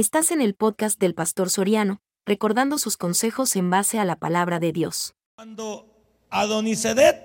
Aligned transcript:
Estás 0.00 0.30
en 0.30 0.40
el 0.40 0.54
podcast 0.54 0.98
del 0.98 1.14
Pastor 1.14 1.50
Soriano, 1.50 2.00
recordando 2.24 2.78
sus 2.78 2.96
consejos 2.96 3.54
en 3.54 3.68
base 3.68 3.98
a 3.98 4.06
la 4.06 4.16
palabra 4.16 4.58
de 4.58 4.72
Dios. 4.72 5.12
Cuando 5.34 5.86
Adonisedet, 6.30 7.18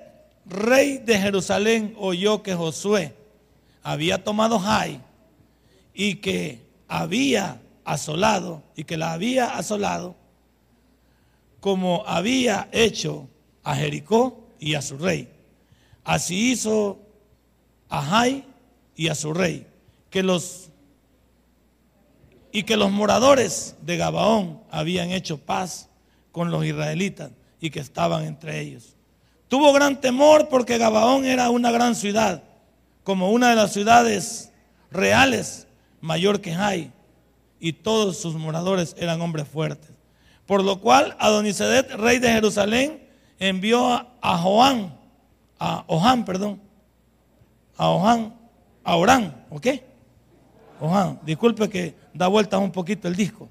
rey 0.45 0.97
de 0.97 1.17
Jerusalén, 1.17 1.95
oyó 1.97 2.43
que 2.43 2.53
Josué 2.53 3.15
había 3.81 4.25
tomado 4.25 4.59
Jai 4.59 5.01
y 5.93 6.15
que 6.15 6.67
había 6.89 7.61
asolado 7.85 8.61
y 8.75 8.83
que 8.83 8.97
la 8.97 9.13
había 9.13 9.55
asolado, 9.55 10.17
como 11.61 12.03
había 12.05 12.67
hecho 12.73 13.29
a 13.63 13.77
Jericó 13.77 14.49
y 14.59 14.73
a 14.73 14.81
su 14.81 14.97
rey. 14.97 15.31
Así 16.03 16.51
hizo 16.51 16.99
a 17.87 18.01
Jai 18.01 18.43
y 18.97 19.07
a 19.07 19.15
su 19.15 19.33
rey, 19.33 19.65
que 20.09 20.23
los 20.23 20.71
y 22.55 22.63
que 22.63 22.77
los 22.77 22.89
moradores 22.89 23.75
de 23.81 23.97
Gabaón 23.97 24.61
habían 24.71 25.11
hecho 25.11 25.37
paz 25.37 25.89
con 26.31 26.51
los 26.51 26.63
israelitas 26.63 27.31
y 27.59 27.69
que 27.69 27.81
estaban 27.81 28.23
entre 28.23 28.61
ellos. 28.61 28.95
Tuvo 29.49 29.73
gran 29.73 29.99
temor 29.99 30.47
porque 30.47 30.77
Gabaón 30.77 31.25
era 31.25 31.49
una 31.49 31.69
gran 31.69 31.95
ciudad, 31.95 32.43
como 33.03 33.31
una 33.31 33.49
de 33.49 33.57
las 33.57 33.73
ciudades 33.73 34.53
reales 34.89 35.67
mayor 35.99 36.39
que 36.39 36.53
Jai, 36.53 36.93
y 37.59 37.73
todos 37.73 38.21
sus 38.21 38.35
moradores 38.35 38.95
eran 38.97 39.19
hombres 39.19 39.49
fuertes. 39.49 39.91
Por 40.45 40.63
lo 40.63 40.79
cual 40.79 41.17
Adonisedet, 41.19 41.91
rey 41.95 42.19
de 42.19 42.31
Jerusalén, 42.31 43.05
envió 43.37 43.85
a 44.21 44.37
Joán, 44.37 44.97
a 45.59 45.83
Ojan, 45.87 46.23
perdón, 46.23 46.61
a 47.75 47.89
Ojan, 47.89 48.33
a 48.81 48.95
Orán, 48.95 49.45
¿ok? 49.49 49.67
Ojan, 50.79 51.19
disculpe 51.25 51.67
que 51.69 52.04
da 52.15 52.27
vuelta 52.27 52.57
un 52.57 52.71
poquito 52.71 53.07
el 53.07 53.15
disco. 53.15 53.49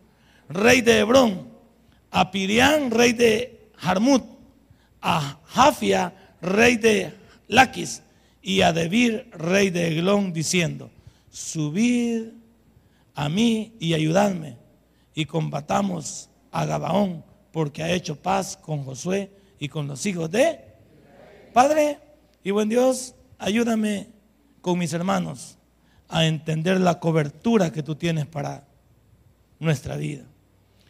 Rey 0.49 0.81
de 0.81 0.99
Hebrón, 0.99 1.49
a 2.11 2.31
Pirián, 2.31 2.91
rey 2.91 3.13
de 3.13 3.71
Jarmut, 3.77 4.25
a 5.01 5.39
Jafia, 5.45 6.35
rey 6.41 6.77
de 6.77 7.15
Laquis, 7.49 8.03
y 8.43 8.63
a 8.63 8.73
Debir, 8.73 9.31
rey 9.33 9.71
de 9.71 9.89
Eglón, 9.89 10.33
diciendo, 10.33 10.91
subid 11.31 12.29
a 13.15 13.29
mí 13.29 13.75
y 13.79 13.95
ayudadme, 13.95 14.57
y 15.15 15.27
combatamos 15.27 16.31
a 16.51 16.65
Gabaón, 16.65 17.25
porque 17.53 17.83
ha 17.83 17.91
hecho 17.91 18.17
paz 18.17 18.57
con 18.57 18.85
Josué 18.85 19.31
y 19.59 19.69
con 19.69 19.87
los 19.87 20.05
hijos 20.07 20.31
de 20.31 20.61
Padre 21.53 21.99
y 22.43 22.51
buen 22.51 22.69
Dios, 22.69 23.15
ayúdame 23.39 24.09
con 24.61 24.79
mis 24.79 24.93
hermanos 24.93 25.57
a 26.09 26.27
entender 26.27 26.81
la 26.81 27.01
cobertura 27.01 27.73
que 27.73 27.83
tú 27.83 27.95
tienes 27.95 28.27
para 28.27 28.65
nuestra 29.59 29.97
vida. 29.97 30.25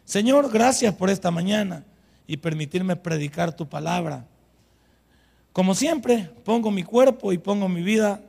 Señor, 0.05 0.51
gracias 0.53 0.95
por 0.95 1.11
esta 1.11 1.31
mañana 1.31 1.85
y 2.27 2.37
permitirme 2.37 2.97
predicar 2.97 3.55
tu 3.55 3.69
palabra. 3.69 4.27
Como 5.53 5.75
siempre, 5.75 6.31
pongo 6.45 6.71
mi 6.71 6.83
cuerpo 6.83 7.33
y 7.33 7.39
pongo 7.39 7.69
mi 7.69 7.83
vida 7.83 8.21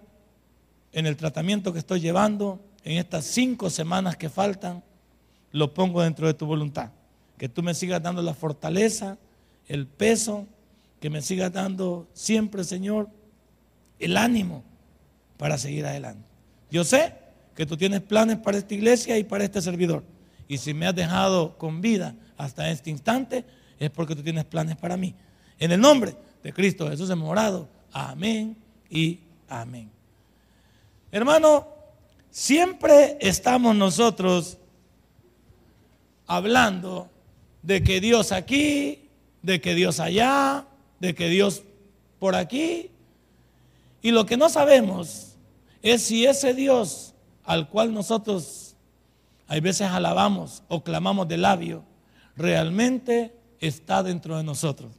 en 0.94 1.06
el 1.06 1.18
tratamiento 1.18 1.74
que 1.74 1.80
estoy 1.80 2.00
llevando 2.00 2.62
en 2.84 2.98
estas 2.98 3.26
cinco 3.26 3.70
semanas 3.70 4.16
que 4.16 4.30
faltan, 4.30 4.84
lo 5.52 5.74
pongo 5.74 6.02
dentro 6.02 6.28
de 6.28 6.34
tu 6.34 6.46
voluntad. 6.46 6.92
Que 7.38 7.50
tú 7.50 7.64
me 7.64 7.74
sigas 7.74 8.02
dando 8.02 8.22
la 8.22 8.34
fortaleza, 8.34 9.18
el 9.68 9.88
peso, 9.88 10.46
que 11.02 11.10
me 11.10 11.22
sigas 11.22 11.52
dando 11.52 12.08
siempre, 12.14 12.64
Señor, 12.64 13.10
el 14.00 14.18
ánimo 14.18 14.64
para 15.38 15.58
seguir 15.58 15.86
adelante. 15.86 16.25
Yo 16.72 16.84
sé 16.84 17.14
que 17.56 17.66
tú 17.66 17.78
tienes 17.78 18.02
planes 18.02 18.38
para 18.38 18.58
esta 18.58 18.74
iglesia 18.74 19.18
y 19.18 19.24
para 19.24 19.44
este 19.44 19.62
servidor. 19.62 20.04
Y 20.48 20.58
si 20.58 20.74
me 20.74 20.88
has 20.88 20.96
dejado 20.96 21.58
con 21.58 21.82
vida 21.82 22.16
hasta 22.38 22.70
este 22.70 22.90
instante, 22.90 23.46
es 23.80 23.90
porque 23.90 24.16
tú 24.16 24.24
tienes 24.24 24.46
planes 24.46 24.76
para 24.76 24.98
mí. 24.98 25.16
En 25.60 25.72
el 25.72 25.80
nombre 25.80 26.16
de 26.44 26.54
Cristo 26.54 26.90
Jesús 26.90 27.10
hemos 27.10 27.30
orado. 27.30 27.68
Amén 27.92 28.58
y 28.90 29.20
amén. 29.48 29.90
Hermano, 31.12 31.68
siempre 32.30 33.18
estamos 33.22 33.76
nosotros 33.76 34.58
hablando 36.28 37.10
de 37.64 37.84
que 37.84 38.02
Dios 38.02 38.32
aquí, 38.32 39.08
de 39.42 39.62
que 39.62 39.76
Dios 39.76 40.00
allá, 40.00 40.66
de 41.00 41.16
que 41.16 41.30
Dios 41.30 41.64
por 42.20 42.36
aquí. 42.36 42.92
Y 44.02 44.12
lo 44.12 44.26
que 44.26 44.38
no 44.38 44.50
sabemos 44.50 45.25
es 45.86 46.02
si 46.02 46.26
ese 46.26 46.56
Dios 46.56 47.14
al 47.44 47.70
cual 47.70 47.94
nosotros 47.94 48.76
hay 49.48 49.60
veces 49.60 49.88
alabamos 49.88 50.64
o 50.68 50.84
clamamos 50.84 51.28
de 51.28 51.38
labio, 51.38 51.84
realmente 52.36 53.36
está 53.60 54.02
dentro 54.02 54.36
de 54.36 54.44
nosotros. 54.44 54.92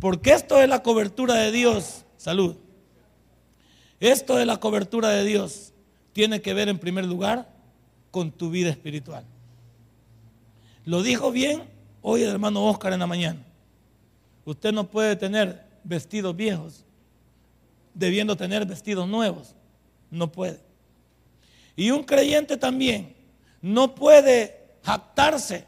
Porque 0.00 0.32
esto 0.32 0.60
es 0.60 0.68
la 0.68 0.82
cobertura 0.82 1.34
de 1.34 1.52
Dios, 1.52 2.04
salud. 2.16 2.56
Esto 4.00 4.34
de 4.34 4.44
la 4.44 4.56
cobertura 4.56 5.10
de 5.10 5.24
Dios 5.24 5.72
tiene 6.12 6.42
que 6.42 6.52
ver 6.52 6.68
en 6.68 6.80
primer 6.80 7.04
lugar 7.04 7.48
con 8.10 8.32
tu 8.32 8.50
vida 8.50 8.70
espiritual. 8.70 9.24
Lo 10.84 11.04
dijo 11.04 11.30
bien 11.30 11.62
hoy 12.02 12.24
el 12.24 12.30
hermano 12.30 12.66
Oscar 12.66 12.92
en 12.92 12.98
la 12.98 13.06
mañana. 13.06 13.38
Usted 14.44 14.72
no 14.72 14.90
puede 14.90 15.14
tener 15.14 15.64
vestidos 15.84 16.34
viejos 16.34 16.84
debiendo 17.94 18.36
tener 18.36 18.66
vestidos 18.66 19.06
nuevos. 19.06 19.54
No 20.10 20.30
puede. 20.30 20.60
Y 21.76 21.90
un 21.90 22.02
creyente 22.02 22.56
también 22.56 23.14
no 23.62 23.94
puede 23.94 24.76
jactarse 24.82 25.64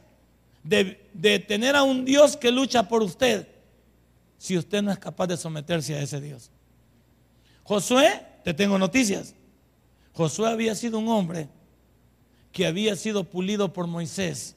de, 0.62 1.08
de, 1.12 1.38
tener 1.38 1.76
a 1.76 1.82
un 1.82 2.04
Dios 2.04 2.36
que 2.36 2.50
lucha 2.50 2.88
por 2.88 3.02
usted 3.02 3.48
si 4.38 4.56
usted 4.56 4.82
no 4.82 4.90
es 4.90 4.98
capaz 4.98 5.26
de 5.26 5.36
someterse 5.36 5.94
a 5.94 6.02
ese 6.02 6.20
Dios. 6.20 6.50
Josué, 7.62 8.26
te 8.42 8.52
tengo 8.54 8.78
noticias. 8.78 9.34
Josué 10.12 10.48
había 10.48 10.74
sido 10.74 10.98
un 10.98 11.08
hombre 11.08 11.48
que 12.50 12.66
había 12.66 12.96
sido 12.96 13.24
pulido 13.24 13.72
por 13.72 13.86
Moisés. 13.86 14.56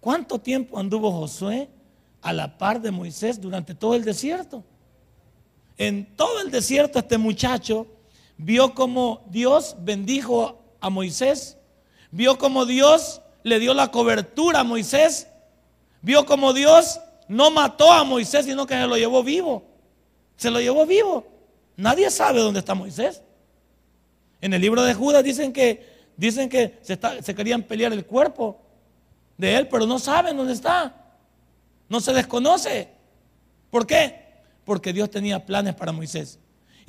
¿Cuánto 0.00 0.38
tiempo 0.38 0.78
anduvo 0.78 1.12
Josué 1.12 1.68
a 2.22 2.32
la 2.32 2.58
par 2.58 2.80
de 2.80 2.90
Moisés 2.90 3.40
durante 3.40 3.74
todo 3.74 3.94
el 3.94 4.04
desierto? 4.04 4.64
En 5.76 6.16
todo 6.16 6.40
el 6.40 6.50
desierto 6.50 6.98
este 6.98 7.18
muchacho 7.18 7.86
vio 8.42 8.74
como 8.74 9.22
Dios 9.28 9.76
bendijo 9.80 10.62
a 10.80 10.88
Moisés, 10.88 11.58
vio 12.10 12.38
como 12.38 12.64
Dios 12.64 13.20
le 13.42 13.58
dio 13.58 13.74
la 13.74 13.90
cobertura 13.90 14.60
a 14.60 14.64
Moisés, 14.64 15.28
vio 16.00 16.24
como 16.24 16.52
Dios 16.52 17.00
no 17.28 17.50
mató 17.50 17.92
a 17.92 18.02
Moisés, 18.02 18.46
sino 18.46 18.66
que 18.66 18.74
se 18.74 18.86
lo 18.86 18.96
llevó 18.96 19.22
vivo. 19.22 19.62
Se 20.36 20.50
lo 20.50 20.58
llevó 20.60 20.86
vivo. 20.86 21.26
Nadie 21.76 22.10
sabe 22.10 22.40
dónde 22.40 22.60
está 22.60 22.74
Moisés. 22.74 23.22
En 24.40 24.54
el 24.54 24.60
libro 24.60 24.82
de 24.82 24.94
Judas 24.94 25.22
dicen 25.22 25.52
que, 25.52 25.86
dicen 26.16 26.48
que 26.48 26.78
se, 26.80 26.98
se 27.22 27.34
querían 27.34 27.62
pelear 27.62 27.92
el 27.92 28.06
cuerpo 28.06 28.58
de 29.36 29.54
él, 29.56 29.68
pero 29.68 29.86
no 29.86 29.98
saben 29.98 30.36
dónde 30.36 30.54
está. 30.54 30.94
No 31.88 32.00
se 32.00 32.12
desconoce. 32.14 32.88
¿Por 33.70 33.86
qué? 33.86 34.28
Porque 34.64 34.92
Dios 34.92 35.10
tenía 35.10 35.44
planes 35.44 35.74
para 35.74 35.92
Moisés. 35.92 36.38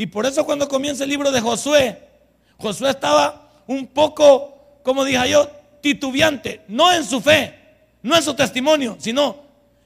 Y 0.01 0.07
por 0.07 0.25
eso 0.25 0.43
cuando 0.43 0.67
comienza 0.67 1.03
el 1.03 1.11
libro 1.11 1.31
de 1.31 1.39
Josué, 1.39 1.95
Josué 2.57 2.89
estaba 2.89 3.51
un 3.67 3.85
poco, 3.85 4.79
como 4.81 5.05
dije 5.05 5.29
yo, 5.29 5.47
titubeante, 5.79 6.61
no 6.69 6.91
en 6.91 7.03
su 7.03 7.21
fe, 7.21 7.53
no 8.01 8.15
en 8.15 8.23
su 8.23 8.33
testimonio, 8.33 8.97
sino, 8.97 9.35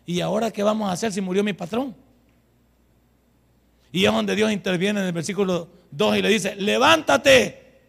¿y 0.05 0.21
ahora 0.21 0.51
qué 0.51 0.63
vamos 0.63 0.89
a 0.89 0.93
hacer 0.93 1.11
si 1.11 1.19
murió 1.19 1.43
mi 1.43 1.51
patrón? 1.51 1.93
Y 3.91 4.05
es 4.05 4.13
donde 4.13 4.37
Dios 4.37 4.53
interviene 4.53 5.01
en 5.01 5.07
el 5.07 5.11
versículo 5.11 5.67
2 5.91 6.15
y 6.15 6.21
le 6.21 6.29
dice, 6.29 6.55
levántate, 6.55 7.81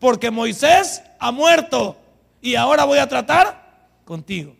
porque 0.00 0.32
Moisés 0.32 1.00
ha 1.20 1.30
muerto 1.30 1.96
y 2.42 2.56
ahora 2.56 2.86
voy 2.86 2.98
a 2.98 3.08
tratar 3.08 3.86
contigo. 4.04 4.56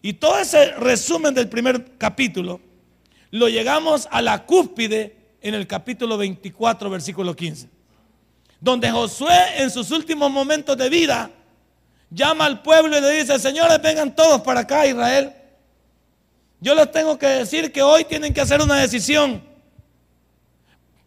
Y 0.00 0.12
todo 0.12 0.38
ese 0.38 0.70
resumen 0.74 1.34
del 1.34 1.48
primer 1.48 1.98
capítulo 1.98 2.60
lo 3.32 3.48
llegamos 3.48 4.06
a 4.12 4.22
la 4.22 4.46
cúspide 4.46 5.21
en 5.42 5.54
el 5.54 5.66
capítulo 5.66 6.16
24, 6.16 6.88
versículo 6.88 7.34
15, 7.34 7.68
donde 8.60 8.90
Josué 8.90 9.36
en 9.56 9.70
sus 9.70 9.90
últimos 9.90 10.30
momentos 10.30 10.76
de 10.76 10.88
vida 10.88 11.30
llama 12.10 12.46
al 12.46 12.62
pueblo 12.62 12.96
y 12.96 13.00
le 13.00 13.10
dice, 13.10 13.38
señores, 13.38 13.80
vengan 13.82 14.14
todos 14.14 14.40
para 14.42 14.60
acá, 14.60 14.86
Israel. 14.86 15.32
Yo 16.60 16.74
les 16.74 16.90
tengo 16.92 17.18
que 17.18 17.26
decir 17.26 17.72
que 17.72 17.82
hoy 17.82 18.04
tienen 18.04 18.32
que 18.32 18.40
hacer 18.40 18.62
una 18.62 18.76
decisión 18.76 19.42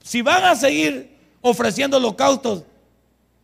si 0.03 0.21
van 0.21 0.43
a 0.43 0.55
seguir 0.55 1.17
ofreciendo 1.41 1.97
holocaustos 1.97 2.63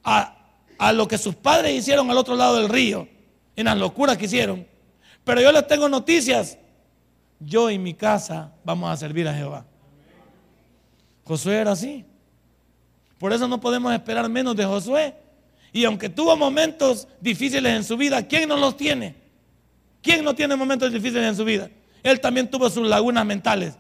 a, 0.04 0.36
a 0.78 0.92
lo 0.92 1.08
que 1.08 1.18
sus 1.18 1.36
padres 1.36 1.74
hicieron 1.74 2.12
al 2.12 2.18
otro 2.18 2.36
lado 2.36 2.58
del 2.58 2.70
río, 2.70 3.08
en 3.56 3.66
las 3.66 3.78
locuras 3.78 4.18
que 4.18 4.26
hicieron, 4.26 4.68
pero 5.24 5.42
yo 5.42 5.52
les 5.52 5.68
tengo 5.68 5.88
noticias. 5.88 6.58
Yo 7.40 7.72
y 7.72 7.80
mi 7.80 7.94
casa 7.94 8.54
vamos 8.64 8.92
a 8.92 8.98
servir 8.98 9.28
a 9.28 9.34
Jehová. 9.34 9.66
Josué 11.32 11.60
era 11.60 11.72
así. 11.72 12.04
Por 13.18 13.32
eso 13.32 13.48
no 13.48 13.62
podemos 13.62 13.94
esperar 13.94 14.28
menos 14.28 14.54
de 14.54 14.66
Josué. 14.66 15.16
Y 15.72 15.86
aunque 15.86 16.10
tuvo 16.10 16.36
momentos 16.36 17.08
difíciles 17.22 17.74
en 17.74 17.86
su 17.86 17.96
vida, 17.96 18.28
¿quién 18.28 18.50
no 18.50 18.58
los 18.58 18.76
tiene? 18.76 19.16
¿Quién 20.02 20.26
no 20.26 20.36
tiene 20.36 20.58
momentos 20.58 20.92
difíciles 20.92 21.24
en 21.24 21.36
su 21.38 21.46
vida? 21.46 21.70
Él 22.04 22.20
también 22.20 22.52
tuvo 22.52 22.70
sus 22.70 22.86
lagunas 22.86 23.26
mentales. 23.26 23.76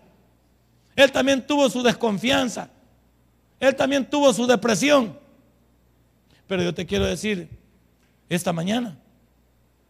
Él 0.95 1.11
también 1.11 1.45
tuvo 1.45 1.69
su 1.69 1.83
desconfianza. 1.83 2.69
Él 3.59 3.75
también 3.75 4.09
tuvo 4.09 4.31
su 4.31 4.47
depresión. 4.47 5.19
Pero 6.47 6.63
yo 6.63 6.73
te 6.73 6.85
quiero 6.85 7.05
decir 7.05 7.49
esta 8.29 8.53
mañana 8.53 8.97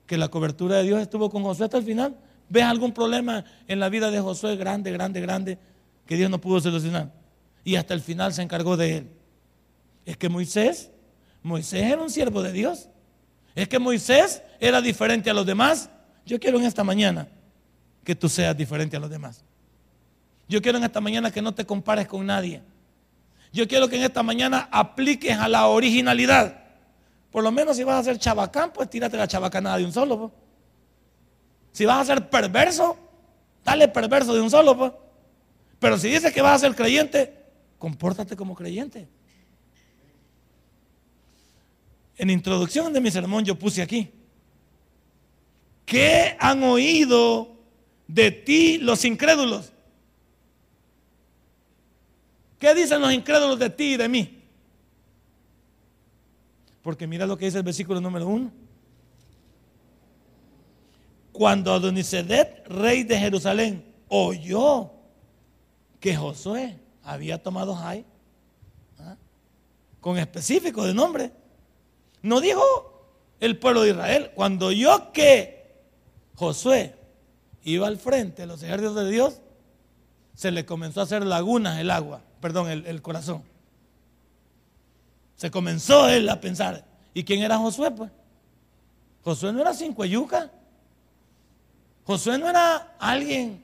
que 0.08 0.18
la 0.18 0.30
cobertura 0.30 0.78
de 0.78 0.84
Dios 0.86 1.00
estuvo 1.00 1.30
con 1.30 1.44
Josué 1.44 1.66
hasta 1.66 1.78
el 1.78 1.84
final. 1.84 2.18
¿Ves 2.50 2.64
algún 2.64 2.92
problema 2.92 3.46
en 3.68 3.80
la 3.80 3.88
vida 3.90 4.10
de 4.10 4.20
Josué 4.20 4.56
grande, 4.56 4.92
grande, 4.92 5.22
grande 5.22 5.60
que 6.08 6.16
Dios 6.16 6.32
no 6.32 6.42
pudo 6.42 6.60
solucionar? 6.60 7.21
Y 7.64 7.76
hasta 7.76 7.94
el 7.94 8.02
final 8.02 8.34
se 8.34 8.42
encargó 8.42 8.78
de 8.78 8.98
él. 8.98 9.12
Es 10.06 10.18
que 10.18 10.30
Moisés, 10.30 10.90
Moisés 11.44 11.84
era 11.84 12.02
un 12.02 12.10
siervo 12.10 12.42
de 12.42 12.52
Dios. 12.52 12.90
Es 13.56 13.68
que 13.68 13.80
Moisés 13.80 14.42
era 14.60 14.82
diferente 14.82 15.30
a 15.30 15.34
los 15.34 15.46
demás. 15.46 15.90
Yo 16.26 16.40
quiero 16.40 16.58
en 16.60 16.66
esta 16.66 16.84
mañana 16.84 17.28
que 18.04 18.16
tú 18.16 18.30
seas 18.30 18.56
diferente 18.56 18.98
a 18.98 19.00
los 19.00 19.10
demás. 19.10 19.44
Yo 20.48 20.62
quiero 20.62 20.78
en 20.78 20.84
esta 20.84 21.02
mañana 21.02 21.32
que 21.32 21.42
no 21.42 21.54
te 21.54 21.66
compares 21.66 22.08
con 22.08 22.26
nadie. 22.26 22.62
Yo 23.54 23.68
quiero 23.68 23.88
que 23.88 23.98
en 23.98 24.04
esta 24.04 24.24
mañana 24.24 24.70
apliques 24.72 25.38
a 25.38 25.48
la 25.48 25.68
originalidad. 25.68 26.62
Por 27.32 27.44
lo 27.44 27.52
menos 27.52 27.78
si 27.78 27.84
vas 27.84 28.00
a 28.00 28.04
ser 28.04 28.18
chabacán, 28.18 28.72
pues 28.74 28.90
tírate 28.90 29.18
la 29.18 29.28
chabacanada 29.28 29.78
de 29.78 29.86
un 29.86 29.94
solo. 29.94 30.32
Si 31.72 31.86
vas 31.86 32.00
a 32.02 32.16
ser 32.16 32.30
perverso, 32.30 32.98
dale 33.64 33.88
perverso 33.88 34.34
de 34.34 34.42
un 34.42 34.50
solo. 34.50 35.00
Pero 35.80 35.98
si 35.98 36.10
dices 36.10 36.34
que 36.34 36.42
vas 36.42 36.56
a 36.56 36.68
ser 36.68 36.76
creyente, 36.76 37.41
compórtate 37.82 38.36
como 38.36 38.54
creyente. 38.54 39.08
En 42.16 42.30
introducción 42.30 42.94
de 42.94 43.02
mi 43.02 43.10
sermón 43.10 43.44
yo 43.44 43.58
puse 43.58 43.82
aquí, 43.82 44.12
¿qué 45.84 46.38
han 46.40 46.62
oído 46.62 47.58
de 48.08 48.30
ti 48.30 48.78
los 48.78 49.04
incrédulos? 49.04 49.74
¿Qué 52.60 52.76
dicen 52.76 53.02
los 53.02 53.12
incrédulos 53.14 53.58
de 53.58 53.72
ti 53.72 53.94
y 53.94 53.98
de 53.98 54.08
mí? 54.08 54.44
Porque 56.84 57.08
mira 57.08 57.26
lo 57.26 57.36
que 57.36 57.46
dice 57.46 57.58
el 57.58 57.64
versículo 57.64 58.00
número 58.00 58.28
uno. 58.28 58.52
Cuando 61.32 61.74
Adonisedet, 61.74 62.68
rey 62.68 63.02
de 63.02 63.18
Jerusalén, 63.18 63.84
oyó 64.08 64.92
que 66.00 66.16
Josué 66.16 66.78
había 67.14 67.42
tomado 67.42 67.76
Jai, 67.76 68.06
¿ah? 69.00 69.16
con 70.00 70.18
específico 70.18 70.86
de 70.86 70.94
nombre, 70.94 71.32
no 72.22 72.42
dijo 72.42 72.64
el 73.40 73.58
pueblo 73.58 73.82
de 73.82 73.92
Israel. 73.92 74.32
Cuando 74.36 74.68
oyó 74.68 75.12
que 75.12 75.74
Josué 76.36 76.96
iba 77.64 77.88
al 77.88 77.98
frente 77.98 78.44
de 78.44 78.48
los 78.48 78.64
ejércitos 78.64 78.96
de 78.96 79.10
Dios, 79.10 79.42
se 80.36 80.52
le 80.52 80.66
comenzó 80.66 81.02
a 81.02 81.04
hacer 81.04 81.26
lagunas 81.26 81.80
el 81.80 81.92
agua 81.92 82.22
perdón, 82.42 82.70
el, 82.70 83.02
corazón. 83.02 83.44
Se 85.38 85.50
comenzó 85.50 86.10
él 86.10 86.28
a 86.28 86.42
pensar, 86.42 86.84
¿y 87.14 87.24
quién 87.24 87.42
era 87.42 87.58
Josué? 87.58 87.92
Pues 87.92 88.12
Josué 89.24 89.54
no 89.54 89.62
era 89.62 89.74
cinco 89.74 90.04
yuca. 90.04 90.52
Josué 92.04 92.38
no 92.38 92.50
era 92.50 92.96
alguien 93.00 93.64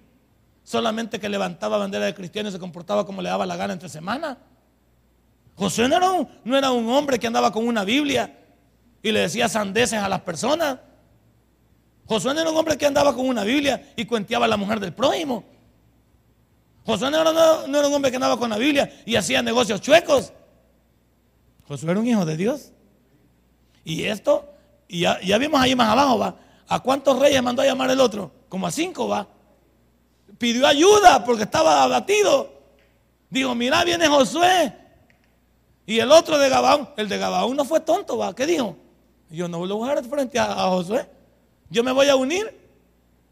solamente 0.67 1.17
que 1.17 1.29
levantaba 1.29 1.77
bandera 1.77 2.03
de 2.03 2.13
cristiano 2.13 2.49
y 2.49 2.51
se 2.51 2.59
comportaba 2.59 3.05
como 3.05 3.21
le 3.21 3.29
daba 3.29 3.45
la 3.45 3.55
gana 3.55 3.71
entre 3.71 3.87
semana. 3.87 4.37
Josué 5.55 5.87
no 5.87 5.95
era, 5.95 6.11
un, 6.11 6.27
no 6.43 6.57
era 6.57 6.71
un 6.71 6.89
hombre 6.89 7.17
que 7.17 7.25
andaba 7.25 7.53
con 7.53 7.65
una 7.65 7.85
Biblia 7.85 8.37
y 9.01 9.13
le 9.13 9.21
decía 9.21 9.47
sandeces 9.47 9.97
a 9.97 10.09
las 10.09 10.19
personas. 10.19 10.77
Josué 12.05 12.33
no 12.33 12.41
era 12.41 12.49
un 12.49 12.57
hombre 12.57 12.77
que 12.77 12.85
andaba 12.85 13.15
con 13.15 13.29
una 13.29 13.45
Biblia 13.45 13.93
y 13.95 14.03
cuenteaba 14.03 14.43
a 14.43 14.49
la 14.49 14.57
mujer 14.57 14.81
del 14.81 14.91
prójimo. 14.91 15.45
Josué 16.85 17.11
no 17.11 17.21
era, 17.21 17.87
un 17.87 17.93
hombre 17.93 18.11
que 18.11 18.17
andaba 18.17 18.37
con 18.37 18.49
la 18.49 18.57
Biblia 18.57 18.91
y 19.05 19.15
hacía 19.15 19.41
negocios 19.41 19.79
chuecos. 19.79 20.33
Josué 21.65 21.91
era 21.91 21.99
un 22.01 22.07
hijo 22.07 22.25
de 22.25 22.35
Dios. 22.35 22.73
Y 23.85 24.03
esto, 24.03 24.53
y 24.89 24.99
ya, 24.99 25.37
vimos 25.37 25.61
ahí 25.61 25.77
más 25.77 25.87
abajo, 25.87 26.19
va. 26.19 26.35
¿A 26.67 26.81
cuántos 26.81 27.17
reyes 27.17 27.41
mandó 27.41 27.61
a 27.61 27.65
llamar 27.65 27.89
el 27.89 28.01
otro? 28.01 28.33
Como 28.49 28.67
a 28.67 28.71
cinco, 28.71 29.07
va. 29.07 29.29
Pidió 30.37 30.67
ayuda 30.67 31.23
porque 31.23 31.43
estaba 31.43 31.83
abatido. 31.83 32.51
Dijo, 33.29 33.55
mira, 33.55 33.83
viene 33.83 34.07
Josué. 34.07 34.73
Y 35.85 35.99
el 35.99 36.11
otro 36.11 36.37
de 36.37 36.49
Gabaón, 36.49 36.89
el 36.97 37.07
de 37.07 37.17
Gabaón 37.17 37.55
no 37.55 37.65
fue 37.65 37.79
tonto, 37.79 38.17
va. 38.17 38.35
¿Qué 38.35 38.45
dijo? 38.45 38.75
Yo 39.29 39.47
no 39.47 39.59
voy 39.59 39.89
a 39.89 39.95
dejar 39.95 40.09
frente 40.09 40.39
a, 40.39 40.53
Josué. 40.69 41.07
Yo 41.69 41.83
me 41.83 41.91
voy 41.91 42.09
a 42.09 42.15
unir. 42.15 42.55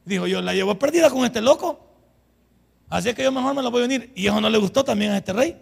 Dijo, 0.06 0.28
yo 0.28 0.42
la 0.42 0.54
llevo 0.54 0.78
perdida 0.78 1.10
con 1.10 1.26
este 1.26 1.42
loco. 1.42 1.80
Así 2.90 3.14
que 3.14 3.24
yo 3.24 3.32
mejor 3.32 3.54
me 3.56 3.62
lo 3.62 3.72
voy 3.72 3.84
a 3.84 3.86
unir. 3.86 4.12
Y 4.16 4.28
eso 4.28 4.40
no 4.40 4.50
le 4.50 4.58
gustó 4.58 4.84
también 4.84 5.12
a 5.12 5.18
este 5.18 5.34
rey. 5.34 5.58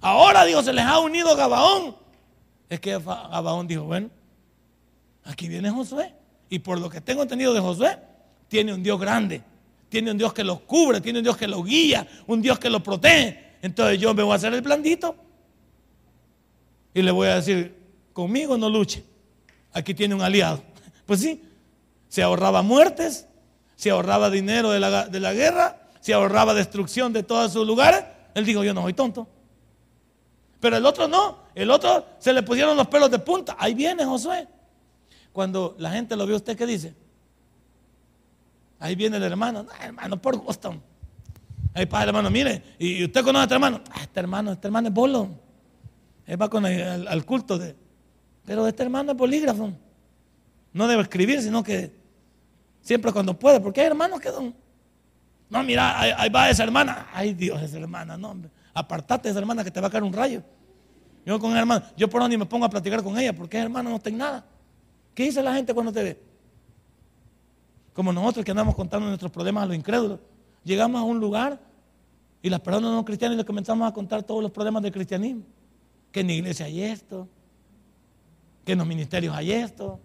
Ahora, 0.00 0.44
dijo, 0.44 0.62
se 0.62 0.72
les 0.72 0.84
ha 0.84 0.98
unido 0.98 1.34
Gabaón. 1.34 1.96
Es 2.68 2.80
que 2.80 2.98
Gabaón 2.98 3.66
dijo, 3.66 3.84
bueno, 3.84 4.10
aquí 5.24 5.48
viene 5.48 5.70
Josué. 5.70 6.14
Y 6.48 6.58
por 6.58 6.78
lo 6.78 6.90
que 6.90 7.00
tengo 7.00 7.22
entendido 7.22 7.54
de 7.54 7.60
Josué, 7.60 7.98
tiene 8.48 8.74
un 8.74 8.82
Dios 8.82 9.00
grande. 9.00 9.42
Tiene 9.96 10.10
un 10.10 10.18
Dios 10.18 10.34
que 10.34 10.44
lo 10.44 10.58
cubre, 10.58 11.00
tiene 11.00 11.20
un 11.20 11.22
Dios 11.22 11.38
que 11.38 11.48
lo 11.48 11.62
guía, 11.62 12.06
un 12.26 12.42
Dios 12.42 12.58
que 12.58 12.68
lo 12.68 12.82
protege. 12.82 13.54
Entonces 13.62 13.98
yo 13.98 14.12
me 14.12 14.22
voy 14.22 14.32
a 14.32 14.36
hacer 14.36 14.52
el 14.52 14.60
blandito. 14.60 15.16
Y 16.92 17.00
le 17.00 17.10
voy 17.10 17.28
a 17.28 17.36
decir, 17.36 17.74
conmigo 18.12 18.58
no 18.58 18.68
luche. 18.68 19.02
Aquí 19.72 19.94
tiene 19.94 20.14
un 20.14 20.20
aliado. 20.20 20.62
Pues 21.06 21.20
sí, 21.20 21.40
se 22.08 22.22
ahorraba 22.22 22.60
muertes, 22.60 23.26
se 23.74 23.88
ahorraba 23.88 24.28
dinero 24.28 24.70
de 24.70 24.80
la, 24.80 25.06
de 25.06 25.20
la 25.20 25.32
guerra 25.32 25.86
se 26.02 26.12
ahorraba 26.12 26.52
destrucción 26.52 27.12
de 27.14 27.22
todos 27.22 27.52
sus 27.52 27.66
lugares, 27.66 28.04
él 28.34 28.44
dijo, 28.44 28.62
yo 28.62 28.74
no 28.74 28.82
soy 28.82 28.92
tonto. 28.92 29.26
Pero 30.60 30.76
el 30.76 30.84
otro 30.84 31.08
no, 31.08 31.38
el 31.54 31.70
otro 31.70 32.04
se 32.18 32.34
le 32.34 32.42
pusieron 32.42 32.76
los 32.76 32.86
pelos 32.86 33.10
de 33.10 33.18
punta. 33.18 33.56
Ahí 33.58 33.72
viene 33.72 34.04
Josué. 34.04 34.46
Cuando 35.32 35.74
la 35.78 35.90
gente 35.90 36.14
lo 36.14 36.26
vio, 36.26 36.36
¿usted 36.36 36.56
qué 36.56 36.66
dice? 36.66 36.94
Ahí 38.86 38.94
viene 38.94 39.16
el 39.16 39.22
hermano, 39.22 39.64
no, 39.64 39.70
hermano, 39.80 40.20
por 40.20 40.42
Boston. 40.42 40.80
Ahí 41.74 41.86
padre, 41.86 42.08
hermano, 42.08 42.30
mire, 42.30 42.62
y 42.78 43.04
usted 43.04 43.22
conoce 43.22 43.40
a 43.40 43.44
este 43.44 43.54
hermano. 43.54 43.80
Ah, 43.90 44.00
este 44.02 44.20
hermano, 44.20 44.52
este 44.52 44.66
hermano 44.68 44.88
es 44.88 44.94
bolo. 44.94 45.28
Él 46.26 46.40
va 46.40 46.48
con 46.48 46.64
el, 46.66 47.06
al 47.06 47.24
culto 47.24 47.58
de. 47.58 47.76
Pero 48.44 48.66
este 48.66 48.82
hermano 48.82 49.12
es 49.12 49.18
bolígrafo. 49.18 49.72
No 50.72 50.86
debe 50.86 51.02
escribir, 51.02 51.42
sino 51.42 51.62
que 51.62 51.92
siempre 52.80 53.12
cuando 53.12 53.38
puede, 53.38 53.60
porque 53.60 53.80
hay 53.80 53.88
hermanos 53.88 54.20
que 54.20 54.30
son 54.30 54.54
no, 55.48 55.62
mira, 55.62 56.00
ahí, 56.00 56.28
va 56.28 56.50
esa 56.50 56.64
hermana. 56.64 57.08
Ay, 57.12 57.32
Dios, 57.32 57.62
esa 57.62 57.78
hermana. 57.78 58.16
No, 58.16 58.36
apartate 58.74 59.28
de 59.28 59.30
esa 59.30 59.38
hermana 59.38 59.62
que 59.62 59.70
te 59.70 59.80
va 59.80 59.88
a 59.88 59.90
caer 59.90 60.02
un 60.02 60.12
rayo. 60.12 60.42
Yo 61.24 61.38
con 61.38 61.56
hermana, 61.56 61.90
yo 61.96 62.08
por 62.08 62.20
donde 62.20 62.38
me 62.38 62.46
pongo 62.46 62.64
a 62.64 62.70
platicar 62.70 63.02
con 63.02 63.18
ella, 63.18 63.34
porque 63.34 63.56
esa 63.56 63.64
hermana 63.64 63.90
no 63.90 63.98
tiene 64.00 64.18
nada. 64.18 64.44
¿Qué 65.14 65.24
dice 65.24 65.42
la 65.42 65.54
gente 65.54 65.72
cuando 65.72 65.92
te 65.92 66.02
ve? 66.02 66.20
Como 67.96 68.12
nosotros 68.12 68.44
que 68.44 68.50
andamos 68.50 68.74
contando 68.74 69.06
nuestros 69.08 69.32
problemas 69.32 69.64
a 69.64 69.66
los 69.66 69.74
incrédulos. 69.74 70.20
Llegamos 70.64 71.00
a 71.00 71.04
un 71.04 71.18
lugar 71.18 71.58
y 72.42 72.50
las 72.50 72.60
personas 72.60 72.90
no 72.90 73.02
cristianas 73.06 73.38
le 73.38 73.44
comenzamos 73.46 73.88
a 73.88 73.94
contar 73.94 74.22
todos 74.22 74.42
los 74.42 74.52
problemas 74.52 74.82
del 74.82 74.92
cristianismo. 74.92 75.44
Que 76.12 76.20
en 76.20 76.26
la 76.26 76.34
iglesia 76.34 76.66
hay 76.66 76.82
esto, 76.82 77.26
que 78.66 78.72
en 78.72 78.78
los 78.78 78.86
ministerios 78.86 79.34
hay 79.34 79.50
esto, 79.50 79.98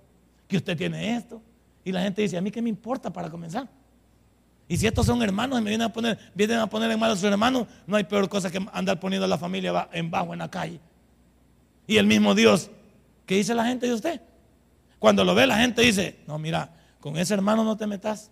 que 0.48 0.56
usted 0.56 0.78
tiene 0.78 1.18
esto. 1.18 1.42
Y 1.84 1.92
la 1.92 2.02
gente 2.02 2.22
dice, 2.22 2.38
¿a 2.38 2.42
mí 2.42 2.50
qué 2.50 2.62
me 2.62 2.70
importa 2.70 3.12
para 3.12 3.30
comenzar? 3.30 3.68
Y 4.70 4.78
si 4.78 4.88
estos 4.88 5.06
son 5.06 5.22
hermanos 5.22 5.60
y 5.60 5.62
me 5.62 5.72
vienen 5.72 5.88
a 5.88 5.92
poner, 5.92 6.18
vienen 6.34 6.60
a 6.60 6.70
en 6.72 7.00
mal 7.00 7.12
a 7.12 7.16
sus 7.16 7.26
hermanos, 7.26 7.68
no 7.86 7.98
hay 7.98 8.06
peor 8.06 8.30
cosa 8.30 8.50
que 8.50 8.66
andar 8.72 9.02
poniendo 9.02 9.26
a 9.26 9.28
la 9.28 9.38
familia 9.38 9.90
en 9.92 10.10
bajo 10.10 10.32
en 10.32 10.40
la 10.40 10.50
calle. 10.50 10.80
Y 11.88 11.98
el 11.98 12.08
mismo 12.08 12.34
Dios, 12.36 12.72
¿qué 13.26 13.36
dice 13.36 13.54
la 13.54 13.66
gente 13.66 13.86
de 13.86 13.94
usted? 13.94 14.22
Cuando 14.98 15.26
lo 15.26 15.36
ve 15.36 15.46
la 15.46 15.58
gente 15.58 15.82
dice, 15.82 16.20
no, 16.26 16.40
mira, 16.40 16.74
con 17.02 17.18
ese 17.18 17.34
hermano 17.34 17.66
no 17.66 17.76
te 17.76 17.88
metas. 17.88 18.32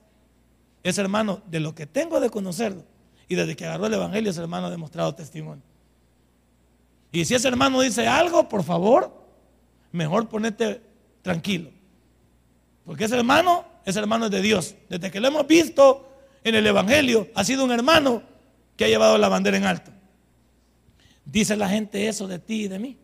Ese 0.81 1.01
hermano, 1.01 1.41
de 1.47 1.59
lo 1.59 1.75
que 1.75 1.85
tengo 1.85 2.21
de 2.21 2.29
conocerlo, 2.29 2.85
y 3.27 3.35
desde 3.35 3.55
que 3.55 3.65
agarró 3.65 3.87
el 3.87 3.93
Evangelio, 3.93 4.31
ese 4.31 4.39
hermano 4.39 4.67
ha 4.67 4.69
demostrado 4.69 5.13
testimonio. 5.13 5.63
Y 7.11 7.25
si 7.25 7.35
ese 7.35 7.47
hermano 7.47 7.81
dice 7.81 8.07
algo, 8.07 8.47
por 8.47 8.63
favor, 8.63 9.11
mejor 9.91 10.29
ponete 10.29 10.81
tranquilo. 11.21 11.71
Porque 12.85 13.05
ese 13.05 13.17
hermano, 13.17 13.65
ese 13.85 13.99
hermano 13.99 14.25
es 14.25 14.31
de 14.31 14.41
Dios. 14.41 14.75
Desde 14.87 15.11
que 15.11 15.19
lo 15.19 15.27
hemos 15.27 15.45
visto, 15.45 16.07
en 16.43 16.55
el 16.55 16.65
Evangelio 16.65 17.27
ha 17.35 17.43
sido 17.43 17.65
un 17.65 17.71
hermano 17.71 18.23
que 18.77 18.85
ha 18.85 18.87
llevado 18.87 19.17
la 19.17 19.27
bandera 19.27 19.57
en 19.57 19.65
alto. 19.65 19.91
Dice 21.25 21.55
la 21.55 21.69
gente 21.69 22.07
eso 22.07 22.27
de 22.27 22.39
ti 22.39 22.63
y 22.63 22.67
de 22.67 22.79
mí. 22.79 22.97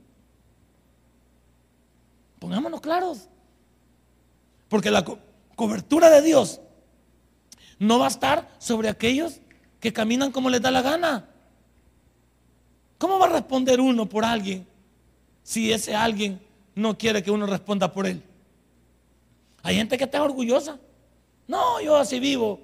Pongámonos 2.39 2.81
claros. 2.81 3.27
Porque 4.69 4.89
la 4.89 5.03
cobertura 5.55 6.09
de 6.09 6.21
Dios 6.21 6.61
no 7.79 7.99
va 7.99 8.05
a 8.05 8.09
estar 8.09 8.49
sobre 8.57 8.89
aquellos 8.89 9.41
que 9.79 9.93
caminan 9.93 10.31
como 10.31 10.49
les 10.49 10.61
da 10.61 10.71
la 10.71 10.81
gana. 10.81 11.29
¿Cómo 12.97 13.19
va 13.19 13.25
a 13.25 13.29
responder 13.29 13.79
uno 13.79 14.07
por 14.07 14.23
alguien 14.25 14.65
si 15.43 15.71
ese 15.71 15.95
alguien 15.95 16.41
no 16.75 16.97
quiere 16.97 17.23
que 17.23 17.31
uno 17.31 17.45
responda 17.45 17.91
por 17.91 18.05
él. 18.05 18.21
Hay 19.63 19.75
gente 19.75 19.97
que 19.97 20.03
está 20.03 20.21
orgullosa. 20.21 20.77
No, 21.47 21.79
yo 21.81 21.95
así 21.95 22.19
vivo. 22.19 22.59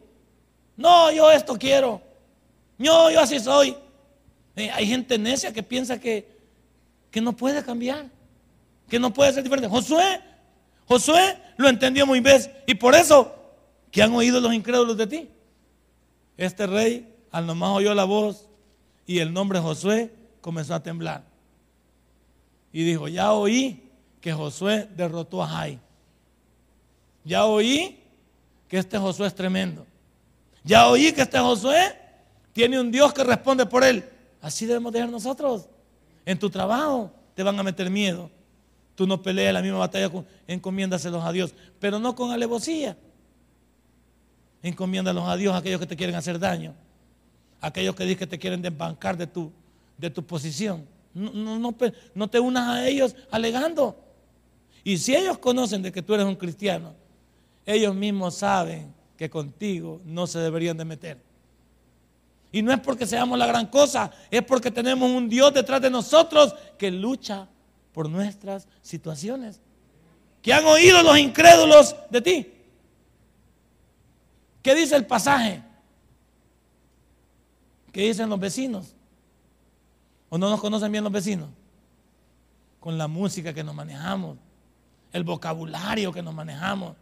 No, 0.75 1.11
yo 1.11 1.31
esto 1.31 1.57
quiero. 1.57 2.01
No, 2.77 3.09
yo 3.09 3.21
así 3.21 3.39
soy. 3.39 3.75
Eh, 4.55 4.69
hay 4.71 4.85
gente 4.85 5.17
necia 5.17 5.53
que 5.53 5.63
piensa 5.63 5.99
que, 5.99 6.27
que 7.09 7.21
no 7.21 7.33
puede 7.33 7.63
cambiar, 7.63 8.09
que 8.89 8.99
no 8.99 9.13
puede 9.13 9.31
ser 9.31 9.43
diferente. 9.43 9.69
Josué, 9.69 10.21
Josué 10.87 11.37
lo 11.57 11.69
entendió 11.69 12.05
muy 12.05 12.19
bien 12.19 12.41
y 12.67 12.75
por 12.75 12.95
eso 12.95 13.33
que 13.91 14.01
han 14.01 14.13
oído 14.13 14.39
los 14.39 14.53
incrédulos 14.53 14.97
de 14.97 15.07
ti. 15.07 15.29
Este 16.37 16.65
rey 16.65 17.13
al 17.31 17.45
nomás 17.45 17.71
oyó 17.71 17.93
la 17.93 18.03
voz 18.03 18.47
y 19.05 19.19
el 19.19 19.33
nombre 19.33 19.59
Josué 19.59 20.13
comenzó 20.41 20.73
a 20.73 20.83
temblar. 20.83 21.23
Y 22.73 22.83
dijo, 22.83 23.07
ya 23.07 23.33
oí 23.33 23.89
que 24.19 24.33
Josué 24.33 24.87
derrotó 24.95 25.43
a 25.43 25.47
Jai. 25.47 25.79
Ya 27.23 27.45
oí 27.45 27.99
que 28.67 28.77
este 28.77 28.97
Josué 28.97 29.27
es 29.27 29.35
tremendo. 29.35 29.85
Ya 30.63 30.87
oí 30.87 31.11
que 31.11 31.21
este 31.21 31.39
Josué 31.39 31.97
tiene 32.53 32.79
un 32.79 32.91
Dios 32.91 33.13
que 33.13 33.23
responde 33.23 33.65
por 33.65 33.83
él. 33.83 34.07
Así 34.41 34.65
debemos 34.65 34.91
dejar 34.91 35.09
nosotros. 35.09 35.67
En 36.25 36.37
tu 36.39 36.49
trabajo 36.49 37.11
te 37.35 37.43
van 37.43 37.59
a 37.59 37.63
meter 37.63 37.89
miedo. 37.89 38.29
Tú 38.95 39.07
no 39.07 39.21
peleas 39.21 39.53
la 39.53 39.61
misma 39.61 39.79
batalla, 39.79 40.09
encomiéndaselos 40.47 41.23
a 41.23 41.31
Dios, 41.31 41.53
pero 41.79 41.99
no 41.99 42.15
con 42.15 42.31
alevosía. 42.31 42.97
Encomiéndalos 44.61 45.27
a 45.27 45.35
Dios 45.37 45.53
a 45.53 45.57
aquellos 45.57 45.79
que 45.79 45.87
te 45.87 45.95
quieren 45.95 46.15
hacer 46.15 46.37
daño, 46.37 46.75
aquellos 47.59 47.95
que 47.95 48.03
dicen 48.03 48.19
que 48.19 48.27
te 48.27 48.37
quieren 48.39 48.61
desbancar 48.61 49.17
de 49.17 49.27
tu, 49.27 49.51
de 49.97 50.09
tu 50.09 50.23
posición. 50.23 50.85
No, 51.13 51.75
no 52.13 52.27
te 52.27 52.39
unas 52.39 52.67
a 52.69 52.87
ellos 52.87 53.15
alegando. 53.31 53.97
Y 54.83 54.97
si 54.97 55.15
ellos 55.15 55.37
conocen 55.37 55.81
de 55.81 55.91
que 55.91 56.01
tú 56.01 56.13
eres 56.13 56.25
un 56.25 56.35
cristiano, 56.35 56.93
ellos 57.65 57.95
mismos 57.95 58.35
saben 58.35 58.93
que 59.17 59.29
contigo 59.29 60.01
no 60.05 60.25
se 60.25 60.39
deberían 60.39 60.77
de 60.77 60.85
meter. 60.85 61.17
Y 62.51 62.61
no 62.61 62.73
es 62.73 62.79
porque 62.79 63.05
seamos 63.05 63.37
la 63.37 63.45
gran 63.45 63.67
cosa, 63.67 64.11
es 64.29 64.41
porque 64.41 64.71
tenemos 64.71 65.09
un 65.09 65.29
Dios 65.29 65.53
detrás 65.53 65.81
de 65.81 65.89
nosotros 65.89 66.53
que 66.77 66.91
lucha 66.91 67.47
por 67.93 68.09
nuestras 68.09 68.67
situaciones. 68.81 69.59
Que 70.41 70.53
han 70.53 70.65
oído 70.65 71.03
los 71.03 71.17
incrédulos 71.17 71.95
de 72.09 72.21
ti. 72.21 72.53
¿Qué 74.61 74.75
dice 74.75 74.95
el 74.95 75.05
pasaje? 75.05 75.63
¿Qué 77.91 78.01
dicen 78.07 78.29
los 78.29 78.39
vecinos? 78.39 78.95
¿O 80.29 80.37
no 80.37 80.49
nos 80.49 80.61
conocen 80.61 80.91
bien 80.91 81.03
los 81.03 81.13
vecinos? 81.13 81.49
Con 82.79 82.97
la 82.97 83.07
música 83.07 83.53
que 83.53 83.63
nos 83.63 83.75
manejamos, 83.75 84.37
el 85.11 85.23
vocabulario 85.23 86.11
que 86.11 86.21
nos 86.21 86.33
manejamos, 86.33 86.95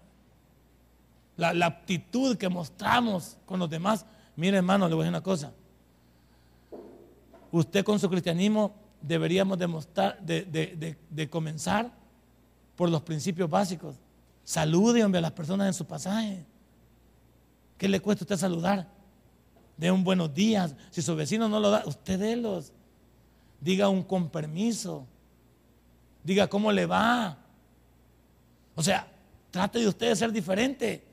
la, 1.38 1.54
la 1.54 1.68
aptitud 1.68 2.38
que 2.38 2.50
mostramos 2.50 3.38
con 3.46 3.60
los 3.60 3.70
demás. 3.70 4.06
Mire, 4.36 4.58
hermano, 4.58 4.90
le 4.90 4.96
voy 4.96 5.04
a 5.04 5.06
decir 5.06 5.16
una 5.16 5.24
cosa. 5.24 5.54
Usted 7.52 7.86
con 7.86 8.00
su 8.00 8.10
cristianismo 8.10 8.74
deberíamos 9.02 9.58
de, 9.58 11.28
comenzar 11.30 11.92
por 12.76 12.90
los 12.90 13.02
principios 13.02 13.50
básicos. 13.50 13.96
Salude, 14.44 15.04
hombre, 15.04 15.20
a 15.20 15.22
las 15.22 15.32
personas 15.32 15.68
en 15.68 15.74
su 15.74 15.86
pasaje. 15.86 16.46
¿Qué 17.78 17.88
le 17.88 18.00
cuesta 18.00 18.24
a 18.24 18.26
usted 18.26 18.38
saludar? 18.38 18.88
De 19.78 19.92
un 19.92 20.04
buenos 20.04 20.34
días. 20.34 20.76
Si 20.90 21.02
su 21.02 21.16
vecino 21.16 21.48
no 21.48 21.60
lo 21.60 21.70
da, 21.70 21.84
usted 21.86 22.20
délos. 22.20 22.74
Diga 23.62 23.90
un 23.90 24.04
con 24.04 24.30
permiso. 24.30 25.06
Diga 26.24 26.48
cómo 26.48 26.72
le 26.72 26.86
va. 26.86 27.38
O 28.76 28.84
sea, 28.84 29.08
trate 29.52 29.80
de 29.80 29.88
usted 29.88 30.10
de 30.10 30.16
ser 30.16 30.32
diferente. 30.32 31.06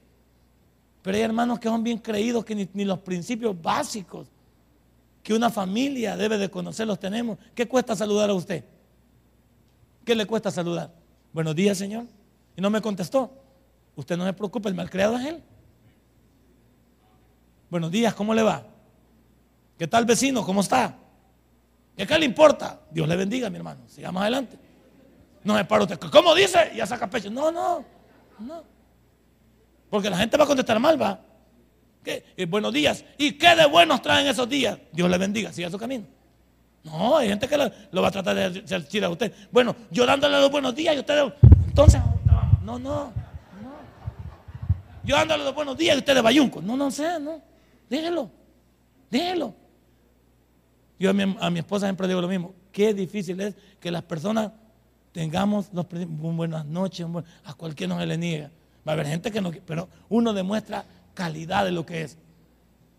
Pero 1.02 1.16
hay 1.16 1.22
hermanos 1.22 1.60
que 1.60 1.68
son 1.68 1.84
bien 1.84 1.98
creídos 1.98 2.44
que 2.44 2.68
ni, 2.72 2.84
los 2.84 2.98
principios 2.98 3.60
básicos 3.60 4.28
que 5.26 5.34
una 5.34 5.50
familia 5.50 6.16
debe 6.16 6.38
de 6.38 6.48
conocer 6.48 6.86
los 6.86 7.00
tenemos. 7.00 7.36
¿Qué 7.52 7.66
cuesta 7.66 7.96
saludar 7.96 8.30
a 8.30 8.32
usted? 8.32 8.62
¿Qué 10.04 10.14
le 10.14 10.24
cuesta 10.24 10.52
saludar? 10.52 10.92
Buenos 11.32 11.56
días, 11.56 11.76
Señor. 11.76 12.04
Y 12.56 12.60
no 12.60 12.70
me 12.70 12.80
contestó. 12.80 13.32
Usted 13.96 14.16
no 14.16 14.24
se 14.24 14.32
preocupe, 14.34 14.68
el 14.68 14.76
malcriado 14.76 15.18
es 15.18 15.26
él. 15.26 15.42
Buenos 17.68 17.90
días, 17.90 18.14
¿cómo 18.14 18.34
le 18.34 18.44
va? 18.44 18.62
¿Qué 19.76 19.88
tal 19.88 20.04
vecino? 20.04 20.46
¿Cómo 20.46 20.60
está? 20.60 20.96
¿Qué, 21.96 22.18
le 22.20 22.24
importa? 22.24 22.78
Dios 22.92 23.08
le 23.08 23.16
bendiga, 23.16 23.50
mi 23.50 23.56
hermano. 23.56 23.80
Sigamos 23.88 24.22
adelante. 24.22 24.56
No 25.42 25.54
me 25.54 25.64
paro 25.64 25.86
usted. 25.86 25.98
¿Cómo 25.98 26.36
dice? 26.36 26.70
Ya 26.76 26.86
saca 26.86 27.10
pecho. 27.10 27.32
No, 27.32 27.50
no, 27.50 27.84
no. 28.38 28.62
Porque 29.90 30.08
la 30.08 30.18
gente 30.18 30.36
va 30.36 30.44
a 30.44 30.46
contestar 30.46 30.78
mal, 30.78 31.02
va. 31.02 31.18
Eh, 32.06 32.46
buenos 32.48 32.72
días. 32.72 33.04
¿Y 33.18 33.32
qué 33.32 33.56
de 33.56 33.66
buenos 33.66 34.00
traen 34.00 34.26
esos 34.28 34.48
días? 34.48 34.78
Dios 34.92 35.10
le 35.10 35.18
bendiga, 35.18 35.52
siga 35.52 35.70
su 35.70 35.78
camino. 35.78 36.04
No, 36.84 37.16
hay 37.16 37.28
gente 37.28 37.48
que 37.48 37.56
lo, 37.56 38.02
va 38.02 38.08
a 38.08 38.10
tratar 38.12 38.36
de 38.36 38.60
decir 38.62 39.04
a 39.04 39.08
usted. 39.08 39.32
Bueno, 39.50 39.74
yo 39.90 40.06
dándole 40.06 40.40
los 40.40 40.50
buenos 40.50 40.74
días 40.74 40.94
y 40.94 41.00
usted. 41.00 41.32
Entonces, 41.66 42.00
no, 42.62 42.78
no, 42.78 42.78
no. 42.78 43.12
Yo 45.02 45.16
dándole 45.16 45.44
los 45.44 45.54
buenos 45.54 45.76
días 45.76 45.96
y 45.96 45.98
usted 45.98 46.14
de 46.14 46.20
bayunco. 46.20 46.62
No, 46.62 46.76
no 46.76 46.90
sé, 46.92 47.18
no. 47.18 47.40
Déjelo. 47.90 48.30
Déjelo. 49.10 49.54
Yo 50.98 51.10
a 51.10 51.12
mi, 51.12 51.36
a 51.40 51.50
mi 51.50 51.58
esposa 51.58 51.86
siempre 51.86 52.06
digo 52.06 52.20
lo 52.20 52.28
mismo. 52.28 52.54
Qué 52.70 52.94
difícil 52.94 53.40
es 53.40 53.56
que 53.80 53.90
las 53.90 54.02
personas 54.02 54.52
tengamos 55.10 55.70
los 55.72 55.86
buenas 56.36 56.64
noches, 56.66 57.06
a 57.44 57.54
cualquiera 57.54 57.94
no 57.94 58.00
se 58.00 58.06
le 58.06 58.16
niega. 58.16 58.50
Va 58.86 58.92
a 58.92 58.94
haber 58.94 59.06
gente 59.06 59.32
que 59.32 59.40
no, 59.40 59.50
pero 59.64 59.88
uno 60.08 60.32
demuestra 60.32 60.84
calidad 61.16 61.64
de 61.64 61.72
lo 61.72 61.84
que 61.84 62.02
es. 62.02 62.16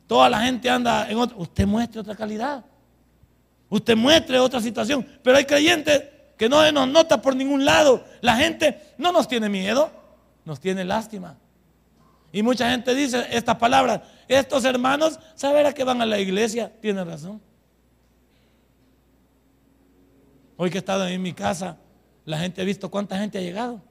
Toda 0.08 0.30
la 0.30 0.42
gente 0.42 0.70
anda 0.70 1.10
en 1.10 1.18
otro. 1.18 1.38
Usted 1.38 1.66
muestre 1.66 2.02
otra 2.02 2.16
calidad. 2.16 2.66
Usted 3.70 3.96
muestre 3.96 4.40
otra 4.40 4.60
situación. 4.60 5.08
Pero 5.24 5.38
hay 5.38 5.46
creyentes 5.46 6.04
que 6.38 6.50
no 6.50 6.70
nos 6.74 6.88
nota 6.90 7.22
por 7.22 7.34
ningún 7.34 7.64
lado. 7.64 8.04
La 8.20 8.36
gente 8.36 8.94
no 8.98 9.14
nos 9.14 9.28
tiene 9.30 9.48
miedo, 9.48 9.90
nos 10.44 10.60
tiene 10.60 10.84
lástima. 10.84 11.38
Y 12.32 12.44
mucha 12.44 12.70
gente 12.70 12.94
dice 12.94 13.26
estas 13.32 13.56
palabras. 13.56 14.02
Estos 14.28 14.66
hermanos, 14.66 15.20
a 15.42 15.74
que 15.74 15.84
van 15.84 16.02
a 16.02 16.06
la 16.06 16.20
iglesia? 16.20 16.72
Tiene 16.82 17.04
razón. 17.04 17.42
Hoy 20.58 20.70
que 20.70 20.78
he 20.78 20.80
estado 20.80 21.08
en 21.08 21.22
mi 21.22 21.34
casa, 21.34 21.78
la 22.26 22.40
gente 22.40 22.62
ha 22.62 22.66
visto 22.66 22.90
cuánta 22.90 23.18
gente 23.18 23.38
ha 23.38 23.42
llegado. 23.42 23.82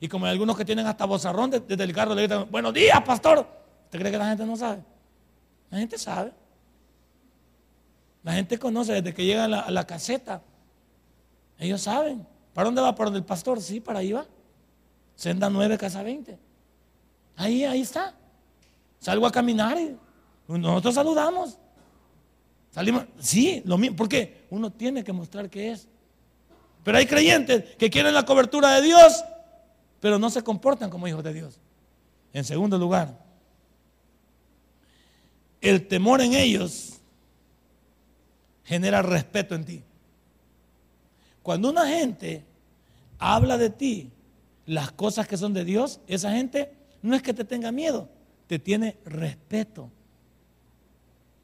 Y 0.00 0.08
como 0.08 0.24
hay 0.24 0.32
algunos 0.32 0.56
que 0.56 0.64
tienen 0.64 0.86
hasta 0.86 1.04
bozarrón 1.04 1.50
desde 1.50 1.84
el 1.84 1.92
carro 1.92 2.14
le 2.14 2.22
gritan, 2.22 2.50
buenos 2.50 2.72
días, 2.72 2.98
pastor. 3.02 3.46
¿Usted 3.84 3.98
cree 3.98 4.10
que 4.10 4.16
la 4.16 4.28
gente 4.30 4.46
no 4.46 4.56
sabe? 4.56 4.82
La 5.68 5.78
gente 5.78 5.98
sabe. 5.98 6.32
La 8.22 8.32
gente 8.32 8.58
conoce 8.58 8.94
desde 8.94 9.12
que 9.12 9.24
llega 9.26 9.44
a 9.44 9.70
la, 9.70 9.86
caseta. 9.86 10.42
Ellos 11.58 11.82
saben. 11.82 12.26
¿Para 12.54 12.66
dónde 12.66 12.80
va? 12.80 12.94
¿Para 12.94 13.06
donde 13.06 13.18
el 13.18 13.26
pastor? 13.26 13.60
Sí, 13.60 13.78
para 13.80 13.98
ahí 13.98 14.12
va. 14.12 14.26
Senda 15.16 15.50
9, 15.50 15.76
casa 15.76 16.02
20. 16.02 16.38
Ahí, 17.36 17.64
ahí 17.64 17.82
está. 17.82 18.14
Salgo 19.00 19.26
a 19.26 19.32
caminar 19.32 19.78
y 19.78 19.96
nosotros 20.48 20.94
saludamos. 20.94 21.58
Salimos. 22.70 23.04
Sí, 23.18 23.62
lo 23.66 23.76
mismo. 23.76 23.96
Porque 23.96 24.46
uno 24.48 24.70
tiene 24.70 25.04
que 25.04 25.12
mostrar 25.12 25.50
que 25.50 25.72
es. 25.72 25.88
Pero 26.84 26.96
hay 26.96 27.06
creyentes 27.06 27.76
que 27.76 27.90
quieren 27.90 28.14
la 28.14 28.24
cobertura 28.24 28.70
de 28.76 28.82
Dios 28.82 29.24
pero 30.00 30.18
no 30.18 30.30
se 30.30 30.42
comportan 30.42 30.90
como 30.90 31.06
hijos 31.06 31.22
de 31.22 31.34
Dios. 31.34 31.60
En 32.32 32.44
segundo 32.44 32.78
lugar, 32.78 33.18
el 35.60 35.86
temor 35.86 36.20
en 36.22 36.34
ellos 36.34 37.00
genera 38.64 39.02
respeto 39.02 39.54
en 39.54 39.64
ti. 39.64 39.82
Cuando 41.42 41.70
una 41.70 41.86
gente 41.86 42.44
habla 43.18 43.58
de 43.58 43.70
ti 43.70 44.10
las 44.66 44.92
cosas 44.92 45.26
que 45.26 45.36
son 45.36 45.52
de 45.52 45.64
Dios, 45.64 46.00
esa 46.06 46.32
gente 46.32 46.72
no 47.02 47.14
es 47.14 47.22
que 47.22 47.34
te 47.34 47.44
tenga 47.44 47.72
miedo, 47.72 48.08
te 48.46 48.58
tiene 48.58 48.96
respeto. 49.04 49.90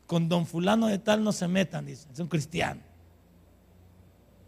Con 0.07 0.29
don 0.29 0.47
fulano 0.47 0.87
de 0.87 0.99
tal 0.99 1.25
no 1.25 1.33
se 1.33 1.49
metan, 1.49 1.87
dice, 1.87 2.07
es 2.13 2.21
un 2.21 2.29
cristiano. 2.29 2.81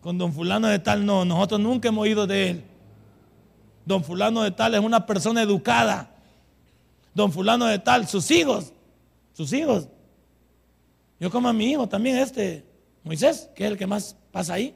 Con 0.01 0.17
don 0.17 0.33
fulano 0.33 0.69
de 0.69 0.79
tal 0.79 1.05
no, 1.05 1.25
nosotros 1.25 1.61
nunca 1.61 1.89
hemos 1.89 2.03
oído 2.03 2.27
de 2.27 2.51
él. 2.51 2.65
Don 3.89 4.05
fulano 4.05 4.43
de 4.43 4.51
tal 4.51 4.75
es 4.75 4.81
una 4.81 5.07
persona 5.07 5.41
educada. 5.41 6.11
Don 7.15 7.33
fulano 7.33 7.65
de 7.65 7.79
tal, 7.79 8.07
sus 8.07 8.31
hijos, 8.31 8.75
sus 9.33 9.51
hijos. 9.55 9.89
Yo 11.19 11.31
como 11.31 11.49
a 11.49 11.55
mi 11.55 11.71
hijo 11.71 11.89
también, 11.89 12.19
este 12.19 12.67
Moisés, 13.03 13.49
que 13.57 13.65
es 13.65 13.71
el 13.71 13.79
que 13.79 13.87
más 13.87 14.15
pasa 14.31 14.53
ahí. 14.53 14.75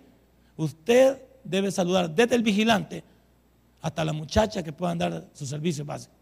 Usted 0.57 1.21
debe 1.45 1.71
saludar 1.71 2.09
desde 2.09 2.37
el 2.37 2.43
vigilante 2.43 3.05
hasta 3.83 4.03
la 4.03 4.15
muchacha 4.15 4.63
que 4.63 4.73
pueda 4.73 4.95
dar 4.95 5.29
su 5.35 5.45
servicio 5.45 5.85
básico. 5.85 6.15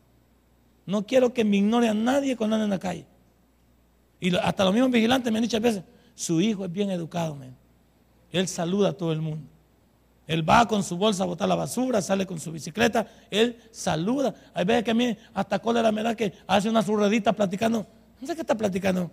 No 0.85 1.07
quiero 1.07 1.33
que 1.33 1.45
me 1.45 1.59
ignore 1.59 1.89
a 1.89 1.95
nadie 1.95 2.37
cuando 2.37 2.57
ande 2.57 2.65
en 2.65 2.71
la 2.71 2.81
calle. 2.81 3.07
Y 4.19 4.35
hasta 4.35 4.65
los 4.65 4.75
mismos 4.75 4.91
vigilantes 4.91 5.31
me 5.31 5.39
han 5.39 5.45
dicho 5.45 5.59
a 5.59 5.61
veces, 5.61 5.85
su 6.17 6.41
hijo 6.41 6.65
es 6.65 6.73
bien 6.73 6.91
educado, 6.91 7.39
Él 8.33 8.49
saluda 8.49 8.89
a 8.89 8.93
todo 8.95 9.13
el 9.13 9.21
mundo. 9.21 9.47
Él 10.31 10.49
va 10.49 10.65
con 10.69 10.85
su 10.85 10.97
bolsa 10.97 11.25
a 11.25 11.27
botar 11.27 11.49
la 11.49 11.57
basura, 11.57 12.01
sale 12.01 12.25
con 12.25 12.39
su 12.39 12.53
bicicleta, 12.53 13.05
él 13.33 13.59
saluda. 13.73 14.33
Hay 14.55 14.65
veces 14.65 14.85
que 14.85 14.93
a 14.93 14.95
mí 14.95 15.17
hasta 15.35 15.59
cólera 15.59 15.91
me 15.91 16.05
da 16.05 16.15
que 16.15 16.33
hace 16.47 16.69
una 16.69 16.83
surredita 16.83 17.33
platicando. 17.33 17.85
No 18.21 18.27
sé 18.29 18.37
qué 18.37 18.43
está 18.43 18.55
platicando. 18.55 19.11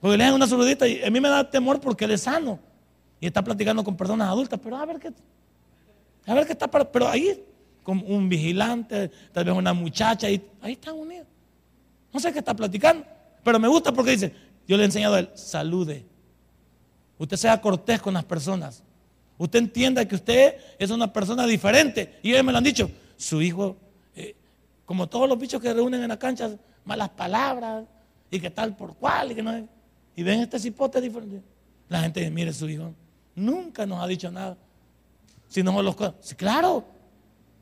Porque 0.00 0.16
le 0.16 0.22
dan 0.22 0.34
una 0.34 0.46
surredita 0.46 0.86
y 0.86 1.02
a 1.02 1.10
mí 1.10 1.18
me 1.20 1.28
da 1.28 1.50
temor 1.50 1.80
porque 1.80 2.04
él 2.04 2.12
es 2.12 2.20
sano. 2.20 2.60
Y 3.20 3.26
está 3.26 3.42
platicando 3.42 3.82
con 3.82 3.96
personas 3.96 4.28
adultas, 4.28 4.60
pero 4.62 4.76
a 4.76 4.86
ver 4.86 5.00
qué. 5.00 5.12
A 6.24 6.34
ver 6.34 6.46
qué 6.46 6.52
está. 6.52 6.68
Pero 6.68 7.08
ahí, 7.08 7.44
con 7.82 8.04
un 8.06 8.28
vigilante, 8.28 9.10
tal 9.32 9.44
vez 9.44 9.54
una 9.54 9.72
muchacha, 9.74 10.30
y 10.30 10.40
ahí 10.60 10.74
están 10.74 10.94
unidos. 10.94 11.26
No 12.12 12.20
sé 12.20 12.32
qué 12.32 12.38
está 12.38 12.54
platicando. 12.54 13.04
Pero 13.42 13.58
me 13.58 13.66
gusta 13.66 13.90
porque 13.90 14.12
dice, 14.12 14.32
yo 14.68 14.76
le 14.76 14.84
he 14.84 14.86
enseñado 14.86 15.16
a 15.16 15.18
él, 15.18 15.30
salude. 15.34 16.06
Usted 17.18 17.36
sea 17.36 17.60
cortés 17.60 18.00
con 18.00 18.14
las 18.14 18.24
personas. 18.24 18.84
Usted 19.38 19.58
entienda 19.58 20.06
que 20.06 20.14
usted 20.14 20.56
es 20.78 20.90
una 20.90 21.12
persona 21.12 21.46
diferente. 21.46 22.18
Y 22.22 22.32
ellos 22.32 22.44
me 22.44 22.52
lo 22.52 22.58
han 22.58 22.64
dicho. 22.64 22.90
Su 23.16 23.42
hijo, 23.42 23.76
eh, 24.14 24.34
como 24.84 25.08
todos 25.08 25.28
los 25.28 25.38
bichos 25.38 25.60
que 25.60 25.72
reúnen 25.72 26.02
en 26.02 26.08
la 26.08 26.18
cancha, 26.18 26.50
malas 26.84 27.10
palabras, 27.10 27.84
y 28.30 28.40
que 28.40 28.50
tal 28.50 28.76
por 28.76 28.94
cual, 28.96 29.32
y 29.32 29.34
que 29.34 29.42
no 29.42 29.68
Y 30.14 30.22
ven 30.22 30.40
este 30.40 30.58
cipote 30.58 31.00
diferente. 31.00 31.42
La 31.88 32.00
gente 32.00 32.20
dice, 32.20 32.32
mire 32.32 32.52
su 32.52 32.68
hijo, 32.68 32.92
nunca 33.34 33.86
nos 33.86 34.02
ha 34.02 34.06
dicho 34.06 34.30
nada. 34.30 34.56
Si 35.48 35.62
no 35.62 35.80
los 35.82 35.96
sí, 36.20 36.34
claro. 36.34 36.84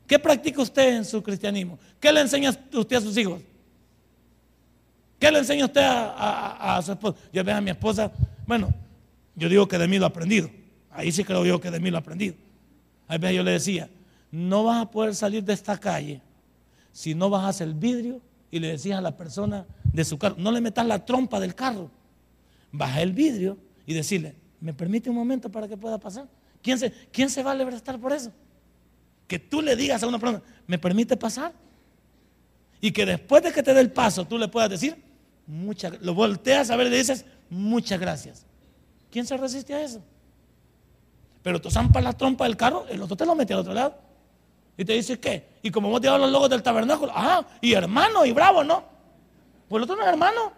¿Qué 0.07 0.19
practica 0.19 0.61
usted 0.61 0.97
en 0.97 1.05
su 1.05 1.21
cristianismo? 1.21 1.79
¿Qué 1.99 2.11
le 2.11 2.21
enseña 2.21 2.51
usted 2.73 2.95
a 2.95 3.01
sus 3.01 3.17
hijos? 3.17 3.41
¿Qué 5.19 5.31
le 5.31 5.39
enseña 5.39 5.65
usted 5.65 5.81
a, 5.83 6.79
su 6.83 6.91
esposa? 6.91 7.17
Yo 7.33 7.43
veo 7.43 7.55
a 7.55 7.61
mi 7.61 7.71
esposa, 7.71 8.11
bueno, 8.45 8.71
yo 9.35 9.49
digo 9.49 9.67
que 9.67 9.77
de 9.77 9.87
mí 9.87 9.97
lo 9.97 10.05
he 10.05 10.07
aprendido. 10.07 10.49
Ahí 10.95 11.11
sí 11.11 11.23
creo 11.23 11.45
yo 11.45 11.59
que 11.59 11.69
de 11.69 11.79
mí 11.79 11.91
lo 11.91 11.97
he 11.97 11.99
aprendido. 11.99 12.35
A 13.07 13.17
veces 13.17 13.35
yo 13.35 13.43
le 13.43 13.51
decía, 13.51 13.89
no 14.31 14.63
vas 14.63 14.81
a 14.81 14.89
poder 14.89 15.13
salir 15.13 15.43
de 15.43 15.53
esta 15.53 15.77
calle 15.77 16.21
si 16.91 17.13
no 17.13 17.29
bajas 17.29 17.59
el 17.59 17.73
vidrio 17.73 18.21
y 18.49 18.59
le 18.59 18.69
decías 18.69 18.97
a 18.97 19.01
la 19.01 19.15
persona 19.17 19.65
de 19.91 20.05
su 20.05 20.17
carro, 20.17 20.35
no 20.37 20.51
le 20.51 20.61
metas 20.61 20.85
la 20.87 21.03
trompa 21.03 21.41
del 21.41 21.53
carro. 21.53 21.91
Baja 22.71 23.01
el 23.01 23.11
vidrio 23.11 23.57
y 23.85 23.93
decirle, 23.93 24.35
¿me 24.61 24.73
permite 24.73 25.09
un 25.09 25.15
momento 25.15 25.51
para 25.51 25.67
que 25.67 25.75
pueda 25.75 25.97
pasar? 25.97 26.27
¿Quién 26.61 26.79
se, 26.79 26.91
quién 27.11 27.29
se 27.29 27.43
va 27.43 27.51
a 27.51 27.55
libertar 27.55 27.99
por 27.99 28.13
eso? 28.13 28.31
Que 29.27 29.39
tú 29.39 29.61
le 29.61 29.75
digas 29.75 30.01
a 30.03 30.07
una 30.07 30.19
persona, 30.19 30.41
¿me 30.65 30.77
permite 30.79 31.17
pasar? 31.17 31.51
Y 32.79 32.91
que 32.91 33.05
después 33.05 33.43
de 33.43 33.51
que 33.51 33.61
te 33.61 33.73
dé 33.73 33.81
el 33.81 33.91
paso, 33.91 34.25
tú 34.25 34.37
le 34.37 34.47
puedas 34.47 34.69
decir, 34.69 34.95
muchas, 35.45 36.01
lo 36.01 36.13
volteas 36.13 36.69
a 36.69 36.77
ver 36.77 36.87
y 36.87 36.91
le 36.91 36.97
dices, 36.97 37.25
muchas 37.49 37.99
gracias. 37.99 38.45
¿Quién 39.11 39.25
se 39.25 39.35
resiste 39.35 39.73
a 39.73 39.83
eso? 39.83 40.01
Pero 41.45 41.61
tú 41.61 41.69
zampas 41.69 42.03
la 42.03 42.11
trompa 42.11 42.45
del 42.45 42.57
carro, 42.57 42.87
el 42.89 42.99
otro 43.03 43.15
te 43.15 43.23
lo 43.23 43.35
mete 43.35 43.53
al 43.53 43.59
otro 43.59 43.71
lado. 43.71 43.93
Y 44.75 44.83
te 44.83 44.93
dice, 44.93 45.19
¿qué? 45.19 45.59
Y 45.61 45.69
como 45.69 45.91
vos 45.91 46.01
te 46.01 46.07
los 46.07 46.31
logos 46.31 46.49
del 46.49 46.63
tabernáculo, 46.63 47.11
ah, 47.15 47.45
y 47.61 47.73
hermano, 47.73 48.25
y 48.25 48.31
bravo, 48.31 48.63
¿no? 48.63 48.83
Pues 49.69 49.77
el 49.77 49.83
otro 49.83 49.95
no 49.95 50.01
es 50.01 50.07
hermano. 50.07 50.51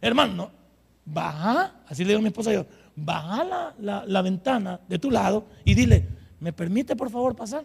Hermano, 0.00 0.32
no. 0.32 0.50
Baja, 1.04 1.74
así 1.88 2.04
le 2.04 2.10
digo 2.10 2.20
a 2.20 2.22
mi 2.22 2.28
esposa 2.28 2.52
yo, 2.52 2.64
baja 2.94 3.74
la, 3.80 4.04
la 4.06 4.22
ventana 4.22 4.78
de 4.86 4.96
tu 4.96 5.10
lado 5.10 5.46
y 5.64 5.74
dile, 5.74 6.06
¿me 6.38 6.52
permite 6.52 6.94
por 6.94 7.10
favor 7.10 7.34
pasar? 7.34 7.64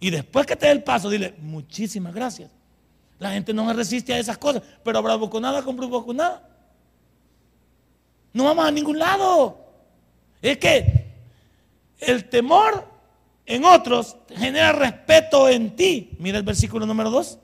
Y 0.00 0.08
después 0.08 0.46
que 0.46 0.56
te 0.56 0.64
dé 0.64 0.72
el 0.72 0.82
paso, 0.82 1.10
dile, 1.10 1.34
muchísimas 1.42 2.14
gracias. 2.14 2.50
La 3.18 3.32
gente 3.32 3.52
no 3.52 3.66
me 3.66 3.74
resiste 3.74 4.14
a 4.14 4.18
esas 4.18 4.38
cosas, 4.38 4.62
pero 4.82 5.02
bravo 5.02 5.28
con 5.28 5.42
nada 5.42 5.60
con 5.62 6.16
nada. 6.16 6.42
No 8.32 8.44
vamos 8.44 8.64
a 8.64 8.70
ningún 8.70 8.98
lado. 8.98 9.65
Es 10.46 10.58
que 10.58 11.04
el 11.98 12.28
temor 12.28 12.86
en 13.46 13.64
otros 13.64 14.16
genera 14.28 14.70
respeto 14.70 15.48
en 15.48 15.74
ti. 15.74 16.12
Mira 16.20 16.38
el 16.38 16.44
versículo 16.44 16.86
número 16.86 17.10
2. 17.10 17.36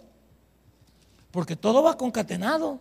Porque 1.33 1.57
todo 1.57 1.83
va 1.83 1.97
concatenado. 1.97 2.79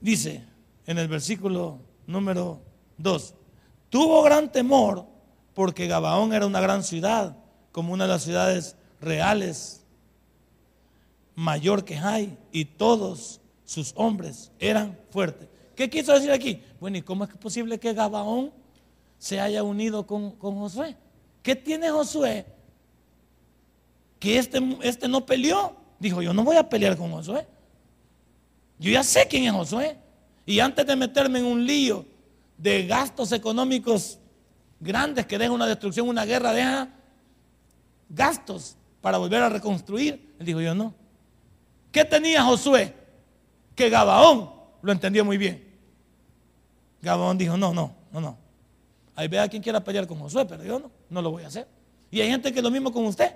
Dice 0.00 0.44
en 0.86 0.98
el 0.98 1.08
versículo 1.08 1.80
número 2.06 2.60
2. 2.98 3.34
Tuvo 3.90 4.22
gran 4.22 4.52
temor 4.52 5.04
porque 5.52 5.88
Gabaón 5.88 6.32
era 6.32 6.46
una 6.46 6.60
gran 6.60 6.84
ciudad, 6.84 7.36
como 7.72 7.92
una 7.92 8.04
de 8.04 8.10
las 8.10 8.22
ciudades 8.22 8.76
reales 9.00 9.82
mayor 11.34 11.84
que 11.84 11.96
hay, 11.98 12.38
y 12.52 12.66
todos 12.66 13.40
sus 13.64 13.92
hombres 13.96 14.52
eran 14.60 14.96
fuertes. 15.10 15.48
¿Qué 15.74 15.90
quiso 15.90 16.12
decir 16.12 16.30
aquí? 16.30 16.62
Bueno, 16.80 16.98
¿y 16.98 17.02
cómo 17.02 17.24
es 17.24 17.30
posible 17.30 17.78
que 17.78 17.92
Gabaón 17.92 18.52
se 19.18 19.40
haya 19.40 19.62
unido 19.62 20.06
con, 20.06 20.38
Josué? 20.38 20.96
¿Qué 21.42 21.56
tiene 21.56 21.90
Josué? 21.90 22.46
Que 24.18 24.38
este, 24.38 24.60
este 24.82 25.08
no 25.08 25.26
peleó. 25.26 25.76
Dijo, 25.98 26.22
yo 26.22 26.32
no 26.32 26.44
voy 26.44 26.56
a 26.56 26.68
pelear 26.68 26.96
con 26.96 27.10
Josué. 27.10 27.46
Yo 28.78 28.90
ya 28.90 29.02
sé 29.02 29.26
quién 29.28 29.44
es 29.44 29.52
Josué. 29.52 29.96
Y 30.46 30.60
antes 30.60 30.86
de 30.86 30.96
meterme 30.96 31.40
en 31.40 31.46
un 31.46 31.66
lío 31.66 32.04
de 32.58 32.86
gastos 32.86 33.32
económicos 33.32 34.18
grandes 34.78 35.26
que 35.26 35.38
deja 35.38 35.50
una 35.50 35.66
destrucción, 35.66 36.08
una 36.08 36.24
guerra, 36.24 36.52
deja 36.52 36.88
gastos 38.08 38.76
para 39.00 39.18
volver 39.18 39.42
a 39.42 39.48
reconstruir. 39.48 40.34
Él 40.38 40.46
dijo, 40.46 40.60
yo 40.60 40.74
no. 40.74 40.94
¿Qué 41.90 42.04
tenía 42.04 42.44
Josué? 42.44 42.94
Que 43.74 43.88
Gabaón 43.88 44.50
lo 44.82 44.92
entendió 44.92 45.24
muy 45.24 45.38
bien. 45.38 45.63
Gabón 47.04 47.38
dijo, 47.38 47.56
no, 47.56 47.72
no, 47.72 47.94
no, 48.12 48.20
no. 48.20 48.36
Ahí 49.14 49.28
vea 49.28 49.48
quien 49.48 49.62
quiera 49.62 49.82
pelear 49.82 50.06
con 50.06 50.18
Josué, 50.18 50.44
pero 50.44 50.64
yo 50.64 50.80
no, 50.80 50.90
no 51.08 51.22
lo 51.22 51.30
voy 51.30 51.44
a 51.44 51.46
hacer. 51.46 51.68
Y 52.10 52.20
hay 52.20 52.28
gente 52.28 52.52
que 52.52 52.58
es 52.58 52.64
lo 52.64 52.70
mismo 52.70 52.92
con 52.92 53.04
usted. 53.04 53.32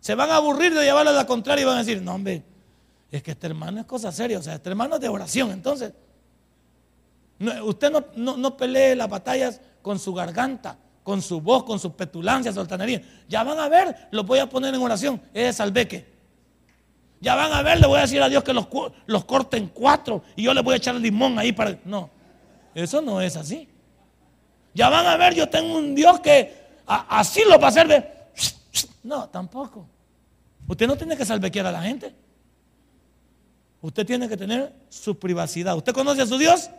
Se 0.00 0.14
van 0.14 0.30
a 0.30 0.36
aburrir 0.36 0.72
de 0.72 0.82
llevarle 0.82 1.10
a 1.10 1.14
la 1.14 1.26
contraria 1.26 1.62
y 1.62 1.64
van 1.64 1.76
a 1.76 1.78
decir, 1.80 2.00
no, 2.00 2.14
hombre, 2.14 2.42
es 3.10 3.22
que 3.22 3.32
este 3.32 3.48
hermano 3.48 3.80
es 3.80 3.86
cosa 3.86 4.12
seria, 4.12 4.38
o 4.38 4.42
sea, 4.42 4.54
este 4.54 4.68
hermano 4.68 4.94
es 4.94 5.00
de 5.00 5.08
oración. 5.08 5.50
Entonces, 5.50 5.92
usted 7.64 7.90
no, 7.90 8.36
no, 8.36 8.56
pelee 8.56 8.94
las 8.94 9.08
batallas 9.08 9.60
con 9.82 9.98
su 9.98 10.14
garganta, 10.14 10.78
con 11.02 11.20
su 11.20 11.40
voz, 11.40 11.64
con 11.64 11.78
su 11.78 11.92
petulancia, 11.92 12.52
su 12.52 12.60
altanería. 12.60 13.02
Ya 13.28 13.42
van 13.42 13.58
a 13.58 13.68
ver, 13.68 14.08
lo 14.10 14.22
voy 14.24 14.38
a 14.38 14.48
poner 14.48 14.74
en 14.74 14.80
oración. 14.80 15.20
Es 15.34 15.56
salveque. 15.56 16.06
Ya 17.20 17.34
van 17.34 17.52
a 17.52 17.62
ver, 17.62 17.80
le 17.80 17.86
voy 17.86 17.98
a 17.98 18.02
decir 18.02 18.22
a 18.22 18.28
Dios 18.28 18.42
que 18.42 18.52
los, 18.52 18.66
los 19.06 19.24
corte 19.24 19.56
en 19.56 19.68
cuatro 19.68 20.22
y 20.36 20.44
yo 20.44 20.54
le 20.54 20.62
voy 20.62 20.74
a 20.74 20.76
echar 20.76 20.94
limón 20.94 21.38
ahí 21.38 21.52
para. 21.52 21.78
No, 21.84 22.10
eso 22.74 23.00
no 23.00 23.20
es 23.20 23.36
así. 23.36 23.68
Ya 24.74 24.88
van 24.88 25.06
a 25.06 25.16
ver, 25.16 25.34
yo 25.34 25.48
tengo 25.48 25.76
un 25.76 25.94
Dios 25.94 26.20
que 26.20 26.54
así 26.86 27.42
lo 27.48 27.58
va 27.58 27.66
a 27.66 27.70
hacer 27.70 27.88
de... 27.88 28.20
No, 29.02 29.28
tampoco. 29.28 29.86
Usted 30.68 30.86
no 30.86 30.96
tiene 30.96 31.16
que 31.16 31.24
salvequear 31.24 31.66
a 31.66 31.72
la 31.72 31.82
gente. 31.82 32.14
Usted 33.82 34.06
tiene 34.06 34.28
que 34.28 34.36
tener 34.36 34.72
su 34.88 35.18
privacidad. 35.18 35.76
¿Usted 35.76 35.92
conoce 35.92 36.22
a 36.22 36.26
su 36.26 36.38
Dios? 36.38 36.70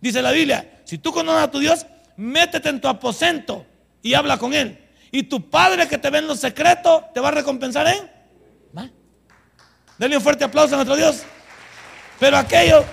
Dice 0.00 0.22
la 0.22 0.30
Biblia, 0.30 0.80
si 0.84 0.96
tú 0.96 1.12
conoces 1.12 1.42
a 1.42 1.50
tu 1.50 1.58
Dios, 1.58 1.84
métete 2.16 2.68
en 2.68 2.80
tu 2.80 2.88
aposento 2.88 3.66
y 4.00 4.14
habla 4.14 4.38
con 4.38 4.54
Él. 4.54 4.78
Y 5.12 5.24
tu 5.24 5.50
Padre 5.50 5.88
que 5.88 5.98
te 5.98 6.08
ve 6.08 6.18
en 6.18 6.28
los 6.28 6.40
secretos, 6.40 7.04
te 7.12 7.20
va 7.20 7.28
a 7.28 7.32
recompensar 7.32 7.86
en... 7.88 8.20
Denle 9.98 10.16
un 10.16 10.22
fuerte 10.22 10.44
aplauso 10.44 10.74
a 10.74 10.78
nuestro 10.78 10.96
Dios. 10.96 11.24
Pero 12.18 12.38
aquello 12.38 12.84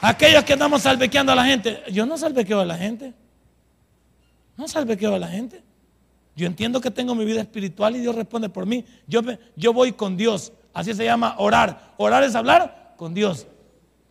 Aquellos 0.00 0.44
que 0.44 0.54
andamos 0.54 0.82
salvequeando 0.82 1.32
a 1.32 1.34
la 1.34 1.44
gente, 1.44 1.82
yo 1.92 2.06
no 2.06 2.16
salvequeo 2.16 2.60
a 2.60 2.64
la 2.64 2.76
gente. 2.76 3.12
No 4.56 4.66
salvequeo 4.66 5.14
a 5.14 5.18
la 5.18 5.28
gente. 5.28 5.62
Yo 6.34 6.46
entiendo 6.46 6.80
que 6.80 6.90
tengo 6.90 7.14
mi 7.14 7.24
vida 7.24 7.40
espiritual 7.40 7.96
y 7.96 8.00
Dios 8.00 8.14
responde 8.14 8.48
por 8.48 8.64
mí. 8.64 8.84
Yo, 9.06 9.20
yo 9.56 9.72
voy 9.72 9.92
con 9.92 10.16
Dios. 10.16 10.52
Así 10.72 10.94
se 10.94 11.04
llama 11.04 11.34
orar. 11.38 11.94
Orar 11.98 12.22
es 12.22 12.34
hablar 12.34 12.94
con 12.96 13.12
Dios. 13.12 13.46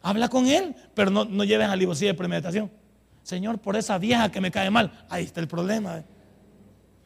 Habla 0.02 0.30
con 0.30 0.48
Él, 0.48 0.76
pero 0.94 1.10
no, 1.10 1.26
no 1.26 1.44
lleves 1.44 1.68
alivosía 1.68 2.10
de 2.10 2.14
premeditación. 2.14 2.72
Señor, 3.24 3.60
por 3.60 3.76
esa 3.76 3.98
vieja 3.98 4.32
que 4.32 4.42
me 4.42 4.52
cae 4.52 4.70
mal. 4.70 5.06
Ahí 5.10 5.24
está 5.26 5.40
el 5.40 5.48
problema. 5.48 6.04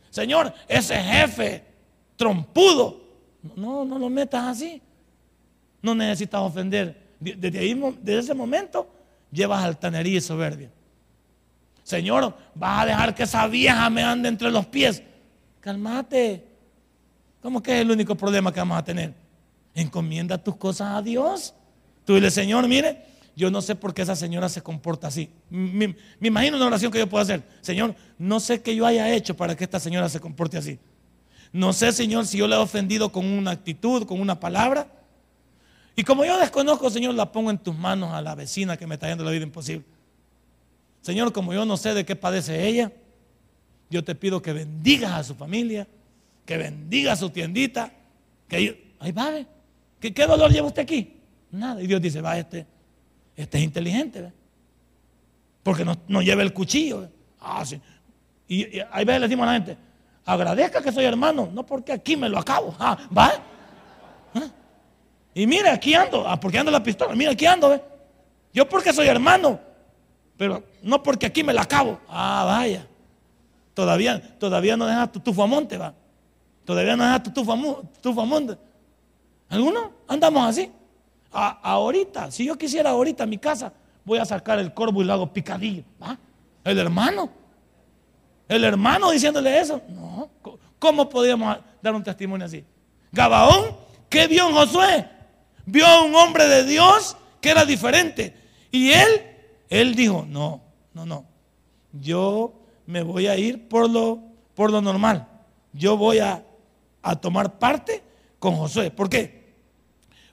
Señor, 0.10 0.54
ese 0.67 0.96
jefe 0.96 1.63
trompudo. 2.15 3.02
No, 3.56 3.86
no 3.86 3.98
lo 3.98 4.10
metas 4.10 4.43
así. 4.43 4.82
No 5.82 5.96
necesitas 5.96 6.41
ofender 6.41 7.03
desde, 7.24 8.20
ese 8.20 8.34
momento 8.34 8.88
llevas 9.32 9.64
altanería 9.64 10.18
y 10.18 10.22
soberbia. 10.22 10.70
Señor, 11.84 12.36
vas 12.56 12.84
a 12.84 12.86
dejar 12.86 13.16
que 13.16 13.24
esa 13.24 13.48
vieja 13.48 13.90
me 13.90 14.04
ande 14.04 14.30
entre 14.30 14.52
los 14.52 14.66
pies. 14.68 15.04
Cálmate. 15.60 16.44
¿Cómo 17.42 17.62
que 17.62 17.76
es 17.76 17.82
el 17.82 17.92
único 17.92 18.16
problema 18.16 18.54
que 18.54 18.60
vamos 18.60 18.78
a 18.78 18.84
tener? 18.84 19.14
Encomienda 19.76 20.38
tus 20.38 20.56
cosas 20.56 20.96
a 20.96 21.02
Dios. 21.02 21.54
Tú 22.06 22.16
dile, 22.16 22.32
Señor, 22.32 22.68
mire, 22.68 23.04
yo 23.36 23.50
no 23.50 23.62
sé 23.62 23.76
por 23.76 23.94
qué 23.94 24.04
esa 24.04 24.16
señora 24.16 24.48
se 24.48 24.62
comporta 24.62 25.08
así. 25.08 25.30
Me, 25.50 25.88
me, 25.88 26.28
imagino 26.28 26.58
una 26.58 26.68
oración 26.68 26.92
que 26.92 27.00
yo 27.00 27.10
puedo 27.10 27.24
hacer. 27.24 27.44
Señor, 27.62 27.96
no 28.18 28.40
sé 28.40 28.62
qué 28.62 28.76
yo 28.76 28.86
haya 28.86 29.14
hecho 29.14 29.36
para 29.36 29.56
que 29.56 29.64
esta 29.64 29.80
señora 29.80 30.08
se 30.08 30.20
comporte 30.20 30.58
así. 30.58 30.80
No 31.52 31.72
sé, 31.72 31.92
Señor, 31.92 32.26
si 32.26 32.38
yo 32.38 32.48
le 32.48 32.56
he 32.56 32.60
ofendido 32.60 33.12
con 33.12 33.26
una 33.26 33.52
actitud, 33.52 34.06
con 34.06 34.20
una 34.20 34.40
palabra. 34.40 34.88
Y 35.96 36.04
como 36.04 36.26
yo 36.26 36.40
desconozco, 36.40 36.90
Señor, 36.90 37.14
la 37.14 37.32
pongo 37.32 37.52
en 37.52 37.58
tus 37.58 37.76
manos 37.76 38.12
a 38.14 38.22
la 38.22 38.34
vecina 38.36 38.78
que 38.78 38.88
me 38.88 38.96
está 38.96 39.08
dando 39.08 39.24
la 39.24 39.32
vida 39.32 39.44
imposible. 39.44 39.86
Señor, 41.02 41.32
como 41.34 41.54
yo 41.54 41.66
no 41.66 41.78
sé 41.78 41.94
de 41.94 42.06
qué 42.06 42.16
padece 42.16 42.68
ella, 42.68 42.92
yo 43.90 44.04
te 44.04 44.16
pido 44.16 44.42
que 44.42 44.54
bendigas 44.54 45.12
a 45.12 45.24
su 45.24 45.36
familia, 45.36 45.88
que 46.46 46.58
bendiga 46.58 47.14
a 47.14 47.16
su 47.16 47.30
tiendita, 47.30 47.92
que 48.48 48.78
ahí 49.00 49.12
va, 49.12 49.34
¿Qué, 50.00 50.14
¿qué 50.14 50.26
dolor 50.26 50.52
lleva 50.52 50.68
usted 50.68 50.82
aquí? 50.82 51.18
Nada. 51.52 51.82
Y 51.82 51.88
Dios 51.88 52.02
dice, 52.02 52.22
va, 52.22 52.38
este, 52.38 52.66
este 53.36 53.58
es 53.58 53.64
inteligente, 53.64 54.22
¿ve? 54.22 54.32
porque 55.62 55.86
no, 55.86 55.96
no, 56.08 56.22
lleva 56.22 56.42
el 56.42 56.54
cuchillo. 56.54 57.10
Ah, 57.40 57.64
sí. 57.66 57.80
Y, 58.48 58.80
ahí 58.92 59.06
veces 59.06 59.22
le 59.22 59.28
decimos 59.28 59.44
a 59.44 59.52
la 59.52 59.54
gente, 59.54 59.78
agradezca 60.26 60.82
que 60.82 60.92
soy 60.92 61.06
hermano, 61.06 61.50
no 61.54 61.66
porque 61.66 61.94
aquí 61.94 62.18
me 62.18 62.28
lo 62.28 62.38
acabo. 62.40 62.76
Ah, 62.80 62.98
¿va? 63.16 63.32
Y 65.34 65.48
mire, 65.48 65.69
aquí 65.69 65.93
ando, 65.93 66.28
ah, 66.28 66.39
porque 66.39 66.60
ando 66.60 66.72
la 66.72 66.84
pistola, 66.84 67.15
mira, 67.15 67.32
aquí 67.32 67.46
ando, 67.46 67.69
¿ve? 67.69 67.82
Yo 68.54 68.69
porque 68.69 68.93
soy 68.93 69.08
hermano, 69.08 69.60
pero 70.38 70.63
no 70.82 71.02
porque 71.02 71.26
aquí 71.26 71.43
me 71.43 71.54
la 71.54 71.63
acabo. 71.63 72.00
Ah, 72.08 72.43
vaya. 72.46 72.88
Todavía, 73.74 74.38
todavía 74.38 74.78
no 74.78 74.86
dejas 74.86 75.12
tu 75.12 75.19
tufamonte, 75.19 75.78
va. 75.78 75.93
Todavía 76.65 76.96
no 76.96 77.04
dejas 77.04 77.24
tu 77.24 77.32
tufamonte. 78.02 78.58
¿Algunos? 79.50 79.89
Andamos 80.08 80.48
así. 80.48 80.72
ahorita, 81.32 82.32
si 82.32 82.46
yo 82.46 82.58
quisiera 82.58 82.91
ahorita 82.91 83.26
mi 83.26 83.38
casa, 83.38 83.74
voy 84.06 84.19
a 84.19 84.26
sacar 84.26 84.60
el 84.60 84.74
corvo 84.74 85.02
y 85.02 85.06
lo 85.06 85.13
hago 85.13 85.34
picadillo. 85.34 85.84
¿va? 86.02 86.17
El 86.63 86.78
hermano. 86.78 87.30
El 88.48 88.63
hermano 88.63 89.10
diciéndole 89.10 89.60
eso. 89.60 89.82
No. 89.89 90.30
¿Cómo 90.78 91.10
podríamos 91.10 91.58
dar 91.82 91.96
un 91.96 92.04
testimonio 92.04 92.46
así? 92.46 92.63
Gabaón, 93.12 93.76
¿qué 94.10 94.28
vio 94.28 94.52
Josué? 94.52 95.08
Vio 95.65 95.86
a 95.86 96.04
un 96.04 96.15
hombre 96.15 96.47
de 96.47 96.65
Dios 96.65 97.15
que 97.41 97.49
era 97.49 97.65
diferente. 97.65 98.36
Y 98.71 98.91
él, 98.91 99.10
él 99.69 99.95
dijo, 99.95 100.26
no, 100.28 100.62
no, 100.93 101.06
no. 101.06 101.26
Yo 101.93 102.54
me 102.86 103.04
voy 103.04 103.28
a 103.28 103.38
ir 103.38 103.67
por 103.67 103.89
lo, 103.89 104.19
por 104.56 104.71
lo 104.71 104.82
normal. 104.82 105.28
Yo 105.71 105.97
voy 105.97 106.19
a, 106.19 106.43
a 107.02 107.15
tomar 107.15 107.60
parte 107.60 108.04
con 108.39 108.56
Josué. 108.56 108.91
¿Por 108.91 109.10
qué? 109.10 109.43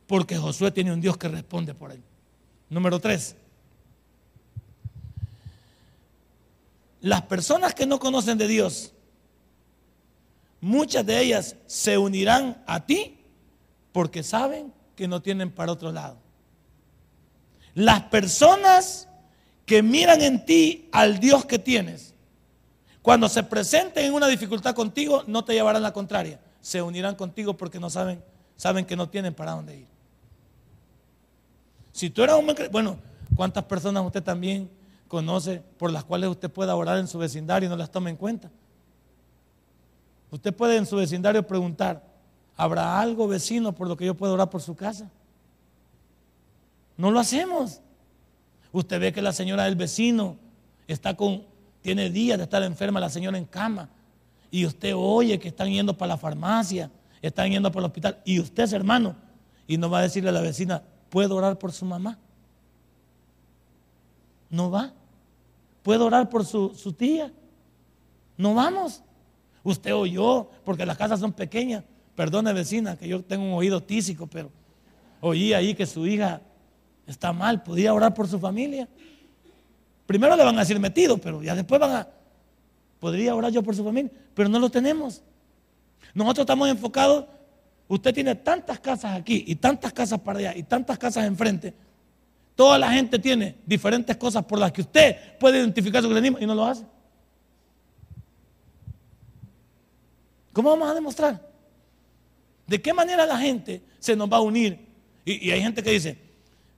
Porque 0.06 0.36
Josué 0.36 0.70
tiene 0.70 0.92
un 0.92 1.00
Dios 1.00 1.16
que 1.16 1.28
responde 1.28 1.74
por 1.74 1.92
él. 1.92 2.02
Número 2.68 2.98
tres. 2.98 3.36
Las 7.00 7.22
personas 7.22 7.74
que 7.74 7.86
no 7.86 7.98
conocen 7.98 8.36
de 8.36 8.46
Dios, 8.46 8.92
muchas 10.60 11.06
de 11.06 11.20
ellas 11.20 11.56
se 11.66 11.96
unirán 11.96 12.62
a 12.66 12.84
ti 12.84 13.18
porque 13.92 14.22
saben 14.22 14.72
que 15.00 15.08
no 15.08 15.22
tienen 15.22 15.50
para 15.50 15.72
otro 15.72 15.90
lado. 15.92 16.18
Las 17.72 18.02
personas 18.02 19.08
que 19.64 19.82
miran 19.82 20.20
en 20.20 20.44
ti 20.44 20.90
al 20.92 21.18
Dios 21.20 21.46
que 21.46 21.58
tienes, 21.58 22.14
cuando 23.00 23.26
se 23.30 23.42
presenten 23.42 24.04
en 24.04 24.12
una 24.12 24.26
dificultad 24.26 24.74
contigo, 24.74 25.24
no 25.26 25.42
te 25.42 25.54
llevarán 25.54 25.82
la 25.82 25.94
contraria. 25.94 26.38
Se 26.60 26.82
unirán 26.82 27.14
contigo 27.14 27.56
porque 27.56 27.80
no 27.80 27.88
saben, 27.88 28.22
saben 28.56 28.84
que 28.84 28.94
no 28.94 29.08
tienen 29.08 29.32
para 29.32 29.52
dónde 29.52 29.78
ir. 29.78 29.86
Si 31.92 32.10
tú 32.10 32.22
eras 32.22 32.38
un 32.38 32.54
bueno, 32.70 32.98
¿cuántas 33.34 33.64
personas 33.64 34.04
usted 34.04 34.22
también 34.22 34.68
conoce 35.08 35.62
por 35.78 35.90
las 35.90 36.04
cuales 36.04 36.28
usted 36.28 36.50
pueda 36.50 36.76
orar 36.76 36.98
en 36.98 37.08
su 37.08 37.16
vecindario 37.16 37.68
y 37.68 37.70
no 37.70 37.76
las 37.76 37.90
tome 37.90 38.10
en 38.10 38.16
cuenta. 38.16 38.50
Usted 40.30 40.54
puede 40.54 40.76
en 40.76 40.84
su 40.84 40.96
vecindario 40.96 41.42
preguntar, 41.46 42.04
¿habrá 42.56 43.00
algo 43.00 43.28
vecino 43.28 43.72
por 43.72 43.88
lo 43.88 43.96
que 43.96 44.06
yo 44.06 44.14
pueda 44.14 44.32
orar 44.32 44.50
por 44.50 44.62
su 44.62 44.74
casa? 44.74 45.10
No 46.96 47.10
lo 47.10 47.20
hacemos. 47.20 47.80
Usted 48.72 49.00
ve 49.00 49.12
que 49.12 49.22
la 49.22 49.32
señora 49.32 49.64
del 49.64 49.76
vecino 49.76 50.36
está 50.86 51.16
con, 51.16 51.44
tiene 51.82 52.10
días 52.10 52.38
de 52.38 52.44
estar 52.44 52.62
enferma, 52.62 53.00
la 53.00 53.10
señora 53.10 53.38
en 53.38 53.44
cama, 53.44 53.88
y 54.50 54.66
usted 54.66 54.94
oye 54.96 55.38
que 55.38 55.48
están 55.48 55.70
yendo 55.70 55.96
para 55.96 56.10
la 56.10 56.18
farmacia, 56.18 56.90
están 57.22 57.50
yendo 57.50 57.70
para 57.70 57.80
el 57.80 57.86
hospital, 57.86 58.18
y 58.24 58.40
usted 58.40 58.64
es 58.64 58.72
hermano, 58.72 59.16
y 59.66 59.78
no 59.78 59.88
va 59.88 60.00
a 60.00 60.02
decirle 60.02 60.30
a 60.30 60.32
la 60.32 60.40
vecina, 60.40 60.82
¿puedo 61.08 61.36
orar 61.36 61.58
por 61.58 61.72
su 61.72 61.84
mamá? 61.84 62.18
No 64.50 64.70
va. 64.70 64.92
¿Puedo 65.82 66.06
orar 66.06 66.28
por 66.28 66.44
su, 66.44 66.94
tía? 66.96 67.32
No 68.36 68.54
vamos. 68.54 69.02
Usted 69.62 69.94
o 69.94 70.06
yo, 70.06 70.50
porque 70.64 70.84
las 70.84 70.98
casas 70.98 71.20
son 71.20 71.32
pequeñas. 71.32 71.84
Perdone 72.20 72.52
vecina, 72.52 72.98
que 72.98 73.08
yo 73.08 73.22
tengo 73.22 73.46
un 73.46 73.54
oído 73.54 73.82
tísico, 73.82 74.26
pero 74.26 74.50
oí 75.22 75.54
ahí 75.54 75.72
que 75.72 75.86
su 75.86 76.06
hija 76.06 76.42
está 77.06 77.32
mal. 77.32 77.62
¿Podría 77.62 77.94
orar 77.94 78.12
por 78.12 78.28
su 78.28 78.38
familia? 78.38 78.86
Primero 80.04 80.36
le 80.36 80.44
van 80.44 80.54
a 80.56 80.60
decir 80.60 80.78
metido, 80.78 81.16
pero 81.16 81.42
ya 81.42 81.54
después 81.54 81.80
van 81.80 81.92
a... 81.92 82.08
Podría 82.98 83.34
orar 83.34 83.50
yo 83.50 83.62
por 83.62 83.74
su 83.74 83.82
familia, 83.82 84.12
pero 84.34 84.50
no 84.50 84.58
lo 84.58 84.68
tenemos. 84.68 85.22
Nosotros 86.12 86.42
estamos 86.42 86.68
enfocados. 86.68 87.24
Usted 87.88 88.12
tiene 88.12 88.34
tantas 88.34 88.78
casas 88.80 89.18
aquí 89.18 89.42
y 89.46 89.54
tantas 89.54 89.90
casas 89.90 90.20
para 90.20 90.40
allá 90.40 90.54
y 90.54 90.62
tantas 90.62 90.98
casas 90.98 91.24
enfrente 91.24 91.72
Toda 92.54 92.78
la 92.78 92.92
gente 92.92 93.18
tiene 93.18 93.56
diferentes 93.64 94.14
cosas 94.18 94.44
por 94.44 94.58
las 94.58 94.72
que 94.72 94.82
usted 94.82 95.38
puede 95.38 95.58
identificar 95.58 96.02
su 96.02 96.08
cristianismo 96.08 96.38
y 96.38 96.44
no 96.44 96.54
lo 96.54 96.66
hace. 96.66 96.84
¿Cómo 100.52 100.68
vamos 100.68 100.90
a 100.90 100.92
demostrar? 100.92 101.49
¿De 102.70 102.80
qué 102.80 102.94
manera 102.94 103.26
la 103.26 103.36
gente 103.36 103.82
se 103.98 104.14
nos 104.14 104.32
va 104.32 104.36
a 104.36 104.40
unir? 104.42 104.78
Y, 105.24 105.50
hay 105.50 105.60
gente 105.60 105.82
que 105.82 105.90
dice, 105.90 106.16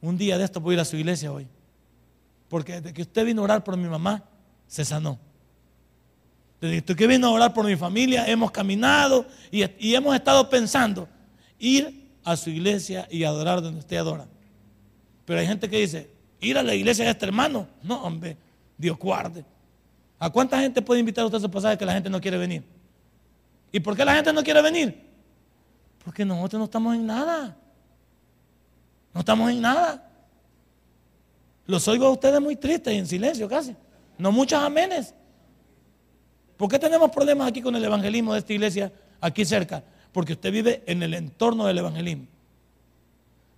un 0.00 0.16
día 0.16 0.38
de 0.38 0.44
esto 0.44 0.59
voy 0.59 0.72
a 0.72 0.76
ir 0.76 0.81
a 0.81 0.87
su 0.87 0.96
iglesia 0.96 1.31
hoy. 1.31 1.46
Porque 2.48 2.81
desde 2.81 2.94
que 2.94 3.02
usted 3.02 3.26
vino 3.26 3.42
a 3.42 3.44
orar 3.44 3.62
por 3.62 3.76
mi 3.76 3.87
mamá, 3.87 4.24
se 4.66 4.87
sanó. 4.87 5.18
Desde 6.62 6.83
que 6.96 7.07
vino 7.07 7.26
a 7.26 7.31
orar 7.33 7.52
por 7.52 7.66
mi 7.66 7.76
familia, 7.76 8.26
hemos 8.26 8.50
caminado 8.50 9.26
y, 9.50 9.64
y 9.87 9.94
hemos 9.94 10.14
estado 10.14 10.48
pensando 10.48 11.07
ir 11.59 12.09
a 12.24 12.38
su 12.38 12.48
iglesia 12.48 13.07
y 13.11 13.24
adorar 13.24 13.61
donde 13.61 13.81
usted 13.81 13.98
adora. 13.98 14.26
Pero 15.26 15.40
hay 15.40 15.46
gente 15.46 15.68
que 15.68 15.76
dice, 15.76 16.09
ir 16.40 16.57
a 16.57 16.62
la 16.62 16.74
iglesia 16.74 17.05
de 17.05 17.11
este 17.11 17.26
hermano. 17.26 17.68
No, 17.83 18.02
hombre, 18.02 18.38
Dios 18.78 18.96
guarde. 18.96 19.44
¿A 20.18 20.31
cuánta 20.31 20.59
gente 20.59 20.81
puede 20.81 21.00
invitar 21.00 21.26
usted 21.26 21.37
a 21.37 21.42
su 21.42 21.50
pasaje 21.50 21.76
que 21.76 21.85
la 21.85 21.92
gente 21.92 22.09
no 22.09 22.18
quiere 22.18 22.38
venir? 22.38 22.64
¿Y 23.70 23.81
por 23.81 23.94
qué 23.94 24.07
la 24.07 24.14
gente 24.14 24.33
no 24.33 24.42
quiere 24.42 24.62
venir? 24.62 25.12
Porque 26.04 26.24
nosotros 26.24 26.58
no 26.58 26.64
estamos 26.64 26.94
en 26.94 27.06
nada. 27.06 27.56
No 29.14 29.20
estamos 29.20 29.50
en 29.50 29.60
nada. 29.60 30.08
Los 31.66 31.86
oigo 31.88 32.06
a 32.06 32.10
ustedes 32.10 32.40
muy 32.40 32.56
tristes 32.56 32.92
y 32.92 32.98
en 32.98 33.06
silencio 33.06 33.48
casi. 33.48 33.76
No 34.18 34.32
muchos 34.32 34.60
amenes. 34.62 35.14
¿Por 36.56 36.68
qué 36.68 36.78
tenemos 36.78 37.10
problemas 37.10 37.48
aquí 37.48 37.60
con 37.60 37.74
el 37.76 37.84
evangelismo 37.84 38.32
de 38.32 38.40
esta 38.40 38.52
iglesia 38.52 38.92
aquí 39.20 39.44
cerca? 39.44 39.82
Porque 40.12 40.34
usted 40.34 40.52
vive 40.52 40.82
en 40.86 41.02
el 41.02 41.14
entorno 41.14 41.66
del 41.66 41.78
evangelismo. 41.78 42.26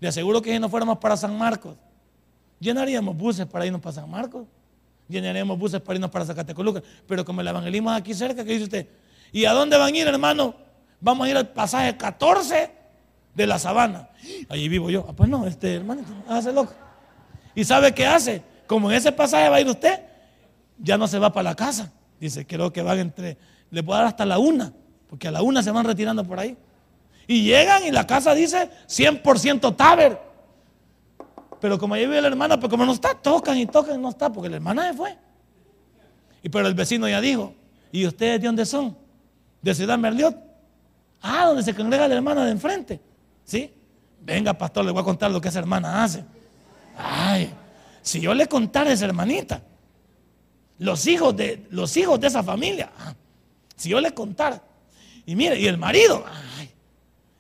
Le 0.01 0.09
aseguro 0.09 0.41
que 0.43 0.53
si 0.53 0.59
no 0.59 0.69
fuéramos 0.69 0.99
para 0.99 1.17
San 1.17 1.37
Marcos, 1.37 1.77
llenaríamos 2.61 3.17
buses 3.17 3.47
para 3.47 3.67
irnos 3.67 3.81
para 3.81 3.93
San 3.95 4.11
Marcos, 4.11 4.47
llenaríamos 5.09 5.59
buses 5.59 5.81
para 5.81 5.97
irnos 5.97 6.11
para 6.11 6.25
Zacatecoluca, 6.25 6.83
pero 7.07 7.25
como 7.25 7.41
el 7.41 7.49
evangelismo 7.49 7.91
es 7.91 7.99
aquí 7.99 8.15
cerca, 8.15 8.45
¿qué 8.45 8.53
dice 8.53 8.65
usted? 8.65 8.89
¿Y 9.33 9.45
a 9.45 9.53
dónde 9.53 9.77
van 9.77 9.93
a 9.93 9.97
ir, 9.97 10.07
hermano? 10.07 10.55
Vamos 11.05 11.27
a 11.27 11.31
ir 11.31 11.37
al 11.37 11.47
pasaje 11.51 11.95
14 11.95 12.71
de 13.35 13.47
la 13.47 13.59
sabana. 13.59 14.09
Allí 14.49 14.71
vivo 14.71 14.89
yo. 14.89 15.05
Ah, 15.07 15.13
pues 15.13 15.29
no, 15.29 15.47
este 15.47 15.75
hermano, 15.75 16.01
hace 16.27 16.51
loco. 16.51 16.73
¿Y 17.55 17.63
sabe 17.63 17.93
qué 17.93 18.07
hace? 18.07 18.43
Como 18.67 18.91
en 18.91 18.97
ese 18.97 19.13
pasaje 19.13 19.51
va 19.51 19.57
a 19.57 19.61
ir 19.61 19.67
usted, 19.67 20.01
ya 20.79 20.97
no 20.97 21.07
se 21.07 21.19
va 21.19 21.31
para 21.31 21.51
la 21.51 21.55
casa. 21.55 21.93
Dice, 22.19 22.47
creo 22.47 22.73
que 22.73 22.81
van 22.81 23.01
entre, 23.01 23.37
le 23.71 23.83
puedo 23.83 23.99
dar 23.99 24.07
hasta 24.07 24.25
la 24.25 24.39
una, 24.39 24.73
porque 25.07 25.29
a 25.29 25.31
la 25.31 25.43
una 25.43 25.63
se 25.63 25.71
van 25.71 25.85
retirando 25.85 26.25
por 26.25 26.41
ahí. 26.41 26.57
Y 27.27 27.43
llegan 27.43 27.85
y 27.85 27.91
la 27.91 28.07
casa 28.07 28.33
dice 28.33 28.71
100% 28.89 29.77
taber. 29.77 30.19
Pero 31.61 31.79
como 31.79 31.93
ahí 31.93 32.07
vive 32.07 32.23
la 32.23 32.29
hermana, 32.29 32.59
pues 32.59 32.71
como 32.71 32.87
no 32.87 32.93
está, 32.93 33.13
tocan 33.13 33.59
y 33.59 33.67
tocan, 33.67 34.01
no 34.01 34.09
está, 34.09 34.33
porque 34.33 34.49
la 34.49 34.57
hermana 34.57 34.89
se 34.89 34.95
fue. 34.95 35.19
Y 36.43 36.49
pero 36.49 36.67
el 36.67 36.73
vecino 36.73 37.07
ya 37.07 37.21
dijo, 37.21 37.53
¿y 37.93 38.07
ustedes 38.07 38.41
de 38.41 38.47
dónde 38.47 38.65
son? 38.65 38.97
De 39.61 39.75
Ciudad 39.75 39.99
Merliot. 39.99 40.54
Ah, 41.27 41.47
donde 41.47 41.63
se 41.63 41.75
congrega 41.75 42.07
la 42.07 42.17
hermana 42.17 42.45
de 42.45 42.51
enfrente. 42.51 43.01
¿Sí? 43.45 43.73
Venga, 44.21 44.53
pastor, 44.53 44.85
le 44.85 44.91
voy 44.91 45.01
a 45.01 45.05
contar 45.05 45.31
lo 45.31 45.41
que 45.41 45.49
esa 45.49 45.59
hermana 45.59 46.05
hace. 46.05 46.23
Ay, 46.99 47.51
si 48.03 48.21
yo 48.21 48.35
le 48.35 48.47
contara 48.47 48.91
a 48.91 48.93
esa 48.93 49.07
hermanita, 49.07 49.63
los 50.79 51.07
hijos 51.07 51.35
de, 51.35 51.67
los 51.71 51.97
hijos 51.97 52.21
de 52.21 52.27
esa 52.27 52.43
familia, 52.43 52.93
ah, 52.99 53.15
si 53.75 53.89
yo 53.89 54.03
le 54.03 54.13
contara, 54.13 54.63
y 55.25 55.35
mire, 55.35 55.59
y 55.59 55.67
el 55.67 55.79
marido, 55.79 56.23
ay, 56.59 56.71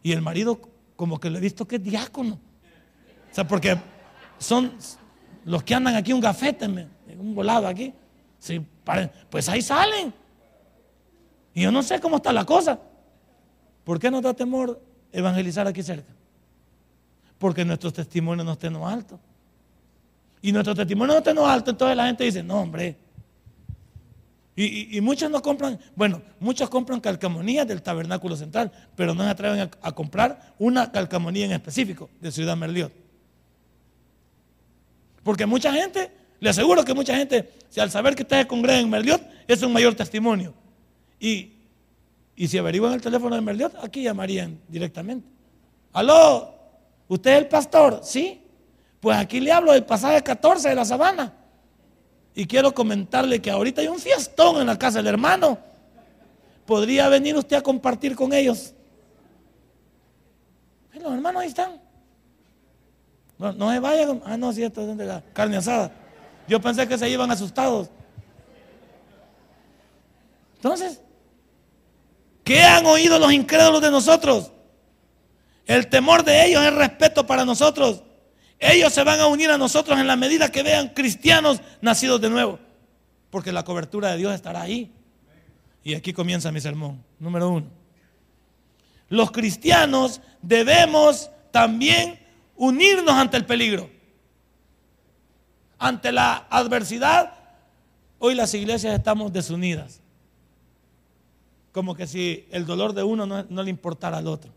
y 0.02 0.12
el 0.12 0.22
marido 0.22 0.58
como 0.96 1.20
que 1.20 1.28
lo 1.28 1.36
he 1.36 1.42
visto 1.42 1.68
que 1.68 1.76
es 1.76 1.82
diácono. 1.82 2.40
O 3.30 3.34
sea, 3.34 3.46
porque 3.46 3.76
son 4.38 4.72
los 5.44 5.62
que 5.62 5.74
andan 5.74 5.94
aquí 5.94 6.14
un 6.14 6.20
gafete, 6.20 6.66
un 6.66 7.34
volado 7.34 7.66
aquí. 7.66 7.92
pues 9.28 9.46
ahí 9.50 9.60
salen. 9.60 10.14
Y 11.52 11.62
yo 11.64 11.70
no 11.70 11.82
sé 11.82 12.00
cómo 12.00 12.16
está 12.16 12.32
la 12.32 12.46
cosa. 12.46 12.80
¿Por 13.84 14.00
qué 14.00 14.10
nos 14.10 14.22
da 14.22 14.34
temor 14.34 14.80
evangelizar 15.12 15.66
aquí 15.66 15.82
cerca? 15.82 16.12
Porque 17.38 17.64
nuestros 17.64 17.92
testimonios 17.92 18.44
no 18.44 18.52
estén 18.52 18.74
altos. 18.76 19.20
Y 20.40 20.52
nuestros 20.52 20.76
testimonios 20.76 21.14
no 21.14 21.18
estén 21.18 21.38
altos, 21.38 21.72
entonces 21.72 21.96
la 21.96 22.06
gente 22.06 22.24
dice, 22.24 22.42
no, 22.42 22.60
hombre, 22.60 22.96
Y, 24.56 25.00
muchos 25.00 25.30
no 25.30 25.42
compran, 25.42 25.80
bueno, 25.96 26.22
muchos 26.38 26.70
compran 26.70 27.00
calcamonías 27.00 27.66
del 27.66 27.82
tabernáculo 27.82 28.36
central, 28.36 28.70
pero 28.94 29.12
no 29.14 29.24
se 29.24 29.30
atreven 29.30 29.60
a, 29.60 29.70
a 29.82 29.92
comprar 29.92 30.54
una 30.58 30.92
calcamonía 30.92 31.46
en 31.46 31.52
específico 31.52 32.08
de 32.20 32.30
Ciudad 32.30 32.56
Merliot. 32.56 32.92
Porque 35.24 35.44
mucha 35.44 35.72
gente, 35.72 36.12
le 36.38 36.50
aseguro 36.50 36.84
que 36.84 36.94
mucha 36.94 37.16
gente, 37.16 37.50
si 37.68 37.80
al 37.80 37.90
saber 37.90 38.14
que 38.14 38.22
ustedes 38.22 38.46
congregan 38.46 38.84
en 38.84 38.90
Merliot, 38.90 39.22
es 39.48 39.62
un 39.62 39.72
mayor 39.72 39.94
testimonio. 39.94 40.54
Y, 41.18 41.53
y 42.36 42.48
si 42.48 42.58
averiguan 42.58 42.92
el 42.92 43.00
teléfono 43.00 43.36
de 43.36 43.42
Merliot, 43.42 43.76
aquí 43.82 44.02
llamarían 44.02 44.58
directamente. 44.68 45.28
Aló, 45.92 46.54
¿usted 47.08 47.32
es 47.32 47.38
el 47.38 47.48
pastor? 47.48 48.00
Sí. 48.02 48.40
Pues 49.00 49.16
aquí 49.16 49.40
le 49.40 49.52
hablo 49.52 49.72
del 49.72 49.84
pasaje 49.84 50.22
14 50.22 50.70
de 50.70 50.74
la 50.74 50.84
sabana. 50.84 51.32
Y 52.34 52.46
quiero 52.46 52.74
comentarle 52.74 53.40
que 53.40 53.50
ahorita 53.50 53.80
hay 53.80 53.88
un 53.88 53.98
fiestón 53.98 54.60
en 54.60 54.66
la 54.66 54.78
casa 54.78 54.98
del 54.98 55.06
hermano. 55.06 55.58
¿Podría 56.66 57.08
venir 57.08 57.36
usted 57.36 57.56
a 57.56 57.62
compartir 57.62 58.16
con 58.16 58.32
ellos? 58.32 58.74
Los 60.94 61.12
hermanos 61.12 61.42
ahí 61.42 61.48
están. 61.48 61.80
No, 63.38 63.52
no 63.52 63.70
se 63.70 63.78
vayan. 63.78 64.22
Ah, 64.24 64.36
no, 64.36 64.52
cierto, 64.52 64.80
es 64.80 64.96
la 64.96 65.22
carne 65.32 65.58
asada. 65.58 65.92
Yo 66.48 66.60
pensé 66.60 66.88
que 66.88 66.96
se 66.96 67.08
iban 67.08 67.30
asustados. 67.30 67.90
Entonces, 70.56 71.00
¿qué 72.44 72.62
han 72.62 72.86
oído 72.86 73.18
los 73.18 73.32
incrédulos 73.32 73.80
de 73.82 73.90
nosotros? 73.90 74.52
El 75.66 75.88
temor 75.88 76.24
de 76.24 76.46
ellos 76.46 76.62
es 76.62 76.74
respeto 76.74 77.26
para 77.26 77.44
nosotros. 77.44 78.02
Ellos 78.58 78.92
se 78.92 79.02
van 79.02 79.20
a 79.20 79.26
unir 79.26 79.50
a 79.50 79.58
nosotros 79.58 79.98
en 79.98 80.06
la 80.06 80.16
medida 80.16 80.52
que 80.52 80.62
vean 80.62 80.88
cristianos 80.88 81.60
nacidos 81.80 82.20
de 82.20 82.30
nuevo. 82.30 82.58
Porque 83.30 83.50
la 83.50 83.64
cobertura 83.64 84.12
de 84.12 84.18
Dios 84.18 84.34
estará 84.34 84.62
ahí. 84.62 84.92
Y 85.82 85.94
aquí 85.94 86.12
comienza 86.12 86.52
mi 86.52 86.60
sermón. 86.60 87.02
Número 87.18 87.50
uno. 87.50 87.66
Los 89.08 89.30
cristianos 89.30 90.20
debemos 90.40 91.30
también 91.50 92.18
unirnos 92.56 93.14
ante 93.14 93.36
el 93.36 93.44
peligro. 93.44 93.90
Ante 95.78 96.12
la 96.12 96.46
adversidad, 96.50 97.34
hoy 98.18 98.34
las 98.34 98.54
iglesias 98.54 98.94
estamos 98.94 99.32
desunidas. 99.32 100.00
Como 101.74 101.96
que 101.96 102.06
si 102.06 102.46
el 102.52 102.66
dolor 102.66 102.92
de 102.92 103.02
uno 103.02 103.26
no, 103.26 103.62
le 103.64 103.68
importara 103.68 104.18
al 104.18 104.28
otro. 104.28 104.52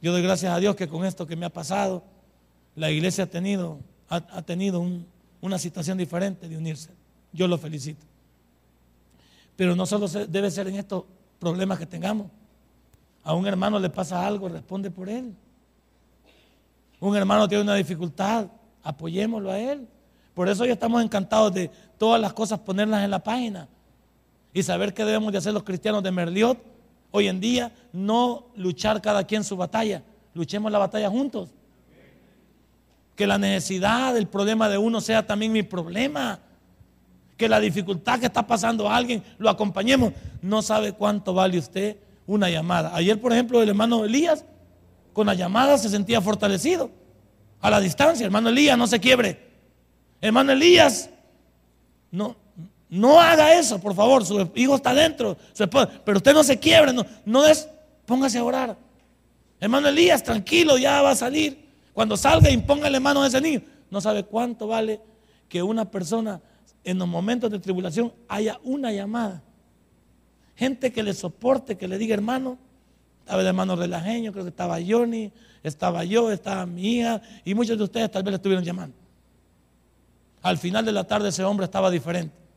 Yo 0.00 0.12
doy 0.12 0.22
gracias 0.22 0.52
a 0.52 0.60
Dios 0.60 0.76
que 0.76 0.86
con 0.86 1.04
esto 1.04 1.26
que 1.26 1.34
me 1.34 1.44
ha 1.44 1.52
pasado, 1.52 2.04
la 2.76 2.88
iglesia 2.88 3.24
ha 3.24 3.26
tenido, 3.26 3.80
ha, 4.08 4.42
tenido 4.42 4.80
una 5.40 5.58
situación 5.58 5.98
diferente 5.98 6.48
de 6.48 6.56
unirse. 6.56 6.90
Yo 7.32 7.48
lo 7.48 7.58
felicito. 7.58 8.06
Pero 9.56 9.74
no 9.74 9.86
solo 9.86 10.06
debe 10.06 10.52
ser 10.52 10.68
en 10.68 10.76
estos 10.76 11.02
problemas 11.40 11.80
que 11.80 11.86
tengamos. 11.86 12.28
A 13.24 13.34
un 13.34 13.44
hermano 13.44 13.80
le 13.80 13.90
pasa 13.90 14.24
algo, 14.24 14.48
responde 14.48 14.88
por 14.88 15.08
él. 15.08 15.34
Un 17.00 17.16
hermano 17.16 17.48
tiene 17.48 17.64
una 17.64 17.74
dificultad, 17.74 18.46
apoyémoslo 18.84 19.50
a 19.50 19.58
él. 19.58 19.88
Por 20.32 20.48
eso 20.48 20.62
hoy 20.62 20.70
estamos 20.70 21.02
encantados 21.02 21.52
de 21.54 21.72
todas 21.98 22.20
las 22.20 22.32
cosas 22.32 22.60
ponerlas 22.60 23.02
en 23.02 23.10
la 23.10 23.18
página 23.18 23.68
y 24.52 24.62
saber 24.62 24.94
qué 24.94 25.04
debemos 25.04 25.32
de 25.32 25.38
hacer 25.38 25.52
los 25.52 25.62
cristianos 25.62 26.02
de 26.02 26.10
Merliot 26.10 26.58
hoy 27.10 27.28
en 27.28 27.40
día, 27.40 27.72
no 27.92 28.46
luchar 28.56 29.00
cada 29.00 29.24
quien 29.24 29.44
su 29.44 29.56
batalla, 29.56 30.02
luchemos 30.34 30.70
la 30.70 30.78
batalla 30.78 31.08
juntos. 31.08 31.50
Que 33.16 33.26
la 33.26 33.38
necesidad, 33.38 34.16
el 34.16 34.28
problema 34.28 34.68
de 34.68 34.78
uno 34.78 35.00
sea 35.00 35.26
también 35.26 35.52
mi 35.52 35.64
problema. 35.64 36.38
Que 37.36 37.48
la 37.48 37.58
dificultad 37.58 38.20
que 38.20 38.26
está 38.26 38.46
pasando 38.46 38.88
a 38.88 38.96
alguien 38.96 39.24
lo 39.38 39.50
acompañemos. 39.50 40.12
No 40.40 40.62
sabe 40.62 40.92
cuánto 40.92 41.34
vale 41.34 41.58
usted 41.58 41.96
una 42.26 42.48
llamada. 42.48 42.94
Ayer, 42.94 43.20
por 43.20 43.32
ejemplo, 43.32 43.60
el 43.60 43.68
hermano 43.68 44.04
Elías 44.04 44.44
con 45.12 45.26
la 45.26 45.34
llamada 45.34 45.78
se 45.78 45.88
sentía 45.88 46.20
fortalecido. 46.20 46.90
A 47.60 47.70
la 47.70 47.80
distancia, 47.80 48.24
hermano 48.24 48.50
Elías, 48.50 48.78
no 48.78 48.86
se 48.86 49.00
quiebre. 49.00 49.48
Hermano 50.20 50.52
Elías, 50.52 51.10
no, 52.12 52.36
no 52.90 53.20
haga 53.20 53.54
eso, 53.58 53.78
por 53.78 53.94
favor. 53.94 54.24
Su 54.24 54.50
hijo 54.54 54.76
está 54.76 54.94
dentro, 54.94 55.36
pero 56.04 56.18
usted 56.18 56.32
no 56.32 56.42
se 56.42 56.58
quiebre, 56.58 56.92
no, 56.92 57.04
no 57.24 57.46
es, 57.46 57.68
póngase 58.06 58.38
a 58.38 58.44
orar. 58.44 58.76
Hermano 59.60 59.88
Elías, 59.88 60.22
tranquilo, 60.22 60.78
ya 60.78 61.02
va 61.02 61.10
a 61.10 61.16
salir. 61.16 61.68
Cuando 61.92 62.16
salga, 62.16 62.50
impóngale 62.50 63.00
manos 63.00 63.24
a 63.24 63.26
ese 63.26 63.40
niño. 63.40 63.62
No 63.90 64.00
sabe 64.00 64.22
cuánto 64.24 64.66
vale 64.66 65.00
que 65.48 65.62
una 65.62 65.90
persona 65.90 66.40
en 66.84 66.98
los 66.98 67.08
momentos 67.08 67.50
de 67.50 67.58
tribulación 67.58 68.12
haya 68.28 68.58
una 68.64 68.92
llamada. 68.92 69.42
Gente 70.56 70.92
que 70.92 71.02
le 71.02 71.12
soporte, 71.12 71.76
que 71.76 71.88
le 71.88 71.98
diga, 71.98 72.14
hermano, 72.14 72.58
estaba 73.20 73.42
el 73.42 73.48
hermano 73.48 73.76
Relajeño, 73.76 74.32
creo 74.32 74.44
que 74.44 74.50
estaba 74.50 74.78
Johnny, 74.86 75.30
estaba 75.62 76.04
yo, 76.04 76.30
estaba 76.30 76.66
mi 76.66 76.98
hija, 76.98 77.20
y 77.44 77.54
muchos 77.54 77.76
de 77.76 77.84
ustedes 77.84 78.10
tal 78.10 78.22
vez 78.22 78.32
le 78.32 78.36
estuvieron 78.36 78.64
llamando. 78.64 78.96
Al 80.42 80.56
final 80.56 80.84
de 80.84 80.92
la 80.92 81.04
tarde 81.04 81.28
ese 81.28 81.44
hombre 81.44 81.64
estaba 81.64 81.90
diferente. 81.90 82.47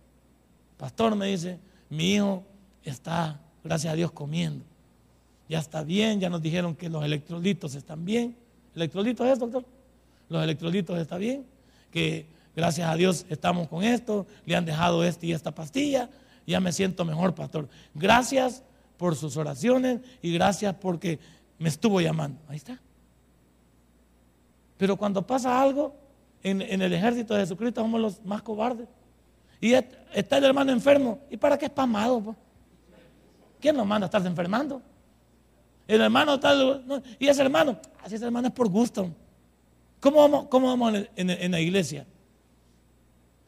Pastor 0.82 1.16
me 1.16 1.28
dice, 1.28 1.60
mi 1.92 2.16
hijo 2.16 2.44
está, 2.84 3.40
gracias 3.64 3.94
a 3.94 3.96
Dios, 3.96 4.12
comiendo. 4.12 4.66
Ya 5.48 5.60
está 5.60 5.84
bien, 5.84 6.20
ya 6.20 6.28
nos 6.28 6.42
dijeron 6.42 6.76
que 6.76 6.90
los 6.90 7.06
electrolitos 7.06 7.76
están 7.76 8.04
bien. 8.04 8.36
¿Electrolitos 8.76 9.28
es, 9.28 9.38
doctor? 9.38 9.64
Los 10.28 10.44
electrolitos 10.44 10.98
están 10.98 11.20
bien, 11.20 11.46
que 11.92 12.26
gracias 12.56 12.90
a 12.90 12.96
Dios 12.96 13.28
estamos 13.30 13.68
con 13.68 13.84
esto, 13.84 14.26
le 14.44 14.56
han 14.56 14.66
dejado 14.66 15.04
este 15.04 15.28
y 15.28 15.34
esta 15.34 15.54
pastilla, 15.54 16.10
ya 16.48 16.60
me 16.60 16.72
siento 16.72 17.06
mejor, 17.06 17.36
pastor. 17.36 17.70
Gracias 17.94 18.64
por 18.98 19.16
sus 19.16 19.38
oraciones 19.38 20.00
y 20.24 20.34
gracias 20.34 20.74
porque 20.82 21.20
me 21.60 21.70
estuvo 21.70 22.02
llamando. 22.02 22.42
Ahí 22.48 22.58
está. 22.58 22.80
Pero 24.80 24.98
cuando 24.98 25.28
pasa 25.28 25.62
algo, 25.62 25.96
en, 26.42 26.60
el 26.64 26.92
ejército 26.92 27.36
de 27.36 27.42
Jesucristo 27.42 27.82
somos 27.82 28.02
los 28.02 28.26
más 28.26 28.42
cobardes. 28.42 28.88
Y 29.62 29.74
está 29.74 30.38
el 30.38 30.44
hermano 30.44 30.72
enfermo. 30.72 31.20
¿Y 31.30 31.38
para 31.38 31.58
qué 31.58 31.66
es 31.66 31.72
pasmado? 31.72 32.36
¿Quién 33.60 33.78
nos 33.78 33.86
manda 33.86 34.06
a 34.06 34.08
estarse 34.08 34.28
enfermando? 34.28 34.82
El 35.88 36.02
hermano 36.02 36.34
está. 36.34 36.54
y 37.20 37.28
ese 37.28 37.44
hermano, 37.44 37.80
así 38.04 38.16
ese 38.16 38.26
hermano 38.26 38.48
es 38.48 38.54
por 38.54 38.68
gusto. 38.68 39.14
¿Cómo 40.00 40.18
vamos, 40.18 40.48
cómo 40.50 40.68
vamos 40.68 40.96
en, 41.16 41.30
en 41.30 41.52
la 41.52 41.60
iglesia 41.60 42.08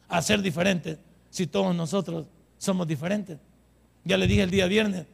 a 0.08 0.22
ser 0.22 0.40
diferentes 0.40 0.98
si 1.30 1.48
todos 1.48 1.74
nosotros 1.74 2.26
somos 2.58 2.86
diferentes? 2.86 3.38
Ya 4.04 4.16
le 4.16 4.28
dije 4.28 4.42
el 4.42 4.50
día 4.50 4.66
viernes, 4.66 5.06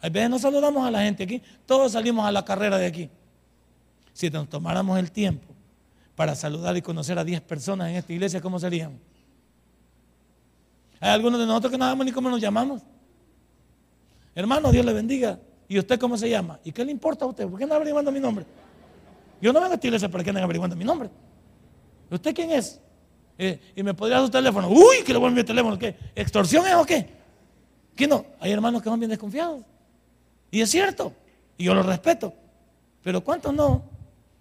a 0.00 0.08
veces 0.08 0.30
no 0.30 0.38
saludamos 0.40 0.84
a 0.84 0.90
la 0.90 1.02
gente 1.02 1.22
aquí, 1.22 1.40
todos 1.66 1.92
salimos 1.92 2.26
a 2.26 2.32
la 2.32 2.44
carrera 2.44 2.78
de 2.78 2.86
aquí. 2.86 3.10
Si 4.12 4.28
nos 4.30 4.48
tomáramos 4.48 4.98
el 4.98 5.12
tiempo 5.12 5.46
para 6.16 6.34
saludar 6.34 6.76
y 6.76 6.82
conocer 6.82 7.16
a 7.16 7.22
10 7.24 7.42
personas 7.42 7.90
en 7.90 7.96
esta 7.96 8.12
iglesia, 8.12 8.40
¿cómo 8.40 8.58
seríamos? 8.58 8.98
Hay 11.00 11.10
algunos 11.10 11.38
de 11.38 11.46
nosotros 11.46 11.70
que 11.70 11.78
no 11.78 11.84
sabemos 11.84 12.06
ni 12.06 12.12
cómo 12.12 12.30
nos 12.30 12.40
llamamos. 12.40 12.82
Hermano, 14.34 14.70
Dios 14.70 14.84
le 14.84 14.92
bendiga. 14.92 15.38
¿Y 15.68 15.78
usted 15.78 15.98
cómo 15.98 16.16
se 16.16 16.30
llama? 16.30 16.58
¿Y 16.64 16.72
qué 16.72 16.84
le 16.84 16.92
importa 16.92 17.24
a 17.24 17.28
usted? 17.28 17.46
¿Por 17.46 17.58
qué 17.58 17.64
anda 17.64 17.76
averiguando 17.76 18.10
mi 18.10 18.20
nombre? 18.20 18.46
Yo 19.40 19.52
no 19.52 19.60
vengo 19.60 19.72
a 19.72 19.74
esta 19.74 19.86
iglesia 19.86 20.08
para 20.08 20.24
que 20.24 20.30
anden 20.30 20.44
averiguando 20.44 20.74
mi 20.74 20.84
nombre. 20.84 21.10
¿Usted 22.10 22.34
quién 22.34 22.50
es? 22.50 22.80
Eh, 23.36 23.60
y 23.76 23.82
me 23.82 23.94
podría 23.94 24.16
dar 24.16 24.26
su 24.26 24.30
teléfono. 24.30 24.68
Uy, 24.68 25.04
que 25.04 25.12
le 25.12 25.18
voy 25.18 25.28
a 25.28 25.34
mi 25.34 25.44
teléfono. 25.44 25.78
¿Qué? 25.78 25.94
¿Extorsión 26.14 26.66
es 26.66 26.74
o 26.74 26.84
qué? 26.84 27.06
¿Qué 27.94 28.06
no? 28.06 28.24
Hay 28.40 28.50
hermanos 28.50 28.82
que 28.82 28.88
son 28.88 28.98
bien 28.98 29.10
desconfiados. 29.10 29.62
Y 30.50 30.60
es 30.60 30.70
cierto, 30.70 31.12
y 31.56 31.64
yo 31.64 31.74
lo 31.74 31.82
respeto. 31.82 32.32
Pero 33.02 33.22
¿cuántos 33.22 33.54
no? 33.54 33.82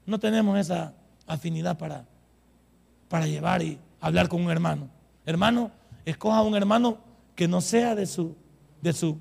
No 0.06 0.20
tenemos 0.20 0.58
esa 0.58 0.94
afinidad 1.26 1.78
para, 1.78 2.06
para 3.10 3.28
llevar 3.28 3.62
y 3.62 3.78
hablar 4.00 4.30
con 4.30 4.44
un 4.44 4.50
hermano. 4.50 4.90
Hermano, 5.26 5.72
escoja 6.12 6.42
un 6.42 6.56
hermano 6.56 6.98
que 7.36 7.48
no 7.48 7.60
sea 7.60 7.94
de 7.94 8.06
su, 8.06 8.36
de 8.82 8.94
su 8.94 9.18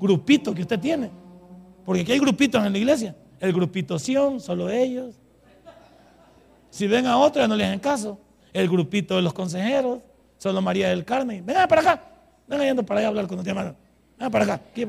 grupito 0.00 0.54
que 0.54 0.62
usted 0.62 0.78
tiene. 0.78 1.10
Porque 1.84 2.02
aquí 2.02 2.12
hay 2.12 2.18
grupitos 2.18 2.64
en 2.64 2.72
la 2.72 2.78
iglesia. 2.78 3.16
El 3.38 3.52
grupito 3.52 3.98
Sion, 3.98 4.40
solo 4.40 4.68
ellos. 4.68 5.14
Si 6.68 6.86
ven 6.86 7.06
a 7.06 7.16
otro, 7.16 7.46
no 7.46 7.54
les 7.54 7.68
hacen 7.68 7.78
caso. 7.78 8.18
El 8.52 8.68
grupito 8.68 9.14
de 9.16 9.22
los 9.22 9.32
consejeros, 9.32 10.00
solo 10.36 10.60
María 10.60 10.88
del 10.88 11.04
Carmen. 11.04 11.46
Venga 11.46 11.68
para 11.68 11.80
acá. 11.80 12.02
Venga 12.48 12.64
yendo 12.64 12.84
para 12.84 13.00
allá 13.00 13.06
a 13.06 13.10
hablar 13.10 13.26
con 13.28 13.38
usted, 13.38 13.50
hermano. 13.50 13.76
Venga 14.18 14.30
para 14.30 14.44
acá. 14.44 14.54
Aquí. 14.72 14.84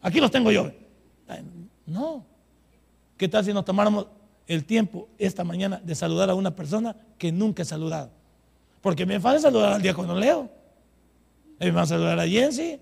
Aquí 0.00 0.20
los 0.20 0.30
tengo 0.30 0.52
yo. 0.52 0.70
No. 1.86 2.24
¿Qué 3.16 3.28
tal 3.28 3.44
si 3.44 3.52
nos 3.52 3.64
tomáramos 3.64 4.06
el 4.46 4.64
tiempo 4.64 5.08
esta 5.18 5.42
mañana 5.42 5.80
de 5.82 5.94
saludar 5.94 6.30
a 6.30 6.34
una 6.34 6.54
persona 6.54 6.96
que 7.18 7.32
nunca 7.32 7.62
he 7.62 7.64
saludado? 7.64 8.21
Porque 8.82 9.06
me 9.06 9.18
fácil 9.18 9.40
saludar 9.40 9.72
al 9.72 9.82
diácono 9.82 10.14
Leo. 10.14 10.50
Me 11.58 11.70
va 11.70 11.82
a 11.82 11.86
saludar 11.86 12.18
a 12.18 12.26
Jensi, 12.26 12.78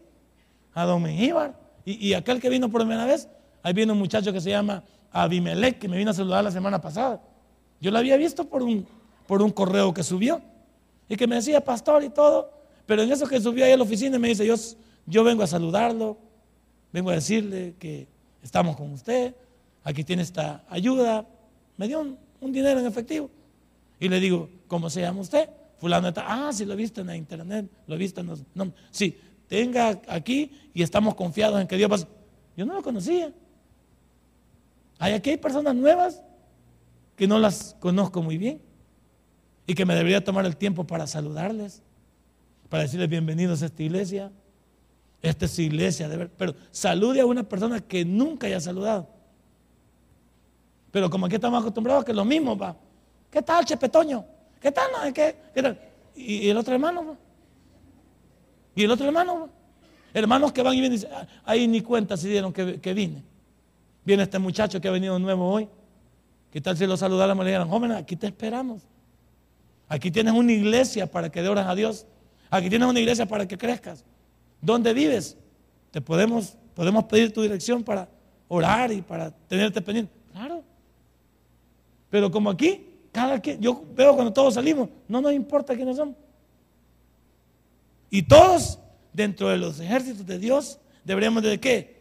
a 0.75 0.85
Don 0.85 1.03
Mengíbar. 1.03 1.55
Y, 1.85 2.13
aquel 2.15 2.41
que 2.41 2.49
vino 2.49 2.69
por 2.69 2.83
primera 2.83 3.05
vez, 3.05 3.29
ahí 3.63 3.73
viene 3.73 3.93
un 3.93 3.99
muchacho 3.99 4.33
que 4.33 4.41
se 4.41 4.51
llama 4.51 4.83
Abimelech, 5.13 5.79
que 5.79 5.89
me 5.89 5.97
vino 5.97 6.11
a 6.11 6.15
saludar 6.15 6.43
la 6.45 6.51
semana 6.51 6.81
pasada. 6.81 7.21
Yo 7.81 7.91
lo 7.91 7.99
había 7.99 8.17
visto 8.17 8.45
por 8.45 8.63
un, 8.63 8.87
por 9.27 9.43
un 9.43 9.51
correo 9.51 9.93
que 9.93 10.03
subió 10.03 10.41
y 11.09 11.17
que 11.17 11.27
me 11.27 11.37
decía 11.37 11.63
pastor 11.63 12.05
y 12.05 12.11
todo, 12.11 12.53
Pero 12.87 13.03
en 13.03 13.13
eso 13.13 13.27
que 13.27 13.41
subió 13.41 13.65
ahí 13.65 13.73
a 13.73 13.77
la 13.77 13.83
oficina 13.83 14.19
me 14.19 14.29
dice, 14.29 14.47
yo, 14.47 14.55
yo 15.07 15.25
vengo 15.25 15.43
a 15.43 15.47
saludarlo, 15.47 16.17
vengo 16.93 17.11
a 17.11 17.15
decirle 17.15 17.75
que 17.79 18.09
estamos 18.43 18.77
con 18.77 18.93
usted, 18.93 19.35
aquí 19.85 20.05
tiene 20.05 20.23
esta 20.23 20.65
ayuda. 20.69 21.27
Me 21.77 21.89
dio 21.89 22.01
un, 22.01 22.53
dinero 22.53 22.81
en 22.81 22.87
efectivo. 22.87 23.31
Y 23.99 24.09
le 24.09 24.21
digo, 24.21 24.49
¿cómo 24.69 24.89
se 24.91 25.01
llama 25.01 25.21
usted? 25.21 25.49
Fulano 25.81 26.09
está, 26.09 26.27
ah, 26.29 26.53
sí, 26.53 26.67
lo 26.67 26.75
he 26.75 26.77
visto 26.77 27.01
en 27.01 27.07
la 27.07 27.17
internet, 27.17 27.67
lo 27.87 27.95
he 27.95 27.99
visto 27.99 28.21
en 28.21 28.27
los... 28.27 28.45
No, 28.55 28.71
sí, 28.91 29.19
tenga 29.49 30.01
aquí 30.09 30.53
y 30.75 30.83
estamos 30.83 31.15
confiados 31.15 31.59
en 31.59 31.67
que 31.67 31.77
Dios 31.77 31.91
va 31.91 31.97
a... 31.97 32.07
Yo 32.55 32.67
no 32.67 32.75
lo 32.75 32.83
conocía. 32.83 33.33
Hay 34.99 35.15
aquí 35.15 35.31
hay 35.31 35.39
personas 35.39 35.75
nuevas 35.75 36.23
que 37.17 37.27
no 37.27 37.39
las 37.39 37.75
conozco 37.81 38.23
muy 38.23 38.37
bien 38.37 38.61
y 39.67 39.75
que 39.75 39.87
me 39.87 39.95
debería 39.95 40.23
tomar 40.23 40.45
el 40.45 40.57
tiempo 40.57 40.87
para 40.87 41.07
saludarles, 41.07 41.83
para 42.69 42.83
decirles 42.83 43.09
bienvenidos 43.09 43.63
a 43.63 43.67
esta 43.67 43.83
iglesia. 43.83 44.31
Esta 45.23 45.47
es 45.47 45.59
iglesia, 45.59 46.11
de 46.11 46.17
ver, 46.19 46.31
pero 46.31 46.55
salude 46.71 47.23
a 47.23 47.27
una 47.27 47.43
persona 47.43 47.81
que 47.81 48.05
nunca 48.05 48.47
haya 48.47 48.61
saludado. 48.61 49.09
Pero 50.91 51.09
como 51.09 51.25
aquí 51.25 51.37
estamos 51.37 51.61
acostumbrados 51.61 52.05
que 52.05 52.13
lo 52.13 52.25
mismo 52.27 52.57
va. 52.57 52.77
¿Qué 53.31 53.41
tal, 53.41 53.65
Chepetoño? 53.65 54.40
¿Qué 54.61 54.71
tal? 54.71 55.13
¿Qué, 55.13 55.35
tal? 55.55 55.81
¿Y, 56.15 56.49
el 56.49 56.57
otro 56.57 56.75
hermano? 56.75 57.17
¿Y 58.75 58.85
el 58.85 58.91
otro 58.91 59.07
hermano? 59.07 59.49
Hermanos 60.13 60.53
que 60.53 60.63
van 60.63 60.75
y 60.75 60.81
vienen 60.81 60.99
dicen, 60.99 61.11
ah, 61.13 61.27
ahí 61.45 61.67
ni 61.67 61.81
cuenta 61.81 62.17
se 62.17 62.29
dieron 62.29 62.53
que, 62.53 62.81
que 62.81 62.93
vine. 62.93 63.23
Viene 64.05 64.25
este 64.25 64.39
muchacho 64.39 64.81
que 64.81 64.89
ha 64.89 64.91
venido 64.91 65.19
nuevo 65.19 65.49
hoy. 65.51 65.69
¿Qué 66.51 66.61
tal 66.61 66.77
si 66.77 66.87
lo 66.87 66.97
saludáramos 66.97 67.43
y 67.43 67.47
le 67.47 67.51
dijeran, 67.53 67.69
jóvenes, 67.69 67.97
aquí 67.97 68.17
te 68.17 68.27
esperamos? 68.27 68.83
Aquí 69.89 70.11
tienes 70.11 70.35
una 70.35 70.53
iglesia 70.53 71.07
para 71.07 71.31
que 71.31 71.47
ores 71.49 71.65
a 71.65 71.75
Dios. 71.75 72.07
Aquí 72.51 72.69
tienes 72.69 72.89
una 72.89 73.01
iglesia 73.01 73.27
para 73.27 73.47
que 73.47 73.57
crezcas. 73.57 74.05
¿Dónde 74.61 74.93
vives? 74.93 75.37
Te 75.91 76.01
podemos, 76.01 76.57
podemos 76.75 77.05
pedir 77.05 77.33
tu 77.33 77.43
dirección 77.43 77.83
para 77.83 78.09
orar 78.49 78.93
y 78.93 79.01
para 79.01 79.31
tenerte 79.31 79.81
pendiente. 79.81 80.13
Claro. 80.33 80.63
Pero 82.11 82.31
como 82.31 82.51
aquí, 82.51 82.90
cada 83.13 83.41
quien, 83.41 83.61
yo 83.61 83.85
veo 83.95 84.15
cuando 84.15 84.33
todos 84.33 84.55
salimos, 84.55 84.89
no 85.09 85.21
nos 85.21 85.33
importa 85.33 85.75
quiénes 85.75 85.97
somos. 85.97 86.17
Y 88.11 88.23
todos, 88.23 88.79
dentro 89.13 89.49
de 89.49 89.57
los 89.57 89.81
ejércitos 89.81 90.27
de 90.27 90.39
Dios, 90.39 90.79
deberíamos 91.05 91.43
de 91.43 91.59
qué? 91.61 92.01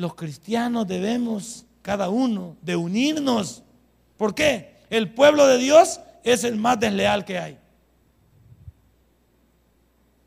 los 0.00 0.14
cristianos 0.14 0.86
debemos, 0.86 1.66
cada 1.82 2.08
uno, 2.08 2.56
de 2.62 2.76
unirnos. 2.76 3.62
¿Por 4.16 4.34
qué? 4.34 4.76
El 4.88 5.12
pueblo 5.12 5.46
de 5.46 5.58
Dios 5.58 6.00
es 6.24 6.44
el 6.44 6.56
más 6.56 6.80
desleal 6.80 7.24
que 7.24 7.38
hay. 7.38 7.58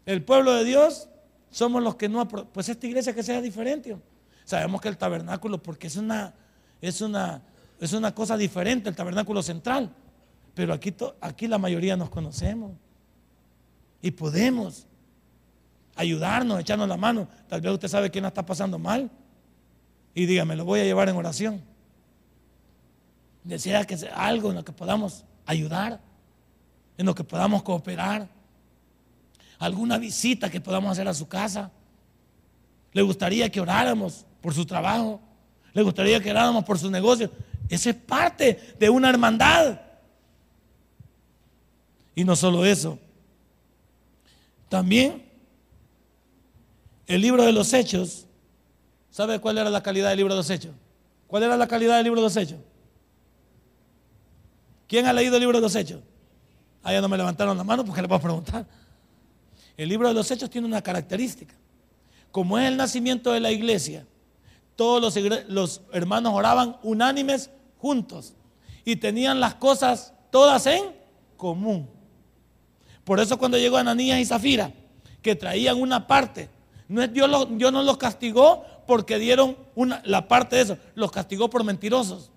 El 0.06 0.24
pueblo 0.24 0.54
de 0.54 0.64
Dios 0.64 1.10
somos 1.50 1.82
los 1.82 1.96
que 1.96 2.10
no... 2.10 2.28
Pues 2.28 2.70
esta 2.70 2.86
iglesia 2.88 3.14
que 3.14 3.24
sea 3.24 3.42
diferente. 3.42 3.96
Sabemos 4.44 4.82
que 4.82 4.90
el 4.90 4.98
tabernáculo, 4.98 5.62
porque 5.62 5.88
es 5.88 5.96
una, 5.96 6.34
es 6.82 7.02
una, 7.02 7.42
es 7.80 7.94
una 7.94 8.14
cosa 8.14 8.38
diferente, 8.38 8.90
el 8.90 8.96
tabernáculo 8.96 9.42
central. 9.42 9.94
Pero 10.54 10.74
aquí, 10.74 10.94
aquí 11.22 11.48
la 11.48 11.58
mayoría 11.58 11.98
nos 11.98 12.10
conocemos. 12.10 12.72
Y 14.02 14.12
podemos 14.12 14.86
ayudarnos, 15.96 16.60
echarnos 16.60 16.88
la 16.88 16.98
mano. 16.98 17.28
Tal 17.48 17.62
vez 17.62 17.74
usted 17.74 17.88
sabe 17.88 18.10
quién 18.10 18.24
la 18.24 18.30
está 18.30 18.46
pasando 18.46 18.80
mal 18.80 19.10
y 20.16 20.26
dígame, 20.26 20.56
lo 20.56 20.66
voy 20.66 20.80
a 20.80 20.84
llevar 20.84 21.10
en 21.10 21.16
oración. 21.16 21.62
Desea 23.44 23.86
que 23.86 23.98
sea 23.98 24.16
algo 24.16 24.50
en 24.50 24.56
lo 24.56 24.66
que 24.66 24.72
podamos 24.72 25.26
ayudar, 25.46 26.00
en 26.98 27.06
lo 27.06 27.16
que 27.16 27.24
podamos 27.24 27.64
cooperar, 27.64 28.30
alguna 29.60 29.98
visita 29.98 30.50
que 30.50 30.62
podamos 30.62 30.92
hacer 30.92 31.08
a 31.08 31.14
su 31.14 31.28
casa. 31.28 31.72
Le 32.94 33.02
gustaría 33.02 33.50
que 33.50 33.60
oráramos 33.60 34.26
por 34.42 34.54
su 34.54 34.66
trabajo, 34.66 35.20
le 35.74 35.82
gustaría 35.82 36.22
que 36.22 36.32
oráramos 36.32 36.64
por 36.64 36.78
su 36.78 36.92
negocio. 36.92 37.32
Esa 37.70 37.92
es 37.92 37.96
parte 37.96 38.76
de 38.80 38.90
una 38.90 39.10
hermandad. 39.10 39.82
Y 42.16 42.24
no 42.24 42.36
solo 42.36 42.66
eso, 42.66 43.00
también 44.70 45.24
el 47.08 47.22
libro 47.22 47.44
de 47.44 47.52
los 47.52 47.74
hechos 47.74 48.28
¿Sabe 49.14 49.38
cuál 49.40 49.60
era 49.60 49.70
la 49.70 49.84
calidad 49.84 50.10
del 50.10 50.18
libro 50.18 50.34
de 50.34 50.40
los 50.40 50.50
hechos? 50.50 50.74
¿Cuál 51.28 51.44
era 51.44 51.56
la 51.56 51.68
calidad 51.68 51.98
del 51.98 52.06
libro 52.06 52.20
de 52.20 52.26
los 52.26 52.36
hechos? 52.36 52.58
¿Quién 54.88 55.06
ha 55.06 55.14
leído 55.14 55.36
el 55.36 55.42
libro 55.42 55.60
de 55.60 55.62
los 55.62 55.76
hechos? 55.76 56.02
Ah, 56.82 57.00
no 57.00 57.08
me 57.08 57.16
levantaron 57.16 57.56
la 57.56 57.64
mano 57.64 57.86
porque 57.86 58.02
le 58.02 58.08
puedo 58.08 58.22
preguntar. 58.22 58.66
El 59.78 59.88
libro 59.88 60.08
de 60.08 60.16
los 60.16 60.32
hechos 60.32 60.50
tiene 60.50 60.66
una 60.66 60.82
característica. 60.82 61.54
Como 62.32 62.58
es 62.58 62.68
el 62.68 62.76
nacimiento 62.76 63.32
de 63.32 63.40
la 63.40 63.52
iglesia, 63.52 64.04
todos 64.76 65.16
los, 65.48 65.82
hermanos 65.92 66.34
oraban 66.34 66.78
unánimes 66.84 67.50
juntos 67.78 68.34
y 68.86 68.96
tenían 68.96 69.40
las 69.40 69.56
cosas 69.56 70.14
todas 70.32 70.66
en 70.68 70.84
común. 71.38 71.90
Por 73.04 73.20
eso 73.20 73.38
cuando 73.38 73.58
llegó 73.58 73.78
Ananías 73.78 74.20
y 74.20 74.26
Zafira, 74.26 74.72
que 75.22 75.36
traían 75.36 75.80
una 75.80 76.08
parte, 76.08 76.50
no 76.88 77.06
Dios, 77.08 77.48
Dios 77.52 77.72
no 77.72 77.84
los 77.84 77.98
castigó 77.98 78.66
porque 78.88 79.20
dieron 79.20 79.58
una, 79.76 80.02
la 80.06 80.28
parte 80.28 80.58
de 80.58 80.62
eso, 80.64 80.78
los 80.96 81.12
castigó 81.12 81.50
por 81.50 81.64
mentirosos. 81.64 82.32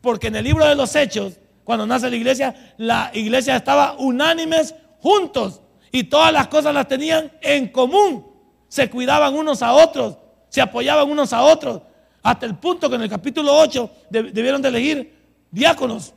Porque 0.00 0.28
en 0.28 0.36
el 0.36 0.44
libro 0.44 0.66
de 0.66 0.74
los 0.74 0.94
Hechos, 0.96 1.34
cuando 1.64 1.86
nace 1.86 2.10
la 2.10 2.16
iglesia, 2.16 2.74
la 2.78 3.10
iglesia 3.14 3.56
estaba 3.56 3.92
unánimes 3.98 4.74
juntos 5.00 5.60
y 5.92 6.04
todas 6.04 6.32
las 6.32 6.48
cosas 6.48 6.74
las 6.74 6.88
tenían 6.88 7.30
en 7.40 7.68
común. 7.68 8.26
Se 8.68 8.88
cuidaban 8.88 9.34
unos 9.34 9.62
a 9.62 9.72
otros, 9.72 10.16
se 10.50 10.60
apoyaban 10.60 11.10
unos 11.10 11.32
a 11.32 11.42
otros, 11.42 11.80
hasta 12.22 12.44
el 12.44 12.56
punto 12.56 12.90
que 12.90 12.96
en 12.96 13.02
el 13.02 13.08
capítulo 13.08 13.56
8 13.56 13.90
debieron 14.10 14.60
de 14.60 14.68
elegir 14.68 15.14
diáconos. 15.50 16.12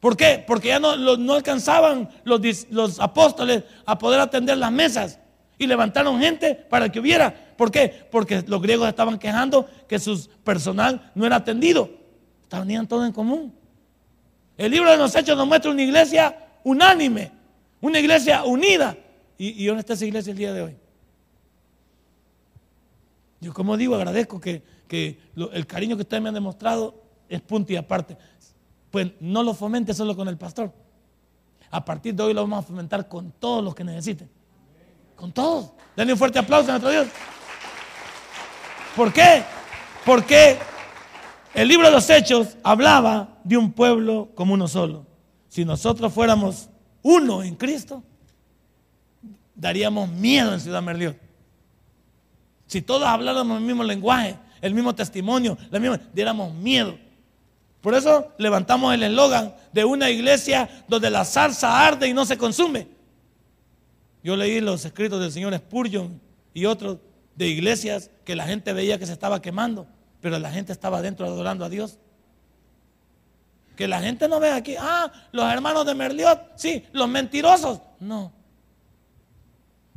¿Por 0.00 0.16
qué? 0.16 0.42
Porque 0.46 0.68
ya 0.68 0.80
no, 0.80 0.96
no 0.96 1.34
alcanzaban 1.34 2.08
los, 2.24 2.40
los 2.70 2.98
apóstoles 2.98 3.64
a 3.84 3.98
poder 3.98 4.18
atender 4.18 4.56
las 4.56 4.72
mesas 4.72 5.18
y 5.58 5.66
levantaron 5.66 6.18
gente 6.18 6.54
para 6.54 6.90
que 6.90 6.98
hubiera. 6.98 7.54
¿Por 7.58 7.70
qué? 7.70 8.06
Porque 8.10 8.42
los 8.46 8.62
griegos 8.62 8.88
estaban 8.88 9.18
quejando 9.18 9.68
que 9.86 9.98
su 9.98 10.26
personal 10.42 11.12
no 11.14 11.26
era 11.26 11.36
atendido. 11.36 11.90
Tenían 12.48 12.88
todo 12.88 13.04
en 13.04 13.12
común. 13.12 13.52
El 14.56 14.72
libro 14.72 14.90
de 14.90 14.96
los 14.96 15.14
Hechos 15.14 15.36
nos 15.36 15.46
muestra 15.46 15.70
una 15.70 15.82
iglesia 15.82 16.34
unánime, 16.64 17.30
una 17.82 17.98
iglesia 17.98 18.44
unida. 18.44 18.96
¿Y, 19.36 19.64
dónde 19.66 19.80
está 19.80 19.94
esa 19.94 20.06
iglesia 20.06 20.32
el 20.32 20.38
día 20.38 20.52
de 20.52 20.62
hoy? 20.62 20.76
Yo 23.40 23.54
como 23.54 23.76
digo, 23.76 23.94
agradezco 23.94 24.40
que, 24.40 24.62
el 24.90 25.66
cariño 25.66 25.96
que 25.96 26.02
ustedes 26.02 26.22
me 26.22 26.28
han 26.28 26.34
demostrado 26.34 27.02
es 27.28 27.40
punto 27.40 27.72
y 27.72 27.76
aparte. 27.76 28.16
Pues 28.90 29.12
no 29.20 29.42
lo 29.42 29.54
fomente 29.54 29.94
solo 29.94 30.14
con 30.14 30.28
el 30.28 30.36
pastor. 30.36 30.72
A 31.70 31.84
partir 31.84 32.14
de 32.14 32.22
hoy 32.22 32.34
lo 32.34 32.42
vamos 32.42 32.64
a 32.64 32.66
fomentar 32.66 33.08
con 33.08 33.32
todos 33.32 33.64
los 33.64 33.74
que 33.74 33.84
necesiten. 33.84 34.28
Con 35.16 35.32
todos. 35.32 35.72
Denle 35.96 36.12
un 36.12 36.18
fuerte 36.18 36.38
aplauso 36.38 36.68
a 36.68 36.72
nuestro 36.72 36.90
Dios. 36.90 37.08
¿Por 38.96 39.12
qué? 39.12 39.42
Porque 40.04 40.58
el 41.54 41.68
libro 41.68 41.86
de 41.86 41.92
los 41.92 42.10
Hechos 42.10 42.56
hablaba 42.62 43.38
de 43.44 43.56
un 43.56 43.72
pueblo 43.72 44.30
como 44.34 44.54
uno 44.54 44.68
solo. 44.68 45.06
Si 45.48 45.64
nosotros 45.64 46.12
fuéramos 46.12 46.68
uno 47.02 47.42
en 47.42 47.54
Cristo, 47.54 48.02
daríamos 49.54 50.08
miedo 50.10 50.52
en 50.52 50.60
Ciudad 50.60 50.82
Merliot. 50.82 51.29
Si 52.70 52.82
todos 52.82 53.02
habláramos 53.02 53.58
el 53.58 53.64
mismo 53.64 53.82
lenguaje, 53.82 54.36
el 54.60 54.74
mismo 54.74 54.94
testimonio, 54.94 55.58
la 55.72 55.80
misma, 55.80 55.98
diéramos 56.14 56.54
miedo. 56.54 56.96
Por 57.80 57.96
eso 57.96 58.32
levantamos 58.38 58.94
el 58.94 59.02
eslogan 59.02 59.56
de 59.72 59.84
una 59.84 60.08
iglesia 60.08 60.84
donde 60.86 61.10
la 61.10 61.24
salsa 61.24 61.84
arde 61.84 62.06
y 62.06 62.14
no 62.14 62.24
se 62.24 62.38
consume. 62.38 62.86
Yo 64.22 64.36
leí 64.36 64.60
los 64.60 64.84
escritos 64.84 65.20
del 65.20 65.32
señor 65.32 65.52
Spurgeon 65.56 66.20
y 66.54 66.66
otros 66.66 66.98
de 67.34 67.48
iglesias 67.48 68.08
que 68.24 68.36
la 68.36 68.46
gente 68.46 68.72
veía 68.72 69.00
que 69.00 69.06
se 69.06 69.14
estaba 69.14 69.42
quemando, 69.42 69.88
pero 70.20 70.38
la 70.38 70.52
gente 70.52 70.70
estaba 70.72 70.98
adentro 70.98 71.26
adorando 71.26 71.64
a 71.64 71.68
Dios. 71.68 71.98
Que 73.74 73.88
la 73.88 74.00
gente 74.00 74.28
no 74.28 74.38
ve 74.38 74.50
aquí, 74.50 74.76
ah, 74.78 75.10
los 75.32 75.52
hermanos 75.52 75.84
de 75.86 75.96
Merliot, 75.96 76.52
sí, 76.54 76.84
los 76.92 77.08
mentirosos. 77.08 77.80
No. 77.98 78.30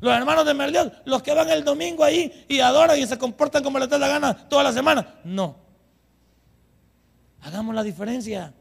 Los 0.04 0.14
hermanos 0.14 0.46
de 0.46 0.54
Merliot, 0.54 1.04
los 1.06 1.24
que 1.24 1.34
van 1.34 1.50
el 1.50 1.64
domingo 1.64 2.04
ahí 2.04 2.46
y 2.50 2.60
adoran 2.60 3.00
y 3.00 3.08
se 3.08 3.18
comportan 3.18 3.64
como 3.64 3.80
les 3.80 3.88
da 3.88 3.98
la 3.98 4.10
gana 4.10 4.34
toda 4.50 4.62
la 4.62 4.74
semana. 4.74 5.16
No. 5.24 5.56
Hagamos 7.42 7.74
la 7.74 7.84
diferencia. 7.84 8.54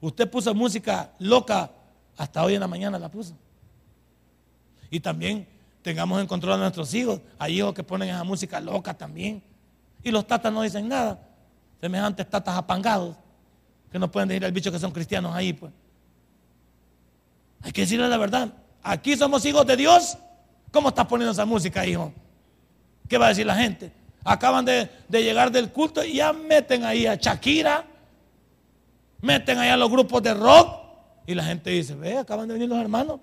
Usted 0.00 0.30
puso 0.30 0.54
música 0.54 1.10
loca, 1.18 1.72
hasta 2.16 2.44
hoy 2.44 2.54
en 2.54 2.60
la 2.60 2.68
mañana 2.68 3.00
la 3.00 3.08
puso. 3.08 3.34
Y 4.92 5.00
también 5.00 5.44
tengamos 5.82 6.20
en 6.20 6.28
control 6.28 6.52
a 6.52 6.58
nuestros 6.58 6.94
hijos. 6.94 7.20
Hay 7.36 7.58
hijos 7.58 7.74
que 7.74 7.82
ponen 7.82 8.08
esa 8.08 8.22
música 8.22 8.60
loca 8.60 8.94
también. 8.94 9.42
Y 10.04 10.12
los 10.12 10.24
tatas 10.24 10.52
no 10.52 10.62
dicen 10.62 10.86
nada. 10.86 11.20
Semejantes 11.80 12.30
tatas 12.30 12.56
apangados. 12.56 13.16
Que 13.90 13.98
no 13.98 14.08
pueden 14.08 14.28
decir 14.28 14.44
al 14.44 14.52
bicho 14.52 14.70
que 14.70 14.78
son 14.78 14.92
cristianos 14.92 15.34
ahí, 15.34 15.52
pues. 15.52 15.72
Hay 17.60 17.72
que 17.72 17.80
decirle 17.80 18.08
la 18.08 18.18
verdad. 18.18 18.52
aquí 18.84 19.16
somos 19.16 19.44
hijos 19.44 19.66
de 19.66 19.76
Dios. 19.76 20.16
¿Cómo 20.70 20.88
estás 20.90 21.06
poniendo 21.06 21.32
esa 21.32 21.44
música, 21.44 21.86
hijo? 21.86 22.12
¿Qué 23.08 23.16
va 23.16 23.26
a 23.26 23.28
decir 23.30 23.46
la 23.46 23.56
gente? 23.56 23.92
Acaban 24.24 24.64
de, 24.64 24.90
llegar 25.08 25.50
del 25.50 25.72
culto 25.72 26.04
y 26.04 26.14
ya 26.14 26.32
meten 26.32 26.84
ahí 26.84 27.06
a 27.06 27.14
Shakira, 27.14 27.86
meten 29.22 29.58
ahí 29.58 29.70
a 29.70 29.76
los 29.76 29.90
grupos 29.90 30.22
de 30.22 30.34
rock 30.34 30.80
y 31.26 31.34
la 31.34 31.44
gente 31.44 31.70
dice, 31.70 31.94
ve, 31.94 32.18
acaban 32.18 32.46
de 32.48 32.54
venir 32.54 32.68
los 32.68 32.78
hermanos 32.78 33.20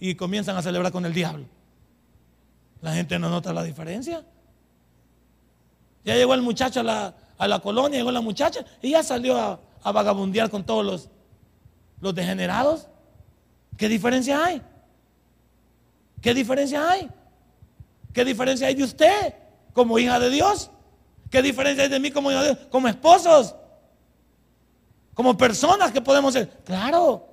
y 0.00 0.14
comienzan 0.14 0.56
a 0.56 0.62
celebrar 0.62 0.90
con 0.90 1.06
el 1.06 1.14
diablo. 1.14 1.44
La 2.80 2.94
gente 2.94 3.18
no 3.18 3.28
nota 3.28 3.52
la 3.52 3.62
diferencia. 3.62 4.24
Ya 6.04 6.16
llegó 6.16 6.34
el 6.34 6.42
muchacho 6.42 6.80
a 6.80 6.82
la, 6.82 7.14
a 7.38 7.46
la 7.46 7.60
colonia, 7.60 7.98
llegó 7.98 8.10
la 8.10 8.22
muchacha 8.22 8.64
y 8.82 8.90
ya 8.90 9.02
salió 9.02 9.36
a, 9.38 9.60
a 9.82 9.92
vagabundear 9.92 10.50
con 10.50 10.64
todos 10.64 10.84
los, 10.84 11.08
los 12.00 12.14
degenerados. 12.14 12.88
¿Qué 13.76 13.88
diferencia 13.88 14.44
hay? 14.44 14.62
¿Qué 16.20 16.34
diferencia 16.34 16.88
hay? 16.90 17.10
¿Qué 18.12 18.24
diferencia 18.24 18.66
hay 18.66 18.74
de 18.74 18.84
usted 18.84 19.34
como 19.72 19.98
hija 19.98 20.18
de 20.18 20.30
Dios? 20.30 20.70
¿Qué 21.30 21.42
diferencia 21.42 21.84
hay 21.84 21.90
de 21.90 22.00
mí 22.00 22.10
como 22.10 22.30
hija 22.30 22.42
de 22.42 22.54
Dios? 22.54 22.66
Como 22.70 22.88
esposos. 22.88 23.54
Como 25.14 25.36
personas 25.36 25.92
que 25.92 26.00
podemos 26.00 26.32
ser. 26.32 26.48
Claro. 26.64 27.26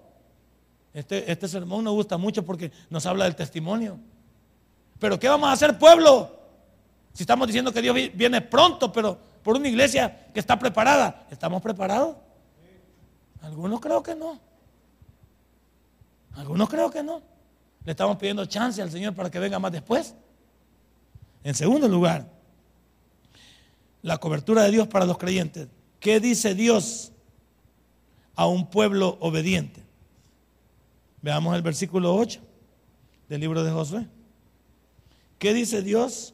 Este, 0.93 1.31
este 1.31 1.47
sermón 1.47 1.83
nos 1.83 1.93
gusta 1.93 2.17
mucho 2.17 2.43
porque 2.43 2.71
nos 2.89 3.05
habla 3.05 3.25
del 3.25 3.35
testimonio. 3.35 3.99
Pero 4.99 5.19
¿qué 5.19 5.27
vamos 5.27 5.49
a 5.49 5.51
hacer 5.51 5.77
pueblo? 5.77 6.37
Si 7.13 7.23
estamos 7.23 7.47
diciendo 7.47 7.71
que 7.71 7.81
Dios 7.81 7.95
viene 8.13 8.41
pronto, 8.41 8.91
pero 8.91 9.17
por 9.43 9.55
una 9.55 9.67
iglesia 9.67 10.27
que 10.33 10.39
está 10.39 10.57
preparada, 10.57 11.25
¿estamos 11.31 11.61
preparados? 11.61 12.15
Algunos 13.41 13.79
creo 13.79 14.03
que 14.03 14.15
no. 14.15 14.39
Algunos 16.35 16.69
creo 16.69 16.91
que 16.91 17.01
no. 17.01 17.21
Le 17.87 17.91
estamos 17.91 18.17
pidiendo 18.17 18.45
chance 18.45 18.81
al 18.81 18.91
Señor 18.91 19.15
para 19.15 19.31
que 19.31 19.39
venga 19.39 19.59
más 19.59 19.71
después. 19.71 20.13
En 21.41 21.55
segundo 21.55 21.87
lugar, 21.87 22.29
la 24.01 24.17
cobertura 24.17 24.63
de 24.63 24.71
Dios 24.71 24.89
para 24.89 25.05
los 25.05 25.17
creyentes. 25.17 25.69
¿Qué 26.01 26.19
dice 26.19 26.53
Dios 26.53 27.13
a 28.35 28.45
un 28.45 28.69
pueblo 28.69 29.17
obediente? 29.21 29.81
Veamos 31.21 31.55
el 31.55 31.61
versículo 31.61 32.13
8 32.13 32.41
del 33.29 33.39
libro 33.39 33.63
de 33.63 33.71
Josué. 33.71 34.05
¿Qué 35.39 35.53
dice 35.53 35.81
Dios 35.81 36.33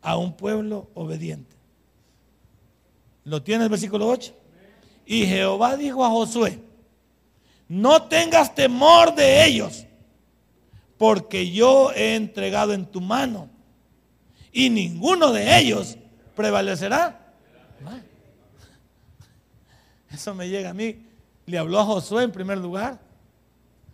a 0.00 0.16
un 0.16 0.36
pueblo 0.36 0.90
obediente? 0.94 1.56
¿Lo 3.24 3.42
tiene 3.42 3.64
el 3.64 3.70
versículo 3.70 4.06
8? 4.06 4.32
Y 5.06 5.26
Jehová 5.26 5.76
dijo 5.76 6.04
a 6.04 6.10
Josué, 6.10 6.60
no 7.66 8.04
tengas 8.04 8.54
temor 8.54 9.12
de 9.16 9.44
ellos, 9.44 9.87
porque 10.98 11.50
yo 11.50 11.92
he 11.92 12.16
entregado 12.16 12.74
en 12.74 12.84
tu 12.84 13.00
mano, 13.00 13.48
y 14.52 14.68
ninguno 14.68 15.32
de 15.32 15.58
ellos 15.58 15.96
prevalecerá. 16.34 17.34
Eso 20.10 20.34
me 20.34 20.48
llega 20.48 20.70
a 20.70 20.74
mí. 20.74 21.06
Le 21.46 21.58
habló 21.58 21.78
a 21.78 21.84
Josué 21.84 22.24
en 22.24 22.32
primer 22.32 22.58
lugar. 22.58 22.98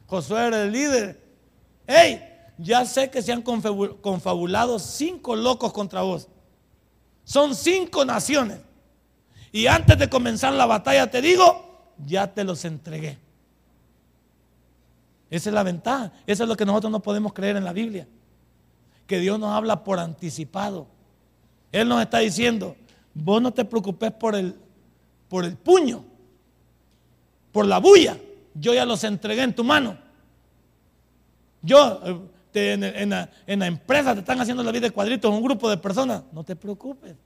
Josué 0.06 0.46
era 0.46 0.62
el 0.62 0.72
líder. 0.72 1.20
¡Hey! 1.86 2.20
Ya 2.56 2.84
sé 2.84 3.10
que 3.10 3.20
se 3.20 3.32
han 3.32 3.42
confabulado 3.42 4.78
cinco 4.78 5.34
locos 5.34 5.72
contra 5.72 6.02
vos. 6.02 6.28
Son 7.24 7.54
cinco 7.54 8.04
naciones. 8.04 8.60
Y 9.50 9.66
antes 9.66 9.98
de 9.98 10.08
comenzar 10.08 10.52
la 10.52 10.66
batalla 10.66 11.10
te 11.10 11.20
digo, 11.20 11.92
ya 12.06 12.32
te 12.32 12.44
los 12.44 12.64
entregué. 12.64 13.18
Esa 15.34 15.50
es 15.50 15.54
la 15.54 15.64
ventaja. 15.64 16.12
Eso 16.28 16.44
es 16.44 16.48
lo 16.48 16.56
que 16.56 16.64
nosotros 16.64 16.92
no 16.92 17.02
podemos 17.02 17.32
creer 17.32 17.56
en 17.56 17.64
la 17.64 17.72
Biblia. 17.72 18.06
Que 19.08 19.18
Dios 19.18 19.36
nos 19.36 19.50
habla 19.50 19.82
por 19.82 19.98
anticipado. 19.98 20.86
Él 21.72 21.88
nos 21.88 22.00
está 22.00 22.18
diciendo, 22.18 22.76
vos 23.14 23.42
no 23.42 23.52
te 23.52 23.64
preocupes 23.64 24.12
por 24.12 24.36
el, 24.36 24.54
por 25.28 25.44
el 25.44 25.56
puño, 25.56 26.04
por 27.50 27.66
la 27.66 27.78
bulla. 27.78 28.16
Yo 28.54 28.74
ya 28.74 28.86
los 28.86 29.02
entregué 29.02 29.42
en 29.42 29.52
tu 29.52 29.64
mano. 29.64 29.98
Yo, 31.62 32.00
eh, 32.54 32.94
en, 32.94 33.10
la, 33.10 33.28
en 33.44 33.58
la 33.58 33.66
empresa 33.66 34.14
te 34.14 34.20
están 34.20 34.40
haciendo 34.40 34.62
la 34.62 34.70
vida 34.70 34.86
de 34.86 34.92
cuadritos, 34.92 35.32
un 35.32 35.42
grupo 35.42 35.68
de 35.68 35.78
personas. 35.78 36.22
No 36.30 36.44
te 36.44 36.54
preocupes. 36.54 37.16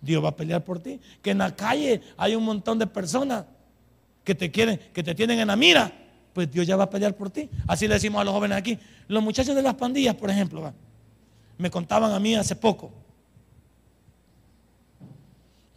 Dios 0.00 0.24
va 0.24 0.30
a 0.30 0.36
pelear 0.36 0.64
por 0.64 0.80
ti. 0.80 0.98
Que 1.22 1.30
en 1.30 1.38
la 1.38 1.54
calle 1.54 2.00
hay 2.16 2.34
un 2.34 2.42
montón 2.42 2.76
de 2.76 2.88
personas 2.88 3.44
que 4.24 4.34
te 4.34 4.50
quieren, 4.50 4.80
que 4.92 5.04
te 5.04 5.14
tienen 5.14 5.38
en 5.38 5.46
la 5.46 5.54
mira. 5.54 5.92
Pues 6.32 6.50
Dios 6.50 6.66
ya 6.66 6.76
va 6.76 6.84
a 6.84 6.90
pelear 6.90 7.16
por 7.16 7.30
ti. 7.30 7.48
Así 7.66 7.88
le 7.88 7.94
decimos 7.94 8.20
a 8.20 8.24
los 8.24 8.32
jóvenes 8.32 8.56
aquí. 8.56 8.78
Los 9.08 9.22
muchachos 9.22 9.54
de 9.54 9.62
las 9.62 9.74
pandillas, 9.74 10.14
por 10.14 10.30
ejemplo, 10.30 10.72
me 11.58 11.70
contaban 11.70 12.12
a 12.12 12.20
mí 12.20 12.34
hace 12.34 12.56
poco 12.56 12.92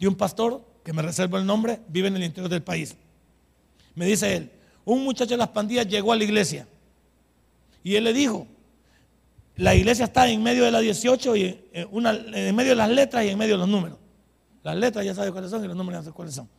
de 0.04 0.08
un 0.10 0.16
pastor, 0.16 0.62
que 0.84 0.92
me 0.92 1.02
reservo 1.02 1.38
el 1.38 1.46
nombre, 1.46 1.80
vive 1.88 2.10
en 2.10 2.18
el 2.18 2.24
interior 2.24 2.50
del 2.50 2.62
país. 2.62 2.96
Me 3.96 4.06
dice 4.06 4.36
él, 4.36 4.52
un 4.84 5.02
muchacho 5.04 5.32
de 5.32 5.38
las 5.38 5.48
pandillas 5.48 5.88
llegó 5.88 6.12
a 6.12 6.18
la 6.18 6.26
iglesia 6.26 6.68
y 7.84 7.96
él 7.96 8.04
le 8.04 8.12
dijo, 8.12 8.46
la 9.56 9.76
iglesia 9.76 10.06
está 10.06 10.28
en 10.28 10.44
medio 10.44 10.66
de 10.66 10.72
la 10.72 10.80
18 10.80 11.36
y 11.38 11.70
en, 11.72 11.88
una, 11.92 12.12
en 12.12 12.54
medio 12.54 12.72
de 12.72 12.76
las 12.76 12.90
letras 12.90 13.24
y 13.24 13.30
en 13.30 13.38
medio 13.38 13.54
de 13.54 13.60
los 13.60 13.70
números. 13.70 13.98
Las 14.62 14.76
letras 14.76 15.06
ya 15.06 15.16
sabe 15.16 15.32
cuáles 15.32 15.52
son 15.52 15.64
y 15.64 15.68
los 15.68 15.78
números 15.78 16.02
ya 16.02 16.04
sabe 16.04 16.16
cuáles 16.16 16.36
son. 16.36 16.50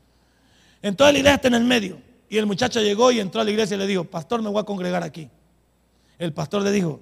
Entonces 0.81 1.13
la 1.13 1.19
iglesia 1.19 1.35
está 1.35 1.49
en 1.49 1.55
el 1.55 1.65
medio. 1.65 1.99
Y 2.29 2.39
el 2.39 2.47
muchacho 2.47 2.81
llegó 2.81 3.13
y 3.13 3.21
entró 3.21 3.41
a 3.41 3.45
la 3.45 3.51
iglesia 3.51 3.77
y 3.77 3.79
le 3.79 3.87
dijo, 3.87 4.05
pastor, 4.05 4.43
me 4.43 4.49
voy 4.49 4.61
a 4.61 4.65
congregar 4.65 5.03
aquí. 5.03 5.31
El 6.19 6.33
pastor 6.33 6.63
le 6.63 6.73
dijo, 6.73 7.01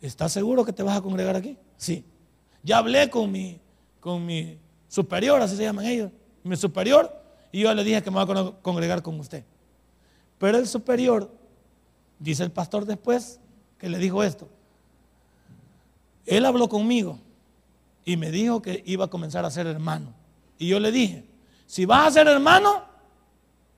¿estás 0.00 0.32
seguro 0.32 0.64
que 0.64 0.72
te 0.72 0.82
vas 0.82 0.96
a 0.96 1.00
congregar 1.02 1.36
aquí? 1.36 1.56
Sí. 1.76 2.04
Ya 2.62 2.78
hablé 2.78 3.08
con 3.10 3.30
mi, 3.30 3.60
con 4.00 4.24
mi 4.24 4.58
superior, 4.88 5.40
así 5.40 5.56
se 5.56 5.62
llaman 5.62 5.86
ellos, 5.86 6.10
mi 6.42 6.56
superior, 6.56 7.12
y 7.50 7.60
yo 7.60 7.74
le 7.74 7.84
dije 7.84 8.02
que 8.02 8.10
me 8.10 8.24
voy 8.24 8.38
a 8.38 8.52
congregar 8.62 9.02
con 9.02 9.18
usted. 9.18 9.44
Pero 10.38 10.58
el 10.58 10.66
superior, 10.66 11.30
dice 12.18 12.42
el 12.42 12.50
pastor 12.50 12.84
después, 12.84 13.40
que 13.78 13.88
le 13.88 13.98
dijo 13.98 14.22
esto, 14.22 14.48
él 16.26 16.46
habló 16.46 16.68
conmigo 16.68 17.18
y 18.04 18.16
me 18.16 18.30
dijo 18.30 18.62
que 18.62 18.82
iba 18.86 19.06
a 19.06 19.08
comenzar 19.08 19.44
a 19.44 19.50
ser 19.50 19.66
hermano. 19.66 20.14
Y 20.58 20.68
yo 20.68 20.78
le 20.78 20.92
dije, 20.92 21.24
si 21.66 21.84
vas 21.84 22.08
a 22.08 22.10
ser 22.10 22.28
hermano, 22.28 22.84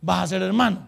vas 0.05 0.24
a 0.24 0.26
ser 0.26 0.42
hermano. 0.42 0.86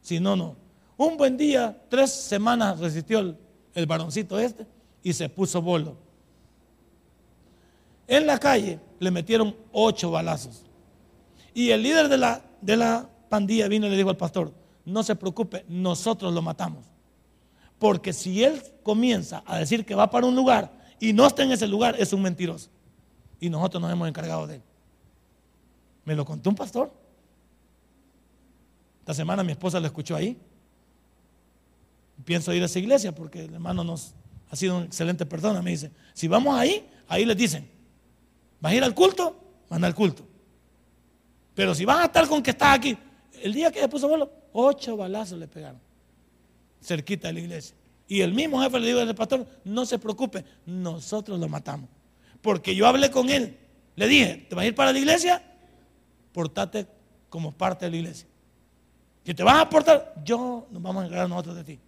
Si 0.00 0.20
no, 0.20 0.36
no. 0.36 0.56
Un 0.96 1.16
buen 1.16 1.36
día, 1.36 1.76
tres 1.88 2.12
semanas 2.12 2.78
resistió 2.78 3.18
el, 3.18 3.36
el 3.74 3.86
varoncito 3.86 4.38
este 4.38 4.66
y 5.02 5.12
se 5.12 5.28
puso 5.28 5.60
bolo. 5.60 5.96
En 8.06 8.26
la 8.26 8.38
calle 8.38 8.78
le 9.00 9.10
metieron 9.10 9.56
ocho 9.72 10.10
balazos. 10.10 10.64
Y 11.54 11.70
el 11.70 11.82
líder 11.82 12.08
de 12.08 12.18
la, 12.18 12.42
de 12.60 12.76
la 12.76 13.08
pandilla 13.28 13.68
vino 13.68 13.86
y 13.86 13.90
le 13.90 13.96
dijo 13.96 14.10
al 14.10 14.16
pastor, 14.16 14.52
no 14.84 15.02
se 15.02 15.16
preocupe, 15.16 15.64
nosotros 15.68 16.32
lo 16.32 16.42
matamos. 16.42 16.86
Porque 17.78 18.12
si 18.12 18.44
él 18.44 18.62
comienza 18.84 19.42
a 19.44 19.58
decir 19.58 19.84
que 19.84 19.94
va 19.94 20.08
para 20.08 20.26
un 20.26 20.36
lugar 20.36 20.72
y 21.00 21.12
no 21.12 21.26
está 21.26 21.42
en 21.42 21.50
ese 21.50 21.66
lugar, 21.66 21.96
es 21.98 22.12
un 22.12 22.22
mentiroso. 22.22 22.70
Y 23.40 23.50
nosotros 23.50 23.82
nos 23.82 23.90
hemos 23.90 24.08
encargado 24.08 24.46
de 24.46 24.56
él. 24.56 24.62
Me 26.04 26.14
lo 26.14 26.24
contó 26.24 26.48
un 26.48 26.56
pastor. 26.56 27.01
Esta 29.02 29.14
semana 29.14 29.42
mi 29.42 29.50
esposa 29.50 29.80
lo 29.80 29.86
escuchó 29.86 30.14
ahí. 30.14 30.38
Pienso 32.24 32.54
ir 32.54 32.62
a 32.62 32.66
esa 32.66 32.78
iglesia 32.78 33.12
porque 33.12 33.46
el 33.46 33.54
hermano 33.54 33.82
nos 33.82 34.14
ha 34.48 34.54
sido 34.54 34.76
una 34.76 34.86
excelente 34.86 35.26
persona. 35.26 35.60
Me 35.60 35.72
dice, 35.72 35.90
si 36.14 36.28
vamos 36.28 36.56
ahí, 36.56 36.88
ahí 37.08 37.24
les 37.24 37.36
dicen, 37.36 37.68
¿vas 38.60 38.72
a 38.72 38.76
ir 38.76 38.84
al 38.84 38.94
culto? 38.94 39.36
Van 39.68 39.82
al 39.82 39.92
culto. 39.92 40.24
Pero 41.52 41.74
si 41.74 41.84
vas 41.84 41.98
a 41.98 42.04
estar 42.04 42.28
con 42.28 42.44
que 42.44 42.52
estás 42.52 42.76
aquí, 42.76 42.96
el 43.42 43.52
día 43.52 43.72
que 43.72 43.80
se 43.80 43.88
puso 43.88 44.06
vuelo, 44.06 44.30
ocho 44.52 44.96
balazos 44.96 45.36
le 45.36 45.48
pegaron, 45.48 45.80
cerquita 46.80 47.26
de 47.26 47.34
la 47.34 47.40
iglesia. 47.40 47.74
Y 48.06 48.20
el 48.20 48.32
mismo 48.32 48.62
jefe 48.62 48.78
le 48.78 48.86
dijo 48.86 49.00
al 49.00 49.14
pastor, 49.16 49.44
no 49.64 49.84
se 49.84 49.98
preocupe, 49.98 50.44
nosotros 50.64 51.40
lo 51.40 51.48
matamos. 51.48 51.90
Porque 52.40 52.76
yo 52.76 52.86
hablé 52.86 53.10
con 53.10 53.30
él, 53.30 53.58
le 53.96 54.06
dije, 54.06 54.46
¿te 54.48 54.54
vas 54.54 54.62
a 54.62 54.68
ir 54.68 54.76
para 54.76 54.92
la 54.92 54.98
iglesia? 55.00 55.42
Portate 56.32 56.86
como 57.28 57.50
parte 57.50 57.86
de 57.86 57.90
la 57.90 57.96
iglesia. 57.96 58.28
Si 59.24 59.34
te 59.34 59.42
vas 59.42 59.54
a 59.54 59.60
aportar, 59.62 60.14
yo 60.24 60.66
nos 60.70 60.82
vamos 60.82 61.02
a 61.02 61.06
encargar 61.06 61.28
nosotros 61.28 61.56
de 61.56 61.64
ti. 61.64 61.80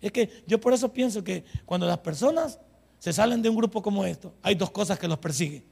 Es 0.00 0.12
que 0.12 0.44
yo 0.46 0.60
por 0.60 0.72
eso 0.72 0.92
pienso 0.92 1.24
que 1.24 1.44
cuando 1.64 1.86
las 1.86 1.98
personas 1.98 2.58
se 2.98 3.12
salen 3.12 3.42
de 3.42 3.48
un 3.48 3.56
grupo 3.56 3.82
como 3.82 4.04
esto, 4.04 4.32
hay 4.42 4.54
dos 4.54 4.70
cosas 4.70 4.98
que 4.98 5.08
los 5.08 5.18
persiguen. 5.18 5.64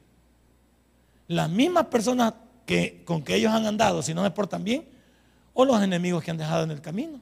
Las 1.27 1.49
mismas 1.49 1.85
personas 1.85 2.33
que, 2.65 3.03
con 3.05 3.23
que 3.23 3.35
ellos 3.35 3.51
han 3.51 3.65
andado, 3.65 4.01
si 4.01 4.13
no 4.13 4.23
se 4.23 4.31
portan 4.31 4.63
bien, 4.63 4.87
o 5.53 5.63
los 5.63 5.81
enemigos 5.81 6.23
que 6.23 6.31
han 6.31 6.37
dejado 6.37 6.63
en 6.63 6.71
el 6.71 6.81
camino. 6.81 7.21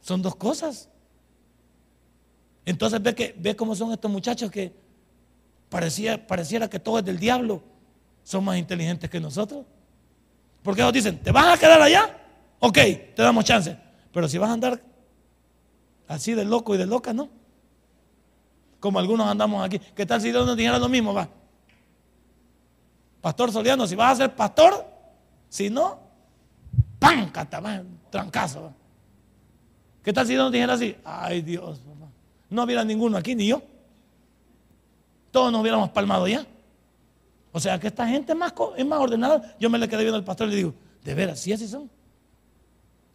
Son 0.00 0.22
dos 0.22 0.34
cosas. 0.36 0.88
Entonces 2.64 3.02
ve, 3.02 3.14
que, 3.14 3.34
ve 3.36 3.54
cómo 3.54 3.74
son 3.74 3.92
estos 3.92 4.10
muchachos 4.10 4.50
que 4.50 4.72
parecía, 5.68 6.26
pareciera 6.26 6.70
que 6.70 6.80
todo 6.80 6.98
es 6.98 7.04
del 7.04 7.18
diablo. 7.18 7.62
Son 8.24 8.42
más 8.42 8.56
inteligentes 8.56 9.10
que 9.10 9.20
nosotros. 9.20 9.66
Porque 10.66 10.82
ellos 10.82 10.92
dicen, 10.92 11.18
¿te 11.22 11.30
vas 11.30 11.54
a 11.54 11.58
quedar 11.58 11.80
allá? 11.80 12.18
Ok, 12.58 12.74
te 12.74 13.22
damos 13.22 13.44
chance. 13.44 13.78
Pero 14.12 14.28
si 14.28 14.36
vas 14.36 14.50
a 14.50 14.54
andar 14.54 14.82
Así 16.08 16.34
de 16.34 16.44
loco 16.44 16.74
y 16.74 16.78
de 16.78 16.86
loca, 16.86 17.12
¿no? 17.12 17.28
Como 18.80 18.98
algunos 18.98 19.28
andamos 19.28 19.64
aquí. 19.64 19.78
¿Qué 19.78 20.04
tal 20.06 20.20
si 20.20 20.30
Dios 20.30 20.44
nos 20.44 20.56
dijera 20.56 20.78
lo 20.78 20.88
mismo? 20.88 21.14
Va. 21.14 21.28
Pastor 23.20 23.50
Soliano, 23.50 23.86
si 23.86 23.94
vas 23.94 24.12
a 24.12 24.16
ser 24.16 24.34
pastor, 24.34 24.86
si 25.48 25.70
no, 25.70 25.98
¡pam! 26.98 27.30
Catamán, 27.30 28.00
trancazo. 28.10 28.72
¿Qué 30.02 30.12
tal 30.12 30.26
si 30.26 30.32
Dios 30.32 30.44
nos 30.44 30.52
dijera 30.52 30.74
así? 30.74 30.96
Ay 31.04 31.42
Dios, 31.42 31.80
no 32.50 32.62
hubiera 32.62 32.84
ninguno 32.84 33.16
aquí, 33.16 33.34
ni 33.34 33.48
yo. 33.48 33.62
Todos 35.32 35.50
nos 35.50 35.60
hubiéramos 35.60 35.90
palmado 35.90 36.28
ya. 36.28 36.44
O 37.56 37.58
sea 37.58 37.80
que 37.80 37.86
esta 37.86 38.06
gente 38.06 38.32
es 38.32 38.38
más, 38.38 38.52
ordenada. 39.00 39.56
Yo 39.58 39.70
me 39.70 39.78
le 39.78 39.88
quedé 39.88 40.02
viendo 40.02 40.18
al 40.18 40.24
pastor 40.24 40.48
y 40.48 40.50
le 40.50 40.56
digo, 40.56 40.74
de 41.02 41.14
veras, 41.14 41.40
sí 41.40 41.54
así 41.54 41.66
son. 41.66 41.88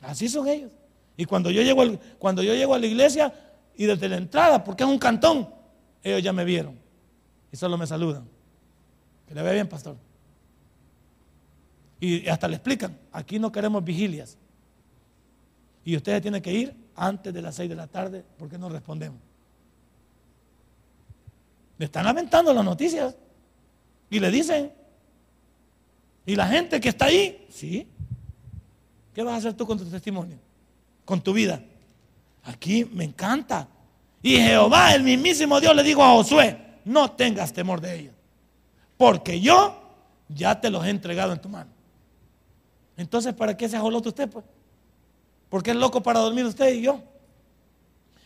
Así 0.02 0.28
son 0.28 0.48
ellos. 0.48 0.72
Y 1.16 1.26
cuando 1.26 1.52
yo 1.52 1.62
llego, 1.62 1.84
cuando 2.18 2.42
yo 2.42 2.56
llego 2.56 2.74
a 2.74 2.80
la 2.80 2.88
iglesia 2.88 3.32
y 3.78 3.86
desde 3.86 4.10
la 4.10 4.18
entrada, 4.18 4.64
porque 4.64 4.82
es 4.82 4.90
un 4.90 4.98
cantón, 4.98 5.48
ellos 6.02 6.24
ya 6.24 6.34
me 6.34 6.44
vieron. 6.44 6.76
Y 7.52 7.56
solo 7.56 7.78
me 7.78 7.86
saludan. 7.86 8.28
Que 9.28 9.36
le 9.36 9.44
vea 9.44 9.54
bien, 9.54 9.68
pastor. 9.68 9.96
Y 12.00 12.28
hasta 12.28 12.48
le 12.48 12.56
explican, 12.56 12.98
aquí 13.12 13.38
no 13.38 13.52
queremos 13.52 13.84
vigilias. 13.84 14.40
Y 15.86 15.96
ustedes 15.96 16.20
tienen 16.20 16.42
que 16.42 16.52
ir 16.52 16.76
antes 16.96 17.32
de 17.32 17.44
las 17.44 17.54
seis 17.54 17.70
de 17.70 17.76
la 17.76 17.86
tarde 17.86 18.26
porque 18.40 18.58
no 18.58 18.70
respondemos. 18.70 19.20
Le 21.78 21.86
están 21.86 22.06
lamentando 22.06 22.52
las 22.56 22.66
noticias. 22.66 23.16
Y 24.12 24.20
le 24.20 24.30
dicen. 24.30 24.72
Y 26.28 26.36
la 26.36 26.48
gente 26.48 26.80
que 26.80 26.90
está 26.90 27.06
ahí, 27.06 27.48
sí. 27.50 27.88
¿Qué 29.16 29.24
vas 29.24 29.34
a 29.34 29.38
hacer 29.38 29.54
tú 29.56 29.66
con 29.66 29.80
tu 29.80 29.86
testimonio? 29.86 30.38
Con 31.04 31.20
tu 31.20 31.34
vida. 31.34 31.64
Aquí 32.44 32.86
me 32.86 33.06
encanta. 33.06 33.68
Y 34.22 34.38
Jehová, 34.38 34.94
el 34.94 35.02
mismísimo 35.02 35.60
Dios, 35.60 35.76
le 35.76 35.82
dijo 35.82 36.04
a 36.04 36.12
Josué, 36.12 36.58
no 36.86 37.12
tengas 37.12 37.52
temor 37.52 37.82
de 37.82 38.00
ellos. 38.00 38.14
Porque 38.98 39.42
yo 39.42 39.82
ya 40.30 40.62
te 40.62 40.70
los 40.70 40.86
he 40.86 40.90
entregado 40.90 41.34
en 41.34 41.42
tu 41.42 41.50
mano. 41.50 41.72
Entonces, 42.98 43.34
¿para 43.34 43.58
qué 43.58 43.68
se 43.68 43.78
ajolote 43.78 44.10
usted? 44.10 44.30
Pues? 44.30 44.46
¿Por 45.50 45.64
qué 45.64 45.72
es 45.72 45.78
loco 45.78 46.04
para 46.04 46.20
dormir 46.20 46.46
usted 46.46 46.74
y 46.74 46.82
yo? 46.82 47.02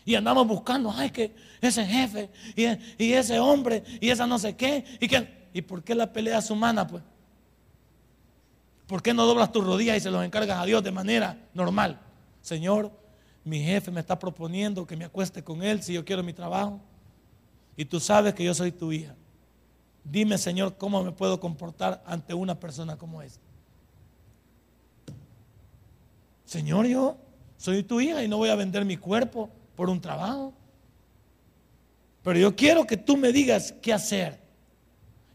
Y 0.04 0.14
andamos 0.14 0.46
buscando, 0.46 0.92
ay, 0.94 1.10
que 1.10 1.34
ese 1.60 1.84
jefe 1.84 2.30
y, 2.54 3.12
ese 3.12 3.40
hombre 3.40 3.82
y 4.00 4.10
esa 4.10 4.26
no 4.26 4.38
sé 4.38 4.54
qué. 4.54 4.84
¿Y, 5.00 5.08
que, 5.08 5.35
¿Y 5.56 5.62
por 5.62 5.82
qué 5.82 5.94
la 5.94 6.12
pelea 6.12 6.36
es 6.36 6.50
humana? 6.50 6.86
Pues? 6.86 7.02
¿Por 8.86 9.02
qué 9.02 9.14
no 9.14 9.24
doblas 9.24 9.50
tus 9.50 9.64
rodillas 9.64 9.96
y 9.96 10.00
se 10.00 10.10
los 10.10 10.22
encargas 10.22 10.58
a 10.58 10.66
Dios 10.66 10.84
de 10.84 10.90
manera 10.90 11.38
normal? 11.54 11.98
Señor, 12.42 12.92
mi 13.42 13.64
jefe 13.64 13.90
me 13.90 14.00
está 14.00 14.18
proponiendo 14.18 14.86
que 14.86 14.98
me 14.98 15.06
acueste 15.06 15.42
con 15.42 15.62
él 15.62 15.82
si 15.82 15.94
yo 15.94 16.04
quiero 16.04 16.22
mi 16.22 16.34
trabajo. 16.34 16.78
Y 17.74 17.86
tú 17.86 18.00
sabes 18.00 18.34
que 18.34 18.44
yo 18.44 18.52
soy 18.52 18.70
tu 18.70 18.92
hija. 18.92 19.14
Dime, 20.04 20.36
Señor, 20.36 20.76
cómo 20.76 21.02
me 21.02 21.12
puedo 21.12 21.40
comportar 21.40 22.04
ante 22.04 22.34
una 22.34 22.60
persona 22.60 22.98
como 22.98 23.22
esta. 23.22 23.40
Señor, 26.44 26.84
yo 26.84 27.16
soy 27.56 27.82
tu 27.82 27.98
hija 28.02 28.22
y 28.22 28.28
no 28.28 28.36
voy 28.36 28.50
a 28.50 28.56
vender 28.56 28.84
mi 28.84 28.98
cuerpo 28.98 29.48
por 29.74 29.88
un 29.88 30.02
trabajo. 30.02 30.52
Pero 32.22 32.38
yo 32.38 32.54
quiero 32.54 32.86
que 32.86 32.98
tú 32.98 33.16
me 33.16 33.32
digas 33.32 33.72
qué 33.80 33.94
hacer. 33.94 34.45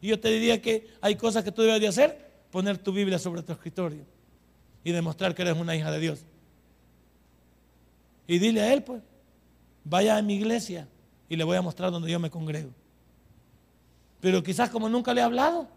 Y 0.01 0.07
yo 0.07 0.19
te 0.19 0.29
diría 0.29 0.61
que 0.61 0.89
hay 0.99 1.15
cosas 1.15 1.43
que 1.43 1.51
tú 1.51 1.61
debes 1.61 1.79
de 1.79 1.87
hacer 1.87 2.31
poner 2.51 2.77
tu 2.77 2.91
Biblia 2.91 3.17
sobre 3.19 3.43
tu 3.43 3.53
escritorio 3.53 4.03
y 4.83 4.91
demostrar 4.91 5.33
que 5.35 5.43
eres 5.43 5.55
una 5.55 5.75
hija 5.75 5.91
de 5.91 5.99
Dios. 5.99 6.25
Y 8.27 8.39
dile 8.39 8.61
a 8.61 8.73
él, 8.73 8.83
pues, 8.83 9.01
vaya 9.83 10.17
a 10.17 10.21
mi 10.21 10.35
iglesia 10.35 10.87
y 11.29 11.35
le 11.35 11.43
voy 11.43 11.55
a 11.57 11.61
mostrar 11.61 11.91
donde 11.91 12.11
yo 12.11 12.19
me 12.19 12.29
congrego. 12.29 12.71
Pero 14.19 14.43
quizás 14.43 14.69
como 14.69 14.89
nunca 14.89 15.13
le 15.13 15.21
he 15.21 15.23
hablado, 15.23 15.67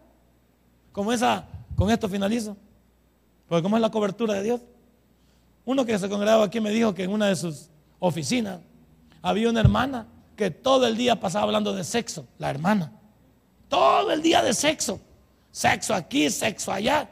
como 0.91 1.11
esa, 1.11 1.47
con 1.75 1.89
esto 1.91 2.09
finalizo, 2.09 2.57
porque 3.47 3.63
como 3.63 3.77
es 3.77 3.81
la 3.81 3.91
cobertura 3.91 4.33
de 4.35 4.43
Dios. 4.43 4.61
Uno 5.65 5.85
que 5.85 5.97
se 5.97 6.09
congregaba 6.09 6.45
aquí 6.45 6.59
me 6.59 6.69
dijo 6.69 6.93
que 6.93 7.03
en 7.03 7.11
una 7.11 7.27
de 7.27 7.35
sus 7.35 7.69
oficinas 7.99 8.59
había 9.21 9.49
una 9.49 9.59
hermana 9.59 10.07
que 10.35 10.51
todo 10.51 10.85
el 10.85 10.95
día 10.95 11.19
pasaba 11.19 11.45
hablando 11.45 11.73
de 11.73 11.83
sexo, 11.83 12.27
la 12.37 12.49
hermana. 12.49 12.91
Todo 13.75 14.13
el 14.13 14.21
día 14.21 14.41
de 14.41 14.53
sexo. 14.53 15.01
Sexo 15.51 15.93
aquí, 15.93 16.29
sexo 16.29 16.71
allá. 16.71 17.09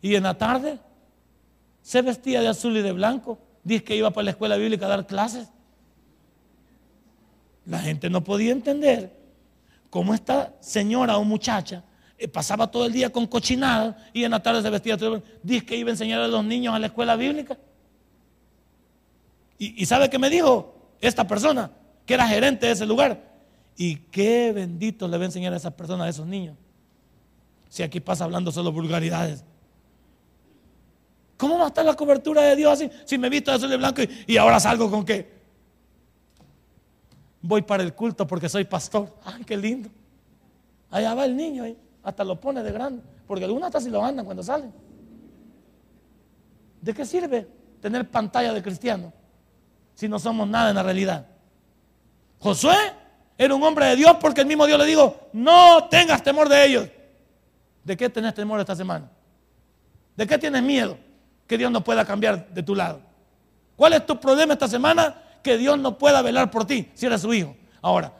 Y 0.00 0.14
en 0.14 0.22
la 0.22 0.38
tarde 0.38 0.78
se 1.82 2.02
vestía 2.02 2.40
de 2.40 2.46
azul 2.46 2.76
y 2.76 2.82
de 2.82 2.92
blanco. 2.92 3.36
Dice 3.64 3.82
que 3.82 3.96
iba 3.96 4.12
para 4.12 4.26
la 4.26 4.30
escuela 4.30 4.56
bíblica 4.56 4.86
a 4.86 4.90
dar 4.90 5.08
clases. 5.08 5.48
La 7.66 7.80
gente 7.80 8.08
no 8.08 8.22
podía 8.22 8.52
entender 8.52 9.12
cómo 9.90 10.14
esta 10.14 10.54
señora 10.60 11.16
o 11.16 11.24
muchacha 11.24 11.82
eh, 12.16 12.28
pasaba 12.28 12.70
todo 12.70 12.86
el 12.86 12.92
día 12.92 13.10
con 13.10 13.26
cochinadas 13.26 13.96
y 14.12 14.22
en 14.22 14.30
la 14.30 14.40
tarde 14.40 14.62
se 14.62 14.70
vestía. 14.70 14.96
Dice 15.42 15.66
que 15.66 15.76
iba 15.76 15.88
a 15.88 15.94
enseñar 15.94 16.20
a 16.20 16.28
los 16.28 16.44
niños 16.44 16.76
a 16.76 16.78
la 16.78 16.86
escuela 16.86 17.16
bíblica. 17.16 17.58
Y, 19.58 19.82
y 19.82 19.84
sabe 19.84 20.08
qué 20.10 20.18
me 20.20 20.30
dijo 20.30 20.92
esta 21.00 21.26
persona, 21.26 21.72
que 22.06 22.14
era 22.14 22.28
gerente 22.28 22.66
de 22.66 22.72
ese 22.72 22.86
lugar. 22.86 23.27
Y 23.80 23.94
qué 24.10 24.52
bendito 24.52 25.06
le 25.06 25.16
va 25.16 25.22
a 25.22 25.26
enseñar 25.26 25.52
a 25.52 25.56
esa 25.56 25.70
persona, 25.70 26.02
a 26.02 26.08
esos 26.08 26.26
niños. 26.26 26.56
Si 27.68 27.84
aquí 27.84 28.00
pasa 28.00 28.24
hablando 28.24 28.50
solo 28.50 28.72
vulgaridades. 28.72 29.44
¿Cómo 31.36 31.56
va 31.56 31.66
a 31.66 31.68
estar 31.68 31.84
la 31.84 31.94
cobertura 31.94 32.42
de 32.42 32.56
Dios 32.56 32.72
así? 32.72 32.90
Si 33.04 33.16
me 33.16 33.28
visto 33.28 33.52
de 33.52 33.56
azul 33.56 33.72
y 33.72 33.76
blanco 33.76 34.02
y, 34.26 34.36
ahora 34.36 34.58
salgo 34.58 34.90
con 34.90 35.04
que 35.04 35.38
voy 37.40 37.62
para 37.62 37.84
el 37.84 37.94
culto 37.94 38.26
porque 38.26 38.48
soy 38.48 38.64
pastor. 38.64 39.14
Ay, 39.24 39.44
qué 39.44 39.56
lindo. 39.56 39.88
Allá 40.90 41.14
va 41.14 41.24
el 41.24 41.36
niño, 41.36 41.62
ahí. 41.62 41.78
hasta 42.02 42.24
lo 42.24 42.40
pone 42.40 42.64
de 42.64 42.72
grande. 42.72 43.00
Porque 43.28 43.44
algunos 43.44 43.68
hasta 43.68 43.80
si 43.80 43.90
lo 43.90 44.04
andan 44.04 44.24
cuando 44.24 44.42
salen. 44.42 44.72
¿De 46.82 46.92
qué 46.92 47.06
sirve 47.06 47.46
tener 47.80 48.10
pantalla 48.10 48.52
de 48.52 48.60
cristiano 48.60 49.12
si 49.94 50.08
no 50.08 50.18
somos 50.18 50.48
nada 50.48 50.70
en 50.70 50.74
la 50.74 50.82
realidad? 50.82 51.28
Josué 52.40 52.97
era 53.38 53.54
un 53.54 53.62
hombre 53.62 53.86
de 53.86 53.96
Dios 53.96 54.16
porque 54.20 54.40
el 54.40 54.48
mismo 54.48 54.66
Dios 54.66 54.78
le 54.78 54.84
dijo, 54.84 55.28
no 55.32 55.88
tengas 55.88 56.22
temor 56.24 56.48
de 56.48 56.66
ellos. 56.66 56.88
¿De 57.84 57.96
qué 57.96 58.10
tenés 58.10 58.34
temor 58.34 58.58
esta 58.58 58.74
semana? 58.74 59.08
¿De 60.16 60.26
qué 60.26 60.36
tienes 60.36 60.60
miedo 60.60 60.98
que 61.46 61.56
Dios 61.56 61.70
no 61.70 61.82
pueda 61.84 62.04
cambiar 62.04 62.48
de 62.48 62.62
tu 62.64 62.74
lado? 62.74 63.00
¿Cuál 63.76 63.92
es 63.92 64.04
tu 64.04 64.18
problema 64.18 64.54
esta 64.54 64.66
semana 64.66 65.22
que 65.40 65.56
Dios 65.56 65.78
no 65.78 65.96
pueda 65.96 66.20
velar 66.20 66.50
por 66.50 66.66
ti 66.66 66.90
si 66.94 67.06
eres 67.06 67.22
su 67.22 67.32
hijo? 67.32 67.56
Ahora, 67.80 68.12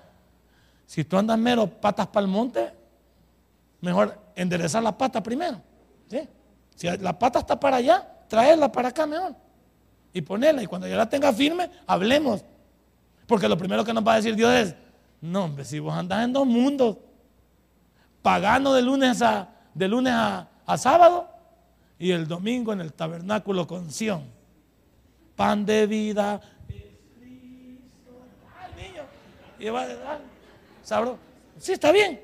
si 0.87 1.03
tú 1.03 1.19
andas 1.19 1.37
mero 1.37 1.67
patas 1.67 2.07
para 2.07 2.25
el 2.25 2.31
monte, 2.31 2.73
mejor 3.81 4.17
enderezar 4.37 4.85
la 4.85 4.97
pata 4.97 5.21
primero. 5.21 5.61
Si 6.77 6.87
la 6.87 7.19
pata 7.19 7.41
está 7.41 7.59
para 7.59 7.79
allá, 7.79 8.09
traerla 8.29 8.71
para 8.71 8.91
acá 8.91 9.05
mejor. 9.05 9.35
Y 10.13 10.23
ponerla. 10.23 10.63
Y 10.63 10.67
cuando 10.67 10.87
ya 10.87 10.95
la 10.97 11.09
tenga 11.09 11.33
firme, 11.33 11.69
hablemos. 11.89 12.45
Porque 13.27 13.49
lo 13.49 13.59
primero 13.59 13.85
que 13.85 13.93
nos 13.93 14.07
va 14.07 14.13
a 14.13 14.17
decir 14.17 14.37
Dios 14.37 14.53
es, 14.53 14.75
no, 15.21 15.45
hombre, 15.45 15.65
si 15.65 15.79
vos 15.79 15.95
andás 15.95 16.25
en 16.25 16.33
dos 16.33 16.47
mundos, 16.47 16.97
pagano 18.23 18.73
de 18.73 18.83
lunes 18.83 19.21
a, 19.23 19.49
de 19.75 19.89
lunes 19.89 20.13
a, 20.15 20.49
sábado 20.77 21.29
y 21.99 22.11
el 22.11 22.29
domingo 22.29 22.73
en 22.73 22.81
el 22.81 22.93
tabernáculo 22.93 23.67
con 23.67 23.91
Sion. 23.91 24.23
Pan 25.35 25.65
de 25.65 25.87
vida 25.87 26.41
niño. 28.77 29.03
Y 29.59 29.69
va 29.69 29.83
a 29.83 30.19
sabro. 30.83 31.19
Sí, 31.59 31.73
está 31.73 31.91
bien. 31.91 32.21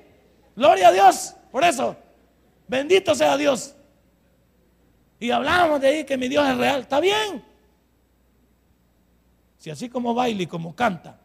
Gloria 0.55 0.88
a 0.88 0.92
Dios. 0.92 1.34
Por 1.51 1.64
eso, 1.64 1.97
bendito 2.68 3.14
sea 3.14 3.36
Dios. 3.36 3.74
Y 5.18 5.30
hablamos 5.30 5.80
de 5.80 5.88
ahí 5.88 6.05
que 6.05 6.16
mi 6.16 6.28
Dios 6.28 6.47
es 6.49 6.57
real. 6.57 6.82
Está 6.82 7.01
bien. 7.01 7.45
Si 9.59 9.70
así 9.70 9.88
como 9.88 10.14
baila 10.14 10.42
y 10.42 10.47
como 10.47 10.74
canta, 10.76 11.18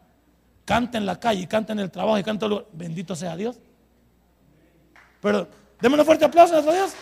canta 0.70 0.98
en 0.98 1.04
la 1.04 1.18
calle, 1.18 1.48
canta 1.48 1.72
en 1.72 1.80
el 1.80 1.90
trabajo 1.90 2.16
y 2.16 2.22
canta, 2.22 2.46
bendito 2.72 3.16
sea 3.16 3.34
Dios. 3.34 3.58
Pero 5.20 5.48
démosle 5.80 6.02
un 6.02 6.06
fuerte 6.06 6.24
aplauso 6.24 6.54
a 6.54 6.60
Dios. 6.62 6.92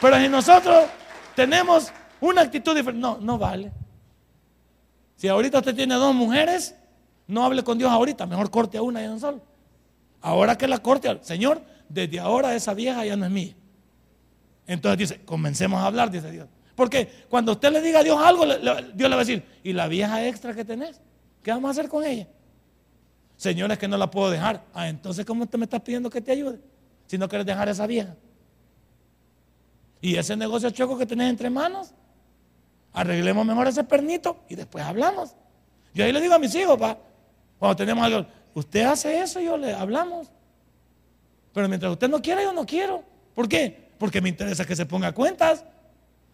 Pero 0.00 0.16
si 0.16 0.28
nosotros 0.28 0.86
tenemos 1.36 1.92
una 2.20 2.40
actitud 2.40 2.74
diferente, 2.74 3.00
no, 3.00 3.18
no 3.20 3.38
vale. 3.38 3.70
Si 5.14 5.28
ahorita 5.28 5.58
usted 5.58 5.72
tiene 5.72 5.94
dos 5.94 6.12
mujeres, 6.12 6.74
no 7.28 7.44
hable 7.44 7.62
con 7.62 7.78
Dios 7.78 7.92
ahorita, 7.92 8.26
mejor 8.26 8.50
corte 8.50 8.76
a 8.76 8.82
una 8.82 9.00
y 9.00 9.04
a 9.04 9.12
un 9.12 9.20
solo. 9.20 9.40
Ahora 10.22 10.58
que 10.58 10.66
la 10.66 10.78
corte, 10.78 11.16
Señor, 11.22 11.62
desde 11.88 12.18
ahora 12.18 12.56
esa 12.56 12.74
vieja 12.74 13.04
ya 13.04 13.14
no 13.14 13.24
es 13.26 13.30
mía. 13.30 13.54
Entonces 14.66 14.98
dice, 14.98 15.24
comencemos 15.24 15.80
a 15.80 15.86
hablar, 15.86 16.10
dice 16.10 16.28
Dios. 16.28 16.48
Porque 16.74 17.08
cuando 17.28 17.52
usted 17.52 17.70
le 17.70 17.80
diga 17.80 18.00
a 18.00 18.02
Dios 18.02 18.18
algo, 18.20 18.46
Dios 18.46 18.96
le 18.96 19.08
va 19.10 19.14
a 19.14 19.18
decir, 19.24 19.44
¿y 19.62 19.72
la 19.72 19.86
vieja 19.86 20.26
extra 20.26 20.52
que 20.54 20.64
tenés? 20.64 21.00
¿Qué 21.42 21.50
vamos 21.50 21.68
a 21.68 21.72
hacer 21.72 21.88
con 21.88 22.04
ella? 22.04 22.26
Señor, 23.36 23.72
es 23.72 23.78
que 23.78 23.88
no 23.88 23.96
la 23.96 24.10
puedo 24.10 24.30
dejar. 24.30 24.62
Ah, 24.74 24.88
entonces, 24.88 25.24
¿cómo 25.24 25.46
te 25.46 25.56
me 25.56 25.64
estás 25.64 25.80
pidiendo 25.80 26.10
que 26.10 26.20
te 26.20 26.32
ayude? 26.32 26.60
Si 27.06 27.16
no 27.16 27.28
quieres 27.28 27.46
dejar 27.46 27.68
a 27.68 27.70
esa 27.70 27.86
vieja. 27.86 28.14
Y 30.02 30.16
ese 30.16 30.36
negocio 30.36 30.70
choco 30.70 30.98
que 30.98 31.06
tenés 31.06 31.30
entre 31.30 31.50
manos, 31.50 31.92
arreglemos 32.92 33.44
mejor 33.46 33.68
ese 33.68 33.84
pernito 33.84 34.44
y 34.48 34.56
después 34.56 34.84
hablamos. 34.84 35.34
Yo 35.94 36.04
ahí 36.04 36.12
le 36.12 36.20
digo 36.20 36.34
a 36.34 36.38
mis 36.38 36.54
hijos, 36.54 36.78
pa, 36.78 36.98
cuando 37.58 37.76
tenemos 37.76 38.04
algo, 38.04 38.26
usted 38.54 38.84
hace 38.84 39.20
eso, 39.20 39.40
yo 39.40 39.56
le 39.56 39.74
hablamos. 39.74 40.30
Pero 41.52 41.68
mientras 41.68 41.92
usted 41.92 42.08
no 42.08 42.22
quiera, 42.22 42.42
yo 42.42 42.52
no 42.52 42.64
quiero. 42.64 43.02
¿Por 43.34 43.48
qué? 43.48 43.90
Porque 43.98 44.20
me 44.20 44.28
interesa 44.28 44.64
que 44.64 44.76
se 44.76 44.86
ponga 44.86 45.12
cuentas. 45.12 45.64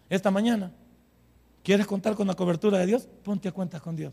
Esta 0.08 0.30
mañana, 0.30 0.70
¿quieres 1.62 1.86
contar 1.86 2.14
con 2.14 2.26
la 2.26 2.34
cobertura 2.34 2.78
de 2.78 2.86
Dios? 2.86 3.08
Ponte 3.24 3.48
a 3.48 3.52
cuentas 3.52 3.80
con 3.80 3.96
Dios. 3.96 4.12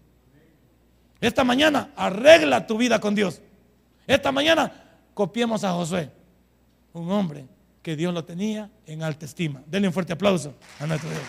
Esta 1.24 1.46
mañana, 1.46 1.90
arregla 1.96 2.68
tu 2.68 2.78
vida 2.78 3.00
con 3.00 3.16
Dios. 3.16 3.42
Esta 4.06 4.34
mañana, 4.34 4.74
copiemos 5.14 5.64
a 5.64 5.72
Josué, 5.72 6.12
un 6.92 7.10
hombre 7.10 7.48
que 7.82 7.96
Dios 7.96 8.14
lo 8.14 8.26
tenía 8.26 8.70
en 8.86 9.04
alta 9.04 9.26
estima. 9.26 9.64
Denle 9.66 9.88
un 9.88 9.94
fuerte 9.94 10.12
aplauso 10.12 10.54
a 10.82 10.86
nuestro 10.86 11.10
Dios. 11.10 11.22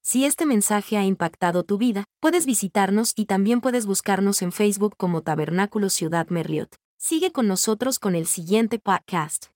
Si 0.00 0.24
este 0.24 0.46
mensaje 0.46 0.96
ha 0.96 1.04
impactado 1.04 1.64
tu 1.64 1.76
vida, 1.76 2.04
puedes 2.20 2.46
visitarnos 2.46 3.12
y 3.16 3.24
también 3.24 3.60
puedes 3.60 3.84
buscarnos 3.84 4.40
en 4.40 4.52
Facebook 4.52 4.94
como 4.96 5.22
Tabernáculo 5.22 5.90
Ciudad 5.90 6.28
Merliot. 6.28 6.76
Sigue 6.98 7.32
con 7.32 7.48
nosotros 7.48 7.98
con 7.98 8.14
el 8.14 8.26
siguiente 8.26 8.78
podcast. 8.78 9.53